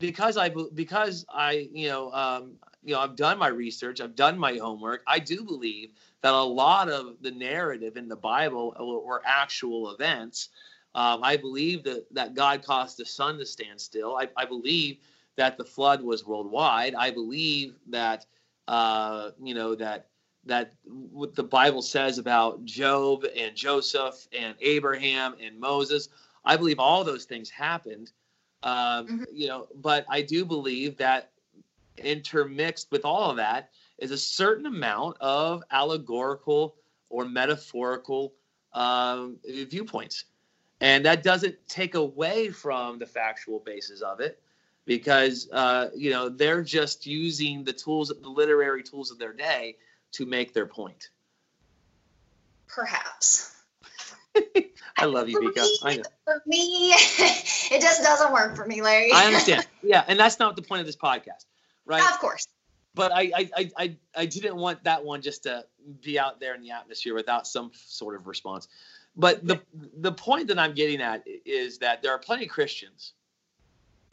because 0.00 0.36
I 0.36 0.50
because 0.74 1.26
I 1.32 1.68
you 1.72 1.88
know 1.88 2.12
um, 2.12 2.54
you 2.82 2.94
know 2.94 3.00
I've 3.00 3.16
done 3.16 3.38
my 3.38 3.48
research, 3.48 4.00
I've 4.00 4.16
done 4.16 4.38
my 4.38 4.56
homework. 4.56 5.02
I 5.06 5.20
do 5.20 5.44
believe 5.44 5.92
that 6.22 6.34
a 6.34 6.42
lot 6.42 6.90
of 6.90 7.16
the 7.22 7.30
narrative 7.30 7.96
in 7.96 8.08
the 8.08 8.16
Bible 8.16 8.74
were 9.06 9.22
actual 9.24 9.92
events 9.92 10.48
um, 10.94 11.22
I 11.22 11.36
believe 11.36 11.84
that, 11.84 12.06
that 12.12 12.34
God 12.34 12.64
caused 12.64 12.98
the 12.98 13.04
sun 13.04 13.38
to 13.38 13.46
stand 13.46 13.80
still. 13.80 14.16
I, 14.16 14.28
I 14.36 14.44
believe 14.44 14.98
that 15.36 15.56
the 15.56 15.64
flood 15.64 16.02
was 16.02 16.26
worldwide. 16.26 16.94
I 16.94 17.10
believe 17.10 17.76
that 17.90 18.26
uh, 18.68 19.30
you 19.42 19.54
know 19.54 19.74
that 19.76 20.08
that 20.46 20.74
what 20.84 21.34
the 21.34 21.44
Bible 21.44 21.82
says 21.82 22.18
about 22.18 22.64
Job 22.64 23.24
and 23.36 23.54
Joseph 23.54 24.26
and 24.36 24.54
Abraham 24.60 25.34
and 25.40 25.58
Moses. 25.58 26.08
I 26.44 26.56
believe 26.56 26.78
all 26.80 27.04
those 27.04 27.24
things 27.24 27.50
happened. 27.50 28.10
Um, 28.62 29.06
mm-hmm. 29.06 29.22
You 29.32 29.48
know, 29.48 29.68
but 29.74 30.04
I 30.08 30.22
do 30.22 30.44
believe 30.44 30.96
that 30.98 31.30
intermixed 31.98 32.90
with 32.90 33.04
all 33.04 33.30
of 33.30 33.36
that 33.36 33.70
is 33.98 34.10
a 34.10 34.18
certain 34.18 34.66
amount 34.66 35.16
of 35.20 35.62
allegorical 35.70 36.76
or 37.08 37.24
metaphorical 37.24 38.32
um, 38.72 39.38
viewpoints. 39.44 40.24
And 40.80 41.04
that 41.04 41.22
doesn't 41.22 41.56
take 41.68 41.94
away 41.94 42.50
from 42.50 42.98
the 42.98 43.06
factual 43.06 43.58
basis 43.58 44.00
of 44.00 44.20
it 44.20 44.40
because, 44.86 45.48
uh, 45.52 45.90
you 45.94 46.10
know, 46.10 46.28
they're 46.28 46.62
just 46.62 47.06
using 47.06 47.64
the 47.64 47.72
tools, 47.72 48.08
the 48.08 48.28
literary 48.28 48.82
tools 48.82 49.10
of 49.10 49.18
their 49.18 49.34
day 49.34 49.76
to 50.12 50.24
make 50.24 50.54
their 50.54 50.66
point. 50.66 51.10
Perhaps. 52.66 53.59
I 54.96 55.04
love 55.06 55.28
you, 55.28 55.40
Mika. 55.40 55.64
I 55.82 55.96
know. 55.96 56.02
For 56.24 56.42
me, 56.46 56.92
it 56.92 57.80
just 57.80 58.02
doesn't 58.02 58.32
work 58.32 58.56
for 58.56 58.66
me, 58.66 58.82
Larry. 58.82 59.12
I 59.12 59.26
understand. 59.26 59.66
Yeah, 59.82 60.04
and 60.06 60.18
that's 60.18 60.38
not 60.38 60.56
the 60.56 60.62
point 60.62 60.80
of 60.80 60.86
this 60.86 60.96
podcast, 60.96 61.46
right? 61.86 62.02
of 62.02 62.18
course. 62.18 62.46
But 62.94 63.12
I, 63.12 63.30
I, 63.34 63.70
I, 63.78 63.96
I 64.16 64.26
didn't 64.26 64.56
want 64.56 64.82
that 64.84 65.04
one 65.04 65.22
just 65.22 65.44
to 65.44 65.64
be 66.02 66.18
out 66.18 66.40
there 66.40 66.54
in 66.54 66.60
the 66.60 66.72
atmosphere 66.72 67.14
without 67.14 67.46
some 67.46 67.70
sort 67.74 68.16
of 68.16 68.26
response. 68.26 68.68
But 69.16 69.46
the 69.46 69.60
the 69.96 70.12
point 70.12 70.48
that 70.48 70.58
I'm 70.58 70.74
getting 70.74 71.00
at 71.00 71.24
is 71.44 71.78
that 71.78 72.02
there 72.02 72.12
are 72.12 72.18
plenty 72.18 72.44
of 72.44 72.50
Christians 72.50 73.12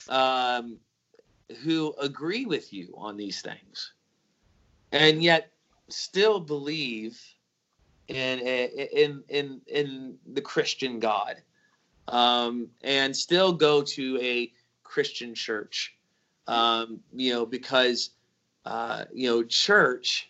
um, 0.10 0.78
who 1.64 1.94
agree 2.00 2.46
with 2.46 2.74
you 2.74 2.94
on 2.98 3.18
these 3.18 3.42
things, 3.42 3.94
and 4.92 5.22
yet 5.22 5.52
still 5.90 6.40
believe 6.40 7.20
in 8.08 8.40
in 8.40 9.24
in 9.30 9.62
in 9.68 10.18
the 10.34 10.42
Christian 10.42 11.00
God, 11.00 11.42
um, 12.08 12.68
and 12.84 13.16
still 13.16 13.54
go 13.54 13.82
to 13.82 14.20
a 14.22 14.52
Christian 14.84 15.36
church. 15.36 15.96
Um, 16.48 17.02
you 17.14 17.34
know, 17.34 17.46
because 17.46 18.12
uh, 18.66 19.06
you 19.14 19.30
know, 19.30 19.44
church 19.44 20.30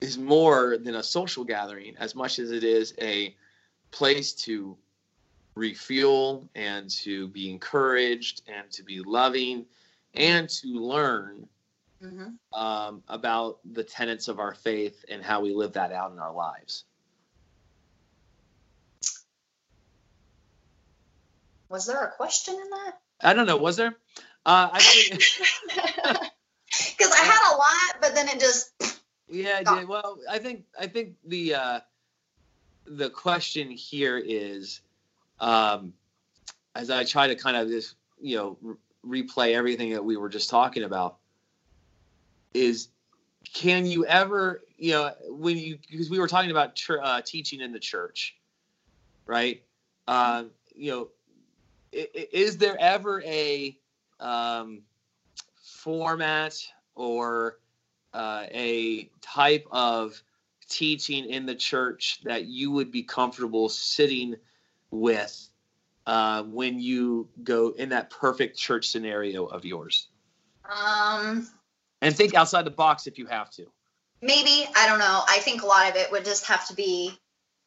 is 0.00 0.18
more 0.18 0.78
than 0.78 0.94
a 0.94 1.02
social 1.02 1.44
gathering 1.44 1.96
as 1.98 2.14
much 2.14 2.38
as 2.38 2.50
it 2.50 2.64
is 2.64 2.94
a 3.00 3.34
place 3.90 4.32
to 4.32 4.76
refuel 5.54 6.48
and 6.54 6.88
to 6.88 7.28
be 7.28 7.50
encouraged 7.50 8.42
and 8.46 8.70
to 8.70 8.82
be 8.82 9.00
loving 9.00 9.64
and 10.14 10.48
to 10.48 10.68
learn 10.68 11.48
Mm-hmm. 12.02 12.60
um, 12.60 13.02
about 13.08 13.58
the 13.64 13.82
tenets 13.82 14.28
of 14.28 14.38
our 14.38 14.54
faith 14.54 15.04
and 15.10 15.22
how 15.22 15.40
we 15.40 15.52
live 15.52 15.72
that 15.72 15.92
out 15.92 16.12
in 16.12 16.20
our 16.20 16.32
lives. 16.32 16.84
Was 21.68 21.86
there 21.86 22.02
a 22.04 22.10
question 22.12 22.54
in 22.54 22.70
that? 22.70 22.98
I 23.20 23.34
don't 23.34 23.46
know. 23.46 23.56
Was 23.56 23.76
there? 23.76 23.96
Uh, 24.46 24.70
I 24.72 24.80
think, 24.80 25.22
Because 26.96 27.12
I 27.12 27.18
had 27.18 27.52
a 27.52 27.56
lot, 27.56 28.00
but 28.00 28.14
then 28.14 28.28
it 28.28 28.40
just. 28.40 28.72
yeah. 29.28 29.62
Go. 29.62 29.76
yeah, 29.76 29.84
Well, 29.84 30.18
I 30.30 30.38
think 30.38 30.64
I 30.78 30.86
think 30.86 31.14
the 31.26 31.54
uh, 31.54 31.80
the 32.86 33.10
question 33.10 33.70
here 33.70 34.18
is, 34.18 34.80
um, 35.40 35.92
as 36.74 36.90
I 36.90 37.04
try 37.04 37.26
to 37.26 37.34
kind 37.34 37.56
of 37.56 37.68
just 37.68 37.96
you 38.20 38.36
know 38.36 38.58
re- 39.02 39.22
replay 39.22 39.54
everything 39.54 39.90
that 39.92 40.04
we 40.04 40.16
were 40.16 40.28
just 40.28 40.48
talking 40.48 40.84
about, 40.84 41.17
is 42.54 42.88
can 43.54 43.86
you 43.86 44.04
ever 44.06 44.62
you 44.76 44.92
know 44.92 45.12
when 45.28 45.56
you 45.56 45.78
because 45.90 46.10
we 46.10 46.18
were 46.18 46.28
talking 46.28 46.50
about 46.50 46.74
chur- 46.74 47.02
uh, 47.02 47.20
teaching 47.22 47.60
in 47.60 47.72
the 47.72 47.78
church, 47.78 48.36
right? 49.26 49.62
Um, 50.06 50.50
you 50.74 50.90
know, 50.90 51.08
is 51.92 52.58
there 52.58 52.76
ever 52.78 53.22
a 53.22 53.76
um, 54.20 54.82
format 55.62 56.54
or 56.94 57.58
uh, 58.14 58.46
a 58.50 59.10
type 59.20 59.66
of 59.70 60.22
teaching 60.68 61.24
in 61.24 61.46
the 61.46 61.54
church 61.54 62.20
that 62.24 62.44
you 62.44 62.70
would 62.70 62.90
be 62.90 63.02
comfortable 63.02 63.68
sitting 63.68 64.36
with 64.90 65.48
uh, 66.06 66.42
when 66.44 66.78
you 66.78 67.28
go 67.42 67.70
in 67.70 67.90
that 67.90 68.10
perfect 68.10 68.56
church 68.56 68.88
scenario 68.88 69.46
of 69.46 69.64
yours? 69.64 70.08
Um, 70.68 71.48
And 72.00 72.16
think 72.16 72.34
outside 72.34 72.64
the 72.64 72.70
box 72.70 73.06
if 73.06 73.18
you 73.18 73.26
have 73.26 73.50
to. 73.52 73.66
maybe 74.20 74.68
I 74.76 74.88
don't 74.88 74.98
know. 74.98 75.22
I 75.28 75.38
think 75.38 75.62
a 75.62 75.66
lot 75.66 75.88
of 75.88 75.96
it 75.96 76.10
would 76.10 76.24
just 76.24 76.46
have 76.46 76.66
to 76.68 76.74
be 76.74 77.16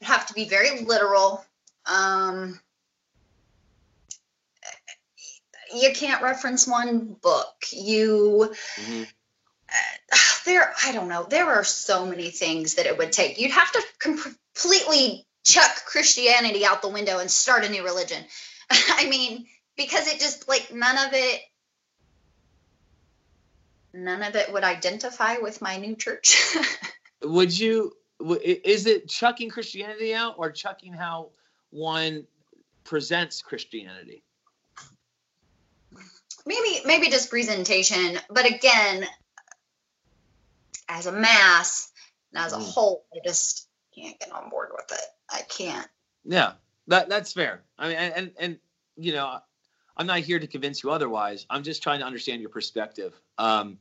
have 0.01 0.25
to 0.27 0.33
be 0.33 0.45
very 0.45 0.81
literal. 0.81 1.45
Um, 1.85 2.59
you 5.73 5.93
can't 5.93 6.21
reference 6.21 6.67
one 6.67 7.15
book. 7.21 7.53
You 7.71 8.53
Mhm. 8.75 9.07
there 10.45 10.73
I 10.83 10.91
don't 10.91 11.07
know. 11.07 11.23
There 11.23 11.49
are 11.49 11.63
so 11.63 12.05
many 12.05 12.29
things 12.31 12.75
that 12.75 12.85
it 12.85 12.97
would 12.97 13.11
take. 13.11 13.39
You'd 13.39 13.51
have 13.51 13.71
to 13.71 13.83
completely 13.99 15.25
chuck 15.43 15.85
Christianity 15.85 16.65
out 16.65 16.81
the 16.81 16.89
window 16.89 17.19
and 17.19 17.31
start 17.31 17.63
a 17.63 17.69
new 17.69 17.83
religion. 17.83 18.23
I 18.69 19.07
mean, 19.07 19.47
because 19.77 20.07
it 20.07 20.19
just 20.19 20.47
like 20.47 20.73
none 20.73 20.97
of 21.07 21.13
it 21.13 21.41
none 23.93 24.23
of 24.23 24.35
it 24.35 24.51
would 24.51 24.63
identify 24.63 25.37
with 25.37 25.61
my 25.61 25.77
new 25.77 25.95
church. 25.95 26.37
Would 27.23 27.57
you? 27.57 27.93
Is 28.43 28.87
it 28.87 29.07
chucking 29.07 29.49
Christianity 29.49 30.13
out 30.13 30.35
or 30.37 30.51
chucking 30.51 30.93
how 30.93 31.29
one 31.69 32.25
presents 32.83 33.41
Christianity? 33.41 34.23
maybe 36.45 36.81
maybe 36.85 37.09
just 37.09 37.29
presentation, 37.29 38.17
but 38.29 38.45
again 38.45 39.05
as 40.89 41.05
a 41.05 41.11
mass 41.11 41.91
and 42.33 42.43
as 42.43 42.53
a 42.53 42.57
Mm. 42.57 42.73
whole, 42.73 43.05
I 43.13 43.19
just 43.23 43.67
can't 43.95 44.19
get 44.19 44.31
on 44.31 44.49
board 44.49 44.69
with 44.73 44.91
it. 44.91 45.05
I 45.29 45.41
can't. 45.43 45.87
Yeah, 46.25 46.53
that 46.87 47.09
that's 47.09 47.33
fair. 47.33 47.63
I 47.77 47.87
mean, 47.87 47.97
and 47.97 48.13
and, 48.13 48.33
and 48.39 48.59
you 48.97 49.13
know, 49.13 49.39
I'm 50.01 50.07
not 50.07 50.21
here 50.21 50.39
to 50.39 50.47
convince 50.47 50.81
you 50.81 50.89
otherwise. 50.89 51.45
I'm 51.47 51.61
just 51.61 51.83
trying 51.83 51.99
to 51.99 52.05
understand 52.07 52.41
your 52.41 52.49
perspective, 52.49 53.13
um, 53.37 53.77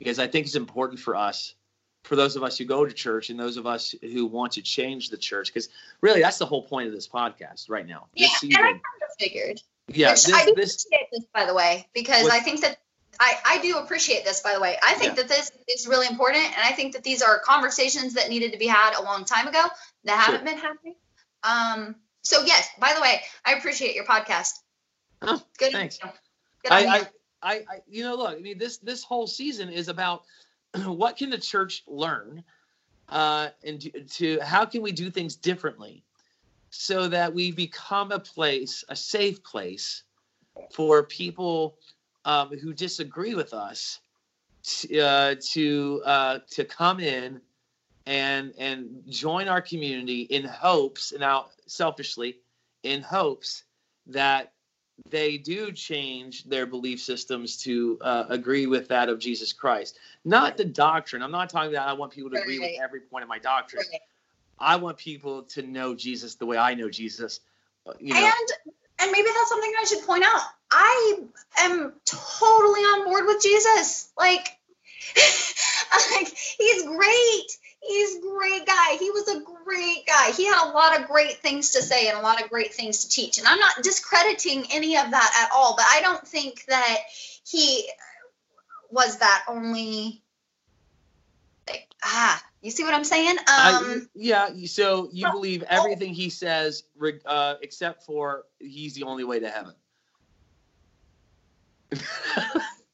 because 0.00 0.18
I 0.18 0.26
think 0.26 0.46
it's 0.46 0.56
important 0.56 0.98
for 0.98 1.14
us, 1.14 1.54
for 2.02 2.16
those 2.16 2.34
of 2.34 2.42
us 2.42 2.58
who 2.58 2.64
go 2.64 2.84
to 2.84 2.92
church 2.92 3.30
and 3.30 3.38
those 3.38 3.56
of 3.56 3.68
us 3.68 3.94
who 4.02 4.26
want 4.26 4.50
to 4.54 4.62
change 4.62 5.10
the 5.10 5.16
church, 5.16 5.46
because 5.46 5.68
really 6.00 6.20
that's 6.22 6.38
the 6.38 6.46
whole 6.46 6.64
point 6.64 6.88
of 6.88 6.92
this 6.92 7.06
podcast 7.06 7.70
right 7.70 7.86
now. 7.86 8.08
Yeah, 8.14 8.26
and 8.42 8.52
I 8.56 8.60
kind 8.62 8.74
of 8.76 9.14
figured. 9.20 9.62
yeah, 9.86 10.10
this, 10.10 10.32
I 10.32 10.44
do 10.44 10.54
this 10.56 10.84
appreciate 10.84 11.06
this, 11.12 11.24
by 11.32 11.46
the 11.46 11.54
way, 11.54 11.86
because 11.94 12.24
What- 12.24 12.32
I 12.32 12.40
think 12.40 12.62
that 12.62 12.78
I, 13.20 13.34
I 13.44 13.58
do 13.60 13.76
appreciate 13.76 14.24
this, 14.24 14.40
by 14.40 14.54
the 14.54 14.60
way. 14.60 14.76
I 14.82 14.94
think 14.94 15.10
Yeah. 15.16 15.22
that 15.22 15.28
this 15.28 15.52
is 15.68 15.86
really 15.86 16.08
important, 16.08 16.42
and 16.46 16.64
I 16.64 16.72
think 16.72 16.94
that 16.94 17.04
these 17.04 17.22
are 17.22 17.38
conversations 17.40 18.14
that 18.14 18.28
needed 18.28 18.50
to 18.52 18.58
be 18.58 18.66
had 18.66 18.94
a 18.98 19.02
long 19.02 19.24
time 19.24 19.46
ago 19.46 19.62
that 20.02 20.18
haven't 20.18 20.44
been 20.44 20.58
happening. 20.58 20.96
Um. 21.44 21.94
So 22.22 22.42
yes, 22.44 22.68
by 22.78 22.92
the 22.94 23.00
way, 23.00 23.22
I 23.44 23.54
appreciate 23.54 23.94
your 23.94 24.04
podcast. 24.04 24.59
Oh, 25.22 25.42
Good. 25.58 25.72
thanks. 25.72 25.98
Good 26.62 26.72
I. 26.72 26.86
I, 26.86 27.08
I, 27.42 27.54
I, 27.54 27.82
you 27.88 28.04
know, 28.04 28.16
look, 28.16 28.36
I 28.36 28.40
mean, 28.40 28.58
this 28.58 28.78
this 28.78 29.02
whole 29.02 29.26
season 29.26 29.70
is 29.70 29.88
about 29.88 30.24
what 30.84 31.16
can 31.16 31.30
the 31.30 31.38
church 31.38 31.82
learn, 31.86 32.44
uh, 33.08 33.48
and 33.64 33.80
to, 33.80 34.04
to 34.04 34.40
how 34.40 34.64
can 34.64 34.82
we 34.82 34.92
do 34.92 35.10
things 35.10 35.36
differently, 35.36 36.04
so 36.70 37.08
that 37.08 37.32
we 37.32 37.50
become 37.50 38.12
a 38.12 38.18
place, 38.18 38.84
a 38.88 38.96
safe 38.96 39.42
place, 39.42 40.02
for 40.72 41.02
people 41.02 41.78
um, 42.24 42.50
who 42.58 42.74
disagree 42.74 43.34
with 43.34 43.54
us, 43.54 44.00
to 44.62 45.00
uh, 45.00 45.34
to, 45.52 46.02
uh, 46.04 46.38
to 46.50 46.64
come 46.64 47.00
in 47.00 47.40
and 48.06 48.52
and 48.58 49.02
join 49.08 49.48
our 49.48 49.62
community 49.62 50.22
in 50.22 50.44
hopes, 50.44 51.12
now 51.18 51.46
selfishly, 51.66 52.38
in 52.82 53.02
hopes 53.02 53.64
that 54.06 54.52
they 55.08 55.38
do 55.38 55.72
change 55.72 56.44
their 56.44 56.66
belief 56.66 57.00
systems 57.00 57.56
to 57.58 57.98
uh, 58.00 58.24
agree 58.28 58.66
with 58.66 58.88
that 58.88 59.08
of 59.08 59.18
Jesus 59.18 59.52
Christ. 59.52 59.98
Not 60.24 60.56
the 60.56 60.64
doctrine. 60.64 61.22
I'm 61.22 61.30
not 61.30 61.50
talking 61.50 61.72
about 61.72 61.88
I 61.88 61.92
want 61.94 62.12
people 62.12 62.30
to 62.30 62.40
agree 62.40 62.58
with 62.58 62.72
every 62.80 63.00
point 63.00 63.22
of 63.22 63.28
my 63.28 63.38
doctrine. 63.38 63.84
Right. 63.90 64.00
I 64.58 64.76
want 64.76 64.98
people 64.98 65.42
to 65.44 65.62
know 65.62 65.94
Jesus 65.94 66.34
the 66.34 66.46
way 66.46 66.58
I 66.58 66.74
know 66.74 66.90
Jesus. 66.90 67.40
Uh, 67.86 67.92
You 67.98 68.14
know, 68.14 68.20
and 68.20 68.74
and 69.00 69.12
maybe 69.12 69.28
that's 69.34 69.48
something 69.48 69.72
I 69.80 69.84
should 69.84 70.06
point 70.06 70.24
out. 70.24 70.42
I 70.70 71.20
am 71.60 71.92
totally 72.04 72.80
on 72.80 73.04
board 73.06 73.24
with 73.26 73.42
Jesus. 73.42 74.12
Like, 74.18 74.48
like 76.12 76.36
he's 76.58 76.82
great. 76.84 77.58
He's 77.82 78.16
a 78.16 78.20
great 78.20 78.66
guy. 78.66 78.96
He 78.98 79.10
was 79.10 79.28
a 79.28 79.40
great 79.64 80.06
guy. 80.06 80.32
He 80.32 80.46
had 80.46 80.70
a 80.70 80.72
lot 80.72 81.00
of 81.00 81.08
great 81.08 81.38
things 81.38 81.70
to 81.70 81.82
say 81.82 82.08
and 82.08 82.18
a 82.18 82.20
lot 82.20 82.42
of 82.42 82.50
great 82.50 82.74
things 82.74 83.04
to 83.04 83.08
teach. 83.08 83.38
And 83.38 83.46
I'm 83.46 83.58
not 83.58 83.82
discrediting 83.82 84.66
any 84.70 84.96
of 84.96 85.10
that 85.10 85.44
at 85.44 85.50
all, 85.54 85.74
but 85.76 85.86
I 85.88 86.00
don't 86.02 86.26
think 86.26 86.64
that 86.66 86.98
he 87.46 87.88
was 88.90 89.18
that 89.18 89.44
only 89.48 90.22
like, 91.68 91.88
ah, 92.04 92.42
you 92.60 92.70
see 92.70 92.84
what 92.84 92.92
I'm 92.92 93.04
saying? 93.04 93.38
Um 93.38 93.44
I, 93.48 94.00
yeah. 94.14 94.50
So 94.66 95.08
you 95.12 95.30
believe 95.30 95.62
everything 95.62 96.12
he 96.12 96.28
says, 96.28 96.84
uh, 97.24 97.54
except 97.62 98.04
for 98.04 98.44
he's 98.58 98.94
the 98.94 99.04
only 99.04 99.24
way 99.24 99.40
to 99.40 99.48
heaven. 99.48 99.74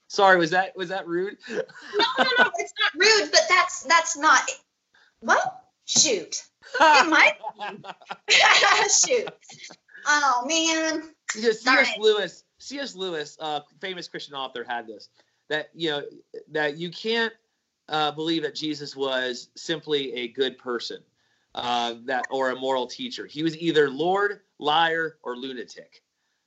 Sorry, 0.09 0.39
was 0.39 0.51
that 0.51 0.77
was 0.77 0.91
that 0.91 1.07
rude? 1.07 1.37
no, 1.49 1.57
no, 1.57 2.25
no, 2.39 2.51
it's 2.57 2.73
not 2.81 2.93
rude, 2.95 3.31
but 3.33 3.43
that's 3.49 3.83
that's 3.83 4.17
not 4.17 4.41
well, 5.23 5.61
shoot. 5.85 6.43
It 6.81 7.09
might 7.09 7.35
shoot. 8.91 9.29
Oh 10.07 10.45
man. 10.47 11.03
Yeah, 11.37 11.53
C.S. 11.53 11.99
Lewis, 11.99 12.45
C.S. 12.59 12.95
Lewis, 12.95 13.37
uh, 13.41 13.61
famous 13.81 14.09
Christian 14.09 14.35
author, 14.35 14.65
had 14.65 14.87
this 14.87 15.09
that 15.49 15.71
you 15.75 15.91
know 15.91 16.03
that 16.53 16.77
you 16.77 16.91
can't 16.91 17.33
uh, 17.89 18.11
believe 18.13 18.43
that 18.43 18.55
Jesus 18.55 18.97
was 18.97 19.51
simply 19.57 20.13
a 20.15 20.29
good 20.29 20.59
person, 20.59 20.99
uh, 21.55 21.95
that 22.05 22.25
or 22.31 22.51
a 22.51 22.57
moral 22.57 22.87
teacher. 22.87 23.27
He 23.27 23.43
was 23.43 23.57
either 23.59 23.91
Lord, 23.91 24.41
liar, 24.59 25.19
or 25.23 25.37
lunatic, 25.37 26.03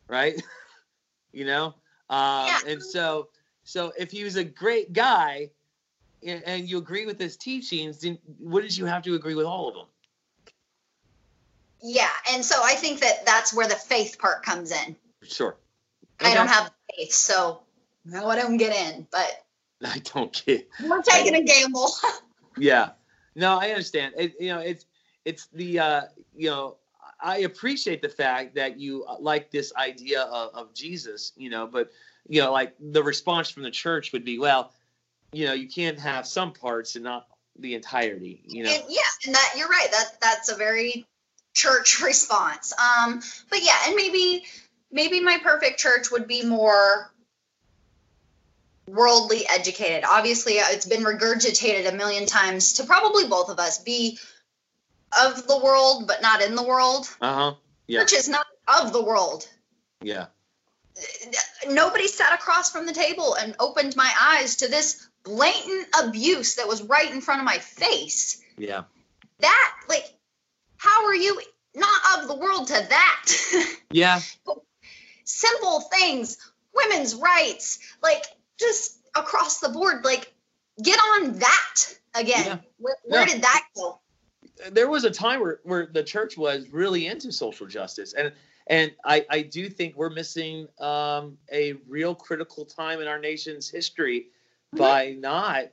right? 0.07 0.41
you 1.31 1.45
know, 1.45 1.75
um, 2.09 2.47
Yeah. 2.47 2.59
and 2.67 2.83
so 2.83 3.29
so 3.63 3.91
if 3.97 4.11
he 4.11 4.23
was 4.23 4.35
a 4.35 4.43
great 4.43 4.93
guy 4.93 5.49
and, 6.23 6.69
you 6.69 6.77
agree 6.77 7.05
with 7.05 7.19
his 7.19 7.37
teachings, 7.37 7.99
then 7.99 8.17
wouldn't 8.39 8.77
you 8.77 8.85
have 8.85 9.03
to 9.03 9.15
agree 9.15 9.35
with 9.35 9.45
all 9.45 9.69
of 9.69 9.75
them? 9.75 9.85
Yeah, 11.81 12.09
and 12.33 12.43
so 12.43 12.61
I 12.61 12.73
think 12.73 12.99
that 12.99 13.25
that's 13.25 13.53
where 13.53 13.67
the 13.67 13.75
faith 13.75 14.17
part 14.19 14.43
comes 14.43 14.71
in. 14.71 14.95
Sure. 15.23 15.55
I 16.19 16.33
don't 16.33 16.47
have 16.47 16.71
faith, 16.97 17.13
so 17.13 17.61
no, 18.03 18.27
I 18.27 18.35
don't 18.35 18.57
get 18.57 18.75
in. 18.75 19.07
But 19.11 19.45
I 19.85 19.99
don't 19.99 20.33
get. 20.45 20.67
we're 20.83 21.01
taking 21.01 21.35
a 21.35 21.43
gamble. 21.43 21.91
Yeah. 22.57 22.89
No, 23.35 23.57
I 23.57 23.69
understand. 23.69 24.15
It, 24.17 24.33
you 24.37 24.49
know, 24.49 24.59
it's 24.59 24.85
it's 25.23 25.47
the 25.53 25.79
uh, 25.79 26.01
you 26.35 26.49
know 26.49 26.75
I 27.21 27.39
appreciate 27.39 28.01
the 28.01 28.09
fact 28.09 28.55
that 28.55 28.79
you 28.79 29.05
like 29.19 29.51
this 29.51 29.73
idea 29.75 30.23
of, 30.23 30.53
of 30.53 30.73
Jesus, 30.73 31.33
you 31.35 31.49
know, 31.49 31.67
but 31.67 31.91
you 32.27 32.41
know, 32.41 32.51
like 32.51 32.75
the 32.79 33.03
response 33.03 33.49
from 33.49 33.63
the 33.63 33.71
church 33.71 34.11
would 34.13 34.23
be, 34.23 34.39
well, 34.39 34.71
you 35.31 35.45
know, 35.45 35.53
you 35.53 35.67
can't 35.67 35.99
have 35.99 36.25
some 36.25 36.53
parts 36.53 36.95
and 36.95 37.03
not 37.03 37.27
the 37.57 37.75
entirety, 37.75 38.41
you 38.45 38.63
know. 38.63 38.71
And, 38.71 38.83
yeah, 38.89 39.01
and 39.25 39.35
that 39.35 39.53
you're 39.57 39.67
right. 39.67 39.87
That 39.91 40.21
that's 40.21 40.49
a 40.49 40.55
very 40.55 41.05
church 41.53 42.01
response. 42.03 42.73
Um, 42.73 43.21
but 43.49 43.63
yeah, 43.63 43.77
and 43.87 43.95
maybe 43.95 44.45
maybe 44.91 45.19
my 45.19 45.39
perfect 45.41 45.79
church 45.79 46.11
would 46.11 46.27
be 46.27 46.43
more 46.45 47.11
worldly 48.87 49.43
educated. 49.47 50.03
Obviously, 50.03 50.53
it's 50.53 50.85
been 50.85 51.03
regurgitated 51.03 51.87
a 51.87 51.95
million 51.95 52.25
times 52.25 52.73
to 52.73 52.83
probably 52.83 53.27
both 53.27 53.49
of 53.49 53.59
us 53.59 53.77
be 53.77 54.17
of 55.23 55.47
the 55.47 55.57
world 55.57 56.07
but 56.07 56.21
not 56.21 56.41
in 56.41 56.55
the 56.55 56.63
world. 56.63 57.07
Uh 57.21 57.33
huh. 57.33 57.53
Yeah. 57.87 58.01
Church 58.01 58.13
is 58.13 58.29
not 58.29 58.45
of 58.67 58.93
the 58.93 59.03
world. 59.03 59.47
Yeah. 60.01 60.27
Nobody 61.67 62.07
sat 62.07 62.33
across 62.33 62.71
from 62.71 62.85
the 62.85 62.93
table 62.93 63.35
and 63.35 63.55
opened 63.59 63.95
my 63.95 64.11
eyes 64.19 64.57
to 64.57 64.67
this 64.67 65.08
blatant 65.23 65.87
abuse 66.03 66.55
that 66.55 66.67
was 66.67 66.83
right 66.83 67.11
in 67.11 67.21
front 67.21 67.41
of 67.41 67.45
my 67.45 67.57
face. 67.57 68.41
Yeah. 68.57 68.83
That 69.39 69.75
like 69.87 70.05
how 70.77 71.05
are 71.05 71.15
you 71.15 71.41
not 71.75 72.01
of 72.19 72.27
the 72.27 72.35
world 72.35 72.67
to 72.67 72.73
that? 72.89 73.25
Yeah. 73.91 74.19
Simple 75.23 75.81
things, 75.81 76.37
women's 76.75 77.15
rights, 77.15 77.79
like 78.03 78.23
just 78.59 78.99
across 79.15 79.59
the 79.59 79.69
board, 79.69 80.05
like 80.05 80.31
get 80.83 80.99
on 80.99 81.39
that 81.39 81.75
again. 82.13 82.45
Yeah. 82.45 82.57
Where, 82.77 82.95
where 83.05 83.21
Yeah. 83.21 83.33
did 83.33 83.41
that 83.41 83.65
go? 83.75 83.99
there 84.71 84.89
was 84.89 85.05
a 85.05 85.11
time 85.11 85.39
where, 85.39 85.59
where 85.63 85.85
the 85.85 86.03
church 86.03 86.37
was 86.37 86.67
really 86.69 87.07
into 87.07 87.31
social 87.31 87.65
justice 87.65 88.13
and 88.13 88.33
and 88.67 88.91
I, 89.03 89.25
I 89.31 89.41
do 89.41 89.67
think 89.67 89.95
we're 89.95 90.11
missing 90.11 90.67
um, 90.79 91.39
a 91.51 91.73
real 91.87 92.13
critical 92.13 92.65
time 92.65 93.01
in 93.01 93.07
our 93.07 93.17
nation's 93.17 93.67
history. 93.67 94.27
By 94.73 95.15
not 95.19 95.65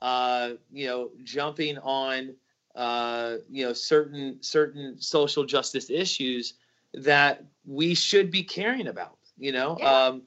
uh, 0.00 0.50
you 0.72 0.86
know 0.86 1.10
jumping 1.22 1.78
on 1.78 2.34
uh, 2.74 3.36
you 3.50 3.64
know 3.66 3.72
certain 3.72 4.38
certain 4.42 5.00
social 5.00 5.44
justice 5.44 5.90
issues 5.90 6.54
that 6.94 7.44
we 7.64 7.94
should 7.94 8.30
be 8.30 8.42
caring 8.42 8.86
about 8.88 9.18
you 9.38 9.52
know 9.52 9.76
Yeah. 9.78 10.06
um, 10.06 10.22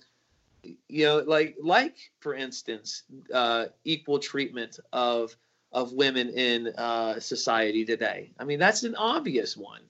you 0.87 1.05
know 1.05 1.17
like 1.25 1.55
like 1.61 1.97
for 2.19 2.33
instance 2.33 3.03
uh, 3.33 3.65
equal 3.83 4.19
treatment 4.19 4.79
of 4.93 5.35
of 5.71 5.93
women 5.93 6.29
in 6.29 6.67
uh, 6.77 7.19
society 7.19 7.85
today. 7.85 8.31
I 8.39 8.43
mean, 8.43 8.59
that's 8.59 8.83
an 8.83 8.95
obvious 8.95 9.55
one. 9.55 9.81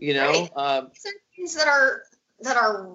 You 0.00 0.14
know, 0.14 0.30
Right. 0.30 0.50
um, 0.56 0.88
These 0.92 1.06
are 1.06 1.18
things 1.36 1.54
that 1.54 1.68
are 1.68 2.02
that 2.42 2.56
are 2.56 2.90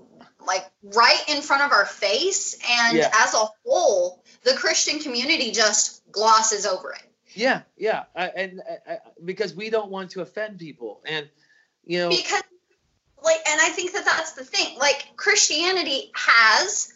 like 0.46 0.66
right 0.84 1.24
in 1.28 1.42
front 1.42 1.64
of 1.64 1.72
our 1.72 1.86
face, 1.86 2.58
and 2.70 2.98
Yeah. 2.98 3.12
as 3.14 3.34
a 3.34 3.46
whole, 3.66 4.24
the 4.44 4.54
Christian 4.54 5.00
community 5.00 5.52
just 5.52 6.02
glosses 6.12 6.66
over 6.66 6.94
it. 6.94 7.02
yeah, 7.34 7.62
yeah, 7.78 8.04
I, 8.16 8.28
and 8.28 8.62
I, 8.88 8.94
I, 8.94 8.98
because 9.26 9.54
we 9.56 9.70
don't 9.70 9.92
want 9.92 10.12
to 10.12 10.22
offend 10.22 10.60
people, 10.60 11.02
and 11.06 11.28
you 11.84 12.00
know, 12.00 12.10
because 12.10 12.44
like 13.24 13.40
and 13.48 13.60
i 13.62 13.70
think 13.70 13.92
that 13.94 14.06
that's 14.06 14.34
the 14.34 14.44
thing 14.44 14.78
like 14.78 15.08
christianity 15.18 16.12
has 16.14 16.94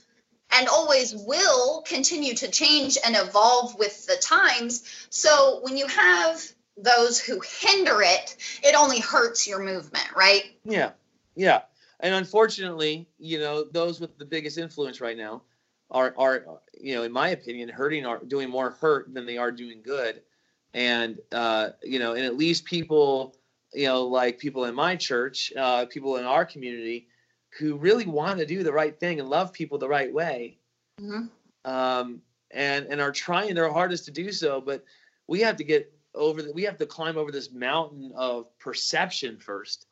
and 0.52 0.68
always 0.68 1.16
will 1.16 1.82
continue 1.84 2.34
to 2.36 2.50
change 2.50 2.98
and 3.06 3.16
evolve 3.16 3.78
with 3.80 4.06
the 4.06 4.16
times 4.22 4.84
so 5.10 5.60
when 5.64 5.76
you 5.78 5.88
have 5.88 6.42
those 6.78 7.20
who 7.20 7.40
hinder 7.62 8.02
it 8.02 8.38
it 8.64 8.76
only 8.76 9.00
hurts 9.00 9.48
your 9.48 9.60
movement 9.60 10.08
right 10.16 10.44
yeah, 10.66 10.92
yeah, 11.36 11.62
and 12.00 12.14
unfortunately, 12.16 13.08
you 13.18 13.40
know, 13.40 13.64
those 13.64 14.00
with 14.00 14.18
the 14.18 14.26
biggest 14.26 14.58
influence 14.58 15.02
right 15.02 15.18
now 15.18 15.42
are 15.92 16.14
are 16.18 16.46
you 16.80 16.96
know, 16.96 17.04
in 17.04 17.12
my 17.12 17.30
opinion, 17.30 17.70
hurting 17.70 18.06
are 18.06 18.24
doing 18.24 18.50
more 18.50 18.72
hurt 18.72 19.14
than 19.14 19.26
they 19.26 19.38
are 19.38 19.52
doing 19.52 19.82
good, 19.84 20.22
and 20.74 21.20
uh, 21.32 21.70
you 21.84 22.00
know, 22.00 22.14
and 22.14 22.26
at 22.26 22.38
least 22.38 22.66
people, 22.66 23.36
you 23.74 23.88
know, 23.88 24.04
like 24.06 24.40
people 24.40 24.66
in 24.66 24.76
my 24.76 24.96
church, 24.96 25.52
uh, 25.58 25.86
people 25.88 26.18
in 26.18 26.26
our 26.26 26.46
community, 26.46 27.08
who 27.58 27.76
really 27.76 28.06
want 28.06 28.40
to 28.40 28.46
do 28.46 28.64
the 28.64 28.74
right 28.74 28.98
thing 29.00 29.20
and 29.20 29.30
love 29.30 29.52
people 29.52 29.78
the 29.78 29.90
right 29.90 30.14
way, 30.14 30.58
um, 31.66 32.22
and 32.52 32.86
and 32.86 33.02
are 33.02 33.12
trying 33.12 33.56
their 33.56 33.72
hardest 33.72 34.06
to 34.06 34.12
do 34.12 34.32
so. 34.32 34.62
But 34.62 34.86
we 35.28 35.42
have 35.42 35.58
to 35.58 35.66
get 35.66 35.92
over 36.16 36.42
the, 36.42 36.54
we 36.54 36.64
have 36.64 36.78
to 36.78 36.86
climb 36.86 37.18
over 37.18 37.32
this 37.32 37.52
mountain 37.52 38.14
of 38.16 38.46
perception 38.58 39.38
first 39.38 39.86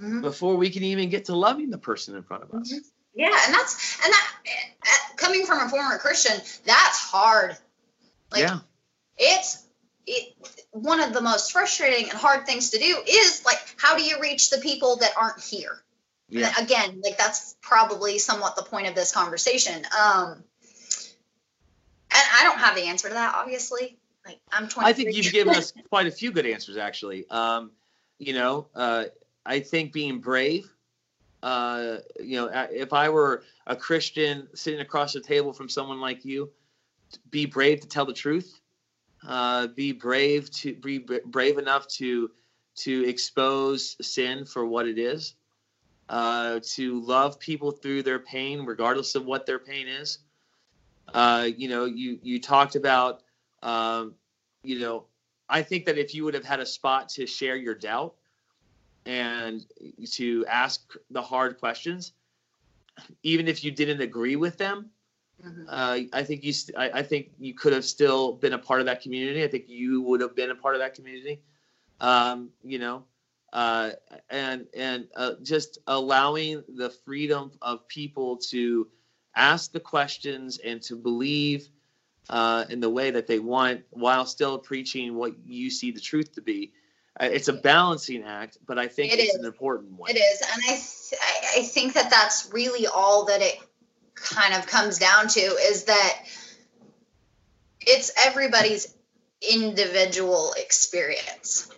Mhm. 0.00 0.22
before 0.22 0.56
we 0.56 0.70
can 0.70 0.82
even 0.82 1.10
get 1.10 1.26
to 1.26 1.36
loving 1.36 1.70
the 1.70 1.78
person 1.78 2.16
in 2.16 2.22
front 2.22 2.42
of 2.44 2.50
us. 2.52 2.72
Mhm. 2.72 2.80
yeah 3.14 3.38
and 3.46 3.54
that's 3.54 3.98
and 4.04 4.12
that 4.12 4.32
uh, 4.82 5.16
coming 5.16 5.44
from 5.44 5.60
a 5.60 5.68
former 5.68 5.98
christian 5.98 6.40
that's 6.64 6.98
hard 6.98 7.56
like 8.30 8.42
yeah, 8.42 8.60
it's 9.18 9.64
it 10.06 10.34
one 10.70 11.00
of 11.00 11.12
the 11.12 11.20
most 11.20 11.52
frustrating 11.52 12.08
and 12.08 12.18
hard 12.18 12.46
things 12.46 12.70
to 12.70 12.78
do 12.78 13.02
is 13.06 13.44
like 13.44 13.58
how 13.76 13.96
do 13.96 14.02
you 14.02 14.20
reach 14.20 14.50
the 14.50 14.58
people 14.58 14.96
that 14.96 15.12
aren't 15.16 15.42
here 15.42 15.82
yeah, 16.28 16.52
again 16.58 17.00
like 17.02 17.18
that's 17.18 17.56
probably 17.60 18.18
somewhat 18.18 18.54
the 18.54 18.62
point 18.62 18.86
of 18.86 18.94
this 18.94 19.12
conversation 19.12 19.74
um 19.74 20.44
and 22.12 22.24
i 22.38 22.40
don't 22.44 22.58
have 22.58 22.76
the 22.76 22.84
answer 22.84 23.08
to 23.08 23.14
that 23.14 23.34
obviously 23.34 23.98
like 24.24 24.40
i'm 24.52 24.68
20 24.68 24.88
I 24.88 24.92
think 24.92 25.14
you've 25.14 25.32
given 25.32 25.54
us 25.54 25.72
quite 25.88 26.06
a 26.06 26.10
few 26.10 26.30
good 26.30 26.46
answers, 26.46 26.76
actually. 26.76 27.28
Um, 27.28 27.72
you 28.18 28.34
know, 28.34 28.68
uh, 28.74 29.04
I 29.46 29.60
think 29.60 29.92
being 29.92 30.20
brave. 30.20 30.72
Uh, 31.42 31.96
you 32.20 32.36
know, 32.36 32.50
if 32.70 32.92
I 32.92 33.08
were 33.08 33.44
a 33.66 33.74
Christian 33.74 34.48
sitting 34.54 34.80
across 34.80 35.12
the 35.12 35.20
table 35.20 35.52
from 35.52 35.68
someone 35.68 36.00
like 36.00 36.24
you, 36.24 36.50
be 37.30 37.46
brave 37.46 37.80
to 37.80 37.88
tell 37.88 38.04
the 38.04 38.12
truth. 38.12 38.60
Uh, 39.26 39.66
be 39.68 39.92
brave 39.92 40.50
to 40.50 40.74
be 40.74 40.98
brave 40.98 41.58
enough 41.58 41.86
to 41.88 42.30
to 42.76 43.06
expose 43.06 43.96
sin 44.00 44.44
for 44.44 44.66
what 44.66 44.86
it 44.86 44.98
is. 44.98 45.34
Uh, 46.08 46.58
to 46.64 47.00
love 47.02 47.38
people 47.38 47.70
through 47.70 48.02
their 48.02 48.18
pain, 48.18 48.64
regardless 48.64 49.14
of 49.14 49.24
what 49.24 49.46
their 49.46 49.58
pain 49.58 49.86
is. 49.86 50.18
Uh, 51.14 51.48
you 51.56 51.68
know, 51.68 51.84
you 51.84 52.18
you 52.22 52.40
talked 52.40 52.76
about 52.76 53.22
um, 53.62 54.14
you 54.62 54.78
know, 54.78 55.06
I 55.48 55.62
think 55.62 55.86
that 55.86 55.98
if 55.98 56.14
you 56.14 56.24
would 56.24 56.34
have 56.34 56.44
had 56.44 56.60
a 56.60 56.66
spot 56.66 57.08
to 57.10 57.26
share 57.26 57.56
your 57.56 57.74
doubt 57.74 58.14
and 59.06 59.60
to 60.12 60.44
ask 60.46 60.92
the 61.10 61.22
hard 61.22 61.58
questions, 61.58 62.12
even 63.22 63.48
if 63.48 63.64
you 63.64 63.70
didn't 63.70 64.00
agree 64.00 64.36
with 64.36 64.58
them, 64.58 64.90
Mhm. 65.42 65.66
uh, 65.68 66.00
I 66.12 66.22
think 66.24 66.44
you, 66.44 66.52
st- 66.52 66.76
I, 66.76 66.98
I 67.00 67.02
think 67.02 67.30
you 67.38 67.54
could 67.54 67.72
have 67.72 67.84
still 67.84 68.32
been 68.34 68.52
a 68.52 68.58
part 68.58 68.80
of 68.80 68.86
that 68.86 69.00
community. 69.02 69.42
I 69.44 69.48
think 69.48 69.68
you 69.68 70.02
would 70.02 70.20
have 70.20 70.34
been 70.34 70.50
a 70.50 70.54
part 70.54 70.74
of 70.74 70.80
that 70.80 70.94
community. 70.94 71.40
Um, 72.00 72.50
you 72.62 72.78
know, 72.78 73.04
uh, 73.52 73.92
and 74.30 74.66
and 74.74 75.08
uh, 75.16 75.34
just 75.42 75.78
allowing 75.86 76.62
the 76.68 76.90
freedom 76.90 77.52
of 77.62 77.86
people 77.88 78.36
to 78.50 78.88
ask 79.36 79.72
the 79.72 79.80
questions 79.80 80.58
and 80.58 80.82
to 80.82 80.96
believe 80.96 81.68
uh, 82.28 82.64
in 82.70 82.80
the 82.80 82.90
way 82.90 83.10
that 83.10 83.26
they 83.26 83.38
want 83.38 83.82
while 83.90 84.24
still 84.26 84.58
preaching 84.58 85.14
what 85.14 85.32
you 85.44 85.70
see 85.70 85.90
the 85.90 86.00
truth 86.00 86.32
to 86.34 86.42
be. 86.42 86.72
Uh, 87.18 87.24
It's 87.32 87.48
a 87.48 87.52
balancing 87.52 88.22
act, 88.24 88.58
but 88.66 88.78
I 88.78 88.86
think 88.88 89.12
It 89.12 89.18
it's 89.18 89.34
is. 89.34 89.40
an 89.40 89.46
important 89.46 89.92
one. 89.92 90.10
it 90.10 90.18
is 90.18 90.40
and 90.42 90.62
I, 90.64 90.74
th- 90.76 91.58
I 91.58 91.62
think 91.68 91.94
that 91.94 92.10
that's 92.10 92.50
really 92.52 92.86
all 92.86 93.24
that 93.26 93.40
it 93.42 93.58
kind 94.14 94.54
of 94.54 94.66
comes 94.66 94.98
down 94.98 95.28
to 95.28 95.40
is 95.40 95.84
that 95.84 96.24
it's 97.80 98.12
everybody's 98.26 98.94
individual 99.50 100.52
experience 100.58 101.70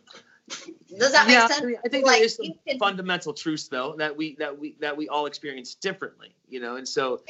does 0.99 1.13
that 1.13 1.27
make 1.29 1.39
sense 1.39 1.79
I, 1.85 1.89
think 1.89 2.05
Like, 2.05 2.17
there 2.17 2.25
is 2.25 2.35
some 2.37 2.47
can- 2.67 2.79
fundamental 2.79 3.33
truths 3.33 3.69
though 3.69 3.95
that 3.99 4.17
we 4.17 4.35
that 4.37 4.59
we 4.59 4.77
that 4.81 4.97
we 4.97 5.09
all 5.09 5.25
experience 5.27 5.75
differently, 5.77 6.35
you 6.49 6.61
know. 6.61 6.77
And 6.77 6.87
so, 6.87 7.23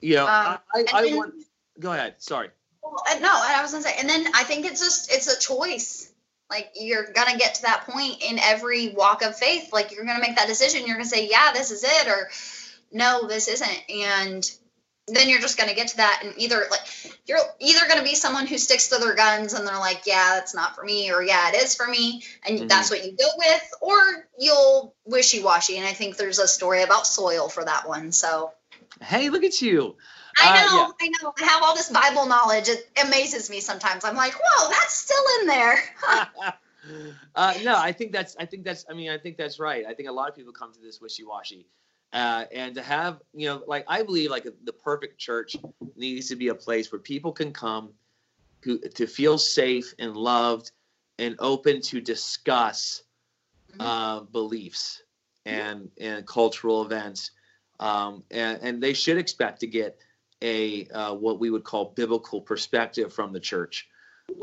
you 0.00 0.16
know, 0.16 0.24
Um, 0.24 0.28
I, 0.28 0.58
I, 0.74 0.84
I 0.92 1.02
then- 1.04 1.16
want. 1.16 1.34
Go 1.80 1.92
ahead. 1.92 2.16
Sorry. 2.18 2.50
Well, 2.82 3.02
uh, 3.10 3.18
no, 3.20 3.30
I 3.32 3.62
was 3.62 3.70
gonna 3.72 3.84
say, 3.84 3.94
and 3.98 4.06
then 4.08 4.26
I 4.34 4.44
think 4.44 4.66
it's 4.66 4.80
just 4.80 5.10
it's 5.10 5.28
a 5.34 5.40
choice. 5.40 6.11
Like 6.52 6.72
you're 6.74 7.10
gonna 7.12 7.38
get 7.38 7.54
to 7.54 7.62
that 7.62 7.86
point 7.88 8.22
in 8.22 8.38
every 8.38 8.90
walk 8.90 9.22
of 9.22 9.34
faith. 9.34 9.72
Like 9.72 9.90
you're 9.90 10.04
gonna 10.04 10.20
make 10.20 10.36
that 10.36 10.48
decision. 10.48 10.86
You're 10.86 10.96
gonna 10.96 11.08
say, 11.08 11.26
yeah, 11.30 11.50
this 11.54 11.70
is 11.70 11.82
it, 11.82 12.08
or 12.08 12.28
no, 12.92 13.26
this 13.26 13.48
isn't, 13.48 13.82
and 13.88 14.50
then 15.08 15.30
you're 15.30 15.40
just 15.40 15.56
gonna 15.56 15.72
get 15.72 15.88
to 15.88 15.96
that. 15.96 16.20
And 16.22 16.34
either 16.36 16.66
like 16.70 16.82
you're 17.24 17.38
either 17.58 17.88
gonna 17.88 18.02
be 18.02 18.14
someone 18.14 18.46
who 18.46 18.58
sticks 18.58 18.88
to 18.88 18.98
their 18.98 19.14
guns 19.14 19.54
and 19.54 19.66
they're 19.66 19.78
like, 19.78 20.02
yeah, 20.04 20.34
that's 20.34 20.54
not 20.54 20.76
for 20.76 20.84
me, 20.84 21.10
or 21.10 21.22
yeah, 21.22 21.48
it 21.48 21.54
is 21.62 21.74
for 21.74 21.88
me, 21.88 22.22
and 22.46 22.58
Mhm. 22.58 22.68
that's 22.68 22.90
what 22.90 23.02
you 23.02 23.12
go 23.12 23.28
with, 23.38 23.72
or 23.80 24.28
you'll 24.38 24.94
wishy 25.06 25.42
washy. 25.42 25.78
And 25.78 25.86
I 25.86 25.94
think 25.94 26.18
there's 26.18 26.38
a 26.38 26.46
story 26.46 26.82
about 26.82 27.06
soil 27.06 27.48
for 27.48 27.64
that 27.64 27.88
one. 27.88 28.12
So. 28.12 28.52
Hey, 29.00 29.30
look 29.30 29.42
at 29.42 29.62
you. 29.62 29.96
I 30.38 30.48
Uh, 30.48 30.54
know, 30.54 30.76
yeah. 30.76 30.90
I 31.00 31.10
know. 31.22 31.34
I 31.38 31.44
have 31.44 31.62
all 31.62 31.74
this 31.74 31.90
Bible 31.90 32.26
knowledge. 32.26 32.68
It 32.68 32.88
amazes 33.02 33.50
me 33.50 33.60
sometimes. 33.60 34.04
I'm 34.04 34.16
like, 34.16 34.34
whoa, 34.34 34.68
that's 34.70 34.94
still 34.94 35.22
in 35.40 35.46
there. 35.46 35.78
uh, 37.34 37.54
no, 37.62 37.76
I 37.76 37.92
think 37.92 38.12
that's. 38.12 38.36
I 38.38 38.46
think 38.46 38.64
that's. 38.64 38.84
I 38.88 38.94
mean, 38.94 39.10
I 39.10 39.18
think 39.18 39.36
that's 39.36 39.58
right. 39.58 39.84
I 39.86 39.94
think 39.94 40.08
a 40.08 40.12
lot 40.12 40.28
of 40.28 40.34
people 40.34 40.52
come 40.52 40.72
to 40.72 40.80
this 40.80 41.00
wishy-washy, 41.00 41.66
uh, 42.12 42.44
and 42.52 42.74
to 42.74 42.82
have, 42.82 43.20
you 43.32 43.46
know, 43.46 43.62
like 43.66 43.84
I 43.88 44.02
believe, 44.02 44.30
like 44.30 44.44
the 44.64 44.72
perfect 44.72 45.18
church 45.18 45.56
needs 45.96 46.28
to 46.28 46.36
be 46.36 46.48
a 46.48 46.54
place 46.54 46.90
where 46.90 46.98
people 46.98 47.32
can 47.32 47.52
come, 47.52 47.90
who 48.62 48.78
to 48.78 49.06
feel 49.06 49.38
safe 49.38 49.94
and 49.98 50.16
loved, 50.16 50.72
and 51.18 51.36
open 51.38 51.80
to 51.82 52.00
discuss 52.00 53.02
mm-hmm. 53.70 53.80
uh, 53.80 54.20
beliefs 54.20 55.02
and 55.46 55.90
and 56.00 56.26
cultural 56.26 56.82
events, 56.84 57.30
um, 57.80 58.24
and 58.30 58.58
and 58.62 58.82
they 58.82 58.92
should 58.92 59.18
expect 59.18 59.60
to 59.60 59.66
get 59.66 59.98
a 60.42 60.86
uh, 60.88 61.14
what 61.14 61.38
we 61.38 61.50
would 61.50 61.64
call 61.64 61.92
biblical 61.96 62.40
perspective 62.40 63.12
from 63.12 63.32
the 63.32 63.40
church. 63.40 63.88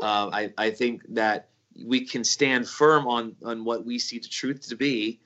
Uh, 0.00 0.30
I 0.32 0.52
I 0.58 0.70
think 0.70 1.02
that 1.10 1.48
we 1.84 2.04
can 2.04 2.24
stand 2.24 2.68
firm 2.68 3.06
on 3.06 3.36
on 3.44 3.64
what 3.64 3.84
we 3.84 3.98
see 3.98 4.18
the 4.18 4.28
truth 4.28 4.68
to 4.68 4.76
be 4.76 5.20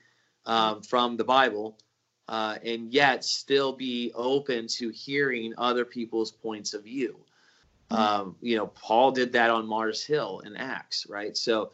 um, 0.45 0.81
from 0.81 1.17
the 1.17 1.23
Bible, 1.23 1.77
uh, 2.27 2.57
and 2.63 2.93
yet 2.93 3.23
still 3.23 3.73
be 3.73 4.11
open 4.13 4.67
to 4.67 4.89
hearing 4.89 5.53
other 5.57 5.85
people's 5.85 6.31
points 6.31 6.73
of 6.73 6.83
view. 6.83 7.19
Mm-hmm. 7.91 8.01
Um, 8.01 8.35
you 8.41 8.57
know, 8.57 8.67
Paul 8.67 9.11
did 9.11 9.33
that 9.33 9.49
on 9.49 9.67
Mars 9.67 10.03
Hill 10.03 10.41
in 10.45 10.55
Acts, 10.55 11.05
right? 11.07 11.37
So, 11.37 11.71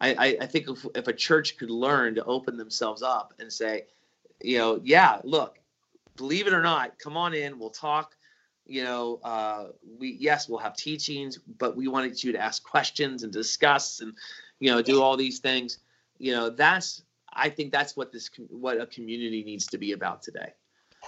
I, 0.00 0.38
I 0.40 0.46
think 0.46 0.68
if, 0.68 0.86
if 0.94 1.08
a 1.08 1.12
church 1.12 1.58
could 1.58 1.70
learn 1.70 2.14
to 2.14 2.24
open 2.24 2.56
themselves 2.56 3.02
up 3.02 3.34
and 3.38 3.52
say, 3.52 3.84
you 4.42 4.56
know, 4.56 4.80
yeah, 4.82 5.20
look, 5.24 5.58
believe 6.16 6.46
it 6.46 6.54
or 6.54 6.62
not, 6.62 6.98
come 6.98 7.18
on 7.18 7.34
in, 7.34 7.58
we'll 7.58 7.68
talk 7.68 8.16
you 8.70 8.84
know, 8.84 9.18
uh, 9.24 9.66
we 9.98 10.16
yes, 10.20 10.48
we'll 10.48 10.60
have 10.60 10.76
teachings, 10.76 11.40
but 11.58 11.76
we 11.76 11.88
wanted 11.88 12.22
you 12.22 12.30
to 12.30 12.38
ask 12.38 12.62
questions 12.62 13.24
and 13.24 13.32
discuss 13.32 13.98
and 13.98 14.14
you 14.60 14.70
know 14.70 14.80
do 14.80 15.02
all 15.02 15.16
these 15.16 15.40
things. 15.40 15.78
You 16.18 16.32
know, 16.32 16.50
that's 16.50 17.02
I 17.32 17.48
think 17.48 17.72
that's 17.72 17.96
what 17.96 18.12
this 18.12 18.30
what 18.48 18.80
a 18.80 18.86
community 18.86 19.42
needs 19.42 19.66
to 19.66 19.78
be 19.78 19.90
about 19.90 20.22
today. 20.22 20.52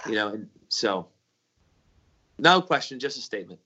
You 0.05 0.15
know, 0.15 0.27
and 0.27 0.49
so 0.67 1.07
no 2.37 2.61
question, 2.61 2.99
just 2.99 3.17
a 3.17 3.21
statement. 3.21 3.61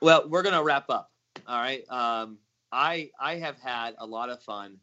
Well, 0.00 0.26
we're 0.26 0.42
gonna 0.42 0.64
wrap 0.64 0.88
up. 0.88 1.10
All 1.46 1.58
right. 1.58 1.84
Um, 1.90 2.38
I 2.72 3.10
I 3.20 3.34
have 3.36 3.58
had 3.58 3.94
a 3.98 4.06
lot 4.06 4.30
of 4.30 4.42
fun 4.42 4.78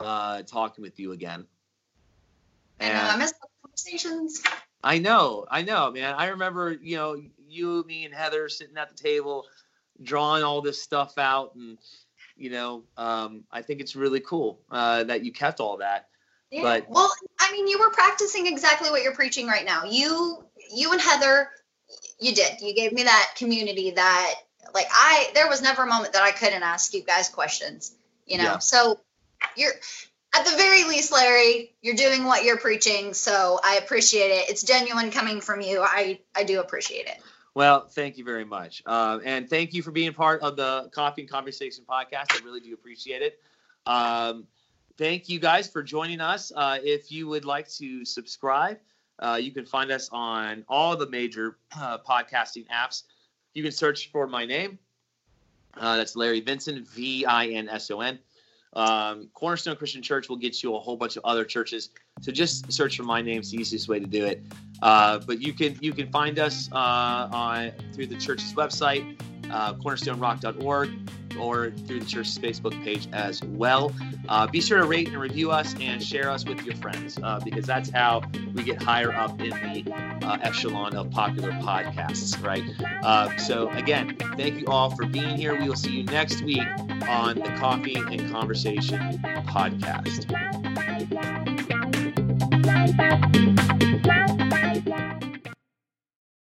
uh, 0.00 0.42
talking 0.42 0.82
with 0.82 0.98
you 0.98 1.12
again. 1.12 1.46
And, 2.80 2.98
I 2.98 3.02
know 3.02 3.10
I 3.10 3.16
miss 3.16 3.32
conversations. 3.62 4.42
I 4.82 4.98
know, 4.98 5.46
I 5.50 5.62
know, 5.62 5.90
man. 5.90 6.14
I 6.14 6.28
remember, 6.28 6.76
you 6.80 6.96
know, 6.96 7.20
you, 7.48 7.84
me, 7.86 8.04
and 8.04 8.14
Heather 8.14 8.48
sitting 8.48 8.76
at 8.76 8.88
the 8.88 8.94
table, 8.94 9.46
drawing 10.02 10.44
all 10.44 10.62
this 10.62 10.80
stuff 10.80 11.18
out, 11.18 11.54
and 11.54 11.78
you 12.36 12.50
know, 12.50 12.84
um, 12.96 13.44
I 13.50 13.62
think 13.62 13.80
it's 13.80 13.96
really 13.96 14.20
cool 14.20 14.60
uh, 14.70 15.04
that 15.04 15.24
you 15.24 15.32
kept 15.32 15.58
all 15.60 15.78
that. 15.78 16.06
Yeah. 16.50 16.62
But 16.62 16.88
well, 16.88 17.12
I 17.40 17.52
mean, 17.52 17.66
you 17.66 17.78
were 17.78 17.90
practicing 17.90 18.46
exactly 18.46 18.90
what 18.90 19.02
you're 19.02 19.14
preaching 19.14 19.46
right 19.46 19.64
now. 19.64 19.84
You, 19.84 20.44
you 20.72 20.92
and 20.92 21.00
Heather, 21.00 21.50
you 22.20 22.34
did. 22.34 22.60
You 22.60 22.74
gave 22.74 22.92
me 22.92 23.02
that 23.02 23.34
community 23.36 23.90
that, 23.90 24.34
like, 24.72 24.86
I 24.90 25.30
there 25.34 25.48
was 25.48 25.60
never 25.60 25.82
a 25.82 25.86
moment 25.86 26.12
that 26.12 26.22
I 26.22 26.30
couldn't 26.30 26.62
ask 26.62 26.94
you 26.94 27.02
guys 27.02 27.28
questions. 27.28 27.96
You 28.26 28.38
know, 28.38 28.44
yeah. 28.44 28.58
so 28.58 29.00
you're 29.56 29.72
at 30.34 30.44
the 30.44 30.56
very 30.56 30.84
least, 30.84 31.12
Larry, 31.12 31.74
you're 31.80 31.96
doing 31.96 32.24
what 32.24 32.44
you're 32.44 32.58
preaching, 32.58 33.14
so 33.14 33.58
I 33.64 33.76
appreciate 33.76 34.28
it. 34.28 34.50
It's 34.50 34.62
genuine 34.62 35.10
coming 35.10 35.40
from 35.40 35.60
you. 35.60 35.80
I 35.82 36.20
I 36.34 36.44
do 36.44 36.60
appreciate 36.60 37.06
it. 37.06 37.18
Well, 37.54 37.88
thank 37.88 38.18
you 38.18 38.24
very 38.24 38.44
much, 38.44 38.82
uh, 38.86 39.18
and 39.24 39.48
thank 39.48 39.72
you 39.72 39.82
for 39.82 39.90
being 39.90 40.12
part 40.12 40.42
of 40.42 40.56
the 40.56 40.90
Coffee 40.92 41.22
and 41.22 41.30
Conversation 41.30 41.84
podcast. 41.88 42.26
I 42.30 42.40
really 42.44 42.60
do 42.60 42.72
appreciate 42.74 43.22
it. 43.22 43.40
Um, 43.86 44.46
thank 44.96 45.28
you 45.28 45.40
guys 45.40 45.68
for 45.68 45.82
joining 45.82 46.20
us. 46.20 46.52
Uh, 46.54 46.78
if 46.82 47.10
you 47.10 47.26
would 47.28 47.44
like 47.44 47.68
to 47.70 48.04
subscribe, 48.04 48.78
uh, 49.18 49.38
you 49.40 49.50
can 49.50 49.64
find 49.64 49.90
us 49.90 50.08
on 50.12 50.64
all 50.68 50.96
the 50.96 51.08
major 51.08 51.56
uh, 51.76 51.98
podcasting 51.98 52.66
apps. 52.68 53.04
You 53.54 53.62
can 53.62 53.72
search 53.72 54.10
for 54.12 54.26
my 54.26 54.44
name. 54.44 54.78
Uh, 55.76 55.96
that's 55.96 56.16
Larry 56.16 56.40
Vinson, 56.40 56.84
V 56.84 57.24
I 57.24 57.46
N 57.46 57.68
S 57.68 57.90
O 57.90 58.00
N. 58.00 58.18
Um, 58.74 59.28
Cornerstone 59.34 59.76
Christian 59.76 60.02
Church 60.02 60.28
will 60.28 60.36
get 60.36 60.62
you 60.62 60.76
a 60.76 60.78
whole 60.78 60.96
bunch 60.96 61.16
of 61.16 61.24
other 61.24 61.44
churches. 61.44 61.90
So 62.20 62.32
just 62.32 62.70
search 62.72 62.96
for 62.96 63.02
my 63.04 63.22
name. 63.22 63.38
It's 63.38 63.50
the 63.50 63.58
easiest 63.58 63.88
way 63.88 63.98
to 63.98 64.06
do 64.06 64.24
it. 64.26 64.42
Uh, 64.82 65.18
but 65.18 65.40
you 65.40 65.52
can 65.52 65.76
you 65.80 65.92
can 65.92 66.10
find 66.10 66.38
us 66.38 66.68
uh, 66.72 67.28
on 67.32 67.72
through 67.92 68.06
the 68.06 68.16
church's 68.16 68.52
website, 68.54 69.18
uh, 69.50 69.74
cornerstonerock.org, 69.74 70.90
or 71.38 71.70
through 71.70 72.00
the 72.00 72.06
church's 72.06 72.38
Facebook 72.38 72.82
page 72.84 73.08
as 73.12 73.42
well. 73.42 73.92
Uh, 74.28 74.46
be 74.46 74.60
sure 74.60 74.78
to 74.78 74.86
rate 74.86 75.08
and 75.08 75.18
review 75.18 75.50
us 75.50 75.74
and 75.80 76.02
share 76.02 76.30
us 76.30 76.44
with 76.44 76.62
your 76.64 76.74
friends 76.76 77.18
uh, 77.22 77.40
because 77.44 77.66
that's 77.66 77.90
how 77.90 78.22
we 78.54 78.62
get 78.62 78.82
higher 78.82 79.12
up 79.12 79.40
in 79.40 79.50
the 79.50 79.92
uh, 80.22 80.38
echelon 80.42 80.96
of 80.96 81.10
popular 81.10 81.52
podcasts, 81.52 82.42
right? 82.44 82.64
Uh, 83.02 83.34
so, 83.36 83.68
again, 83.70 84.16
thank 84.36 84.60
you 84.60 84.66
all 84.66 84.90
for 84.90 85.06
being 85.06 85.36
here. 85.36 85.58
We 85.58 85.68
will 85.68 85.76
see 85.76 85.98
you 85.98 86.04
next 86.04 86.42
week 86.42 86.66
on 87.08 87.36
the 87.36 87.54
Coffee 87.58 87.94
and 87.94 88.30
Conversation 88.30 89.18
podcast. 89.46 90.26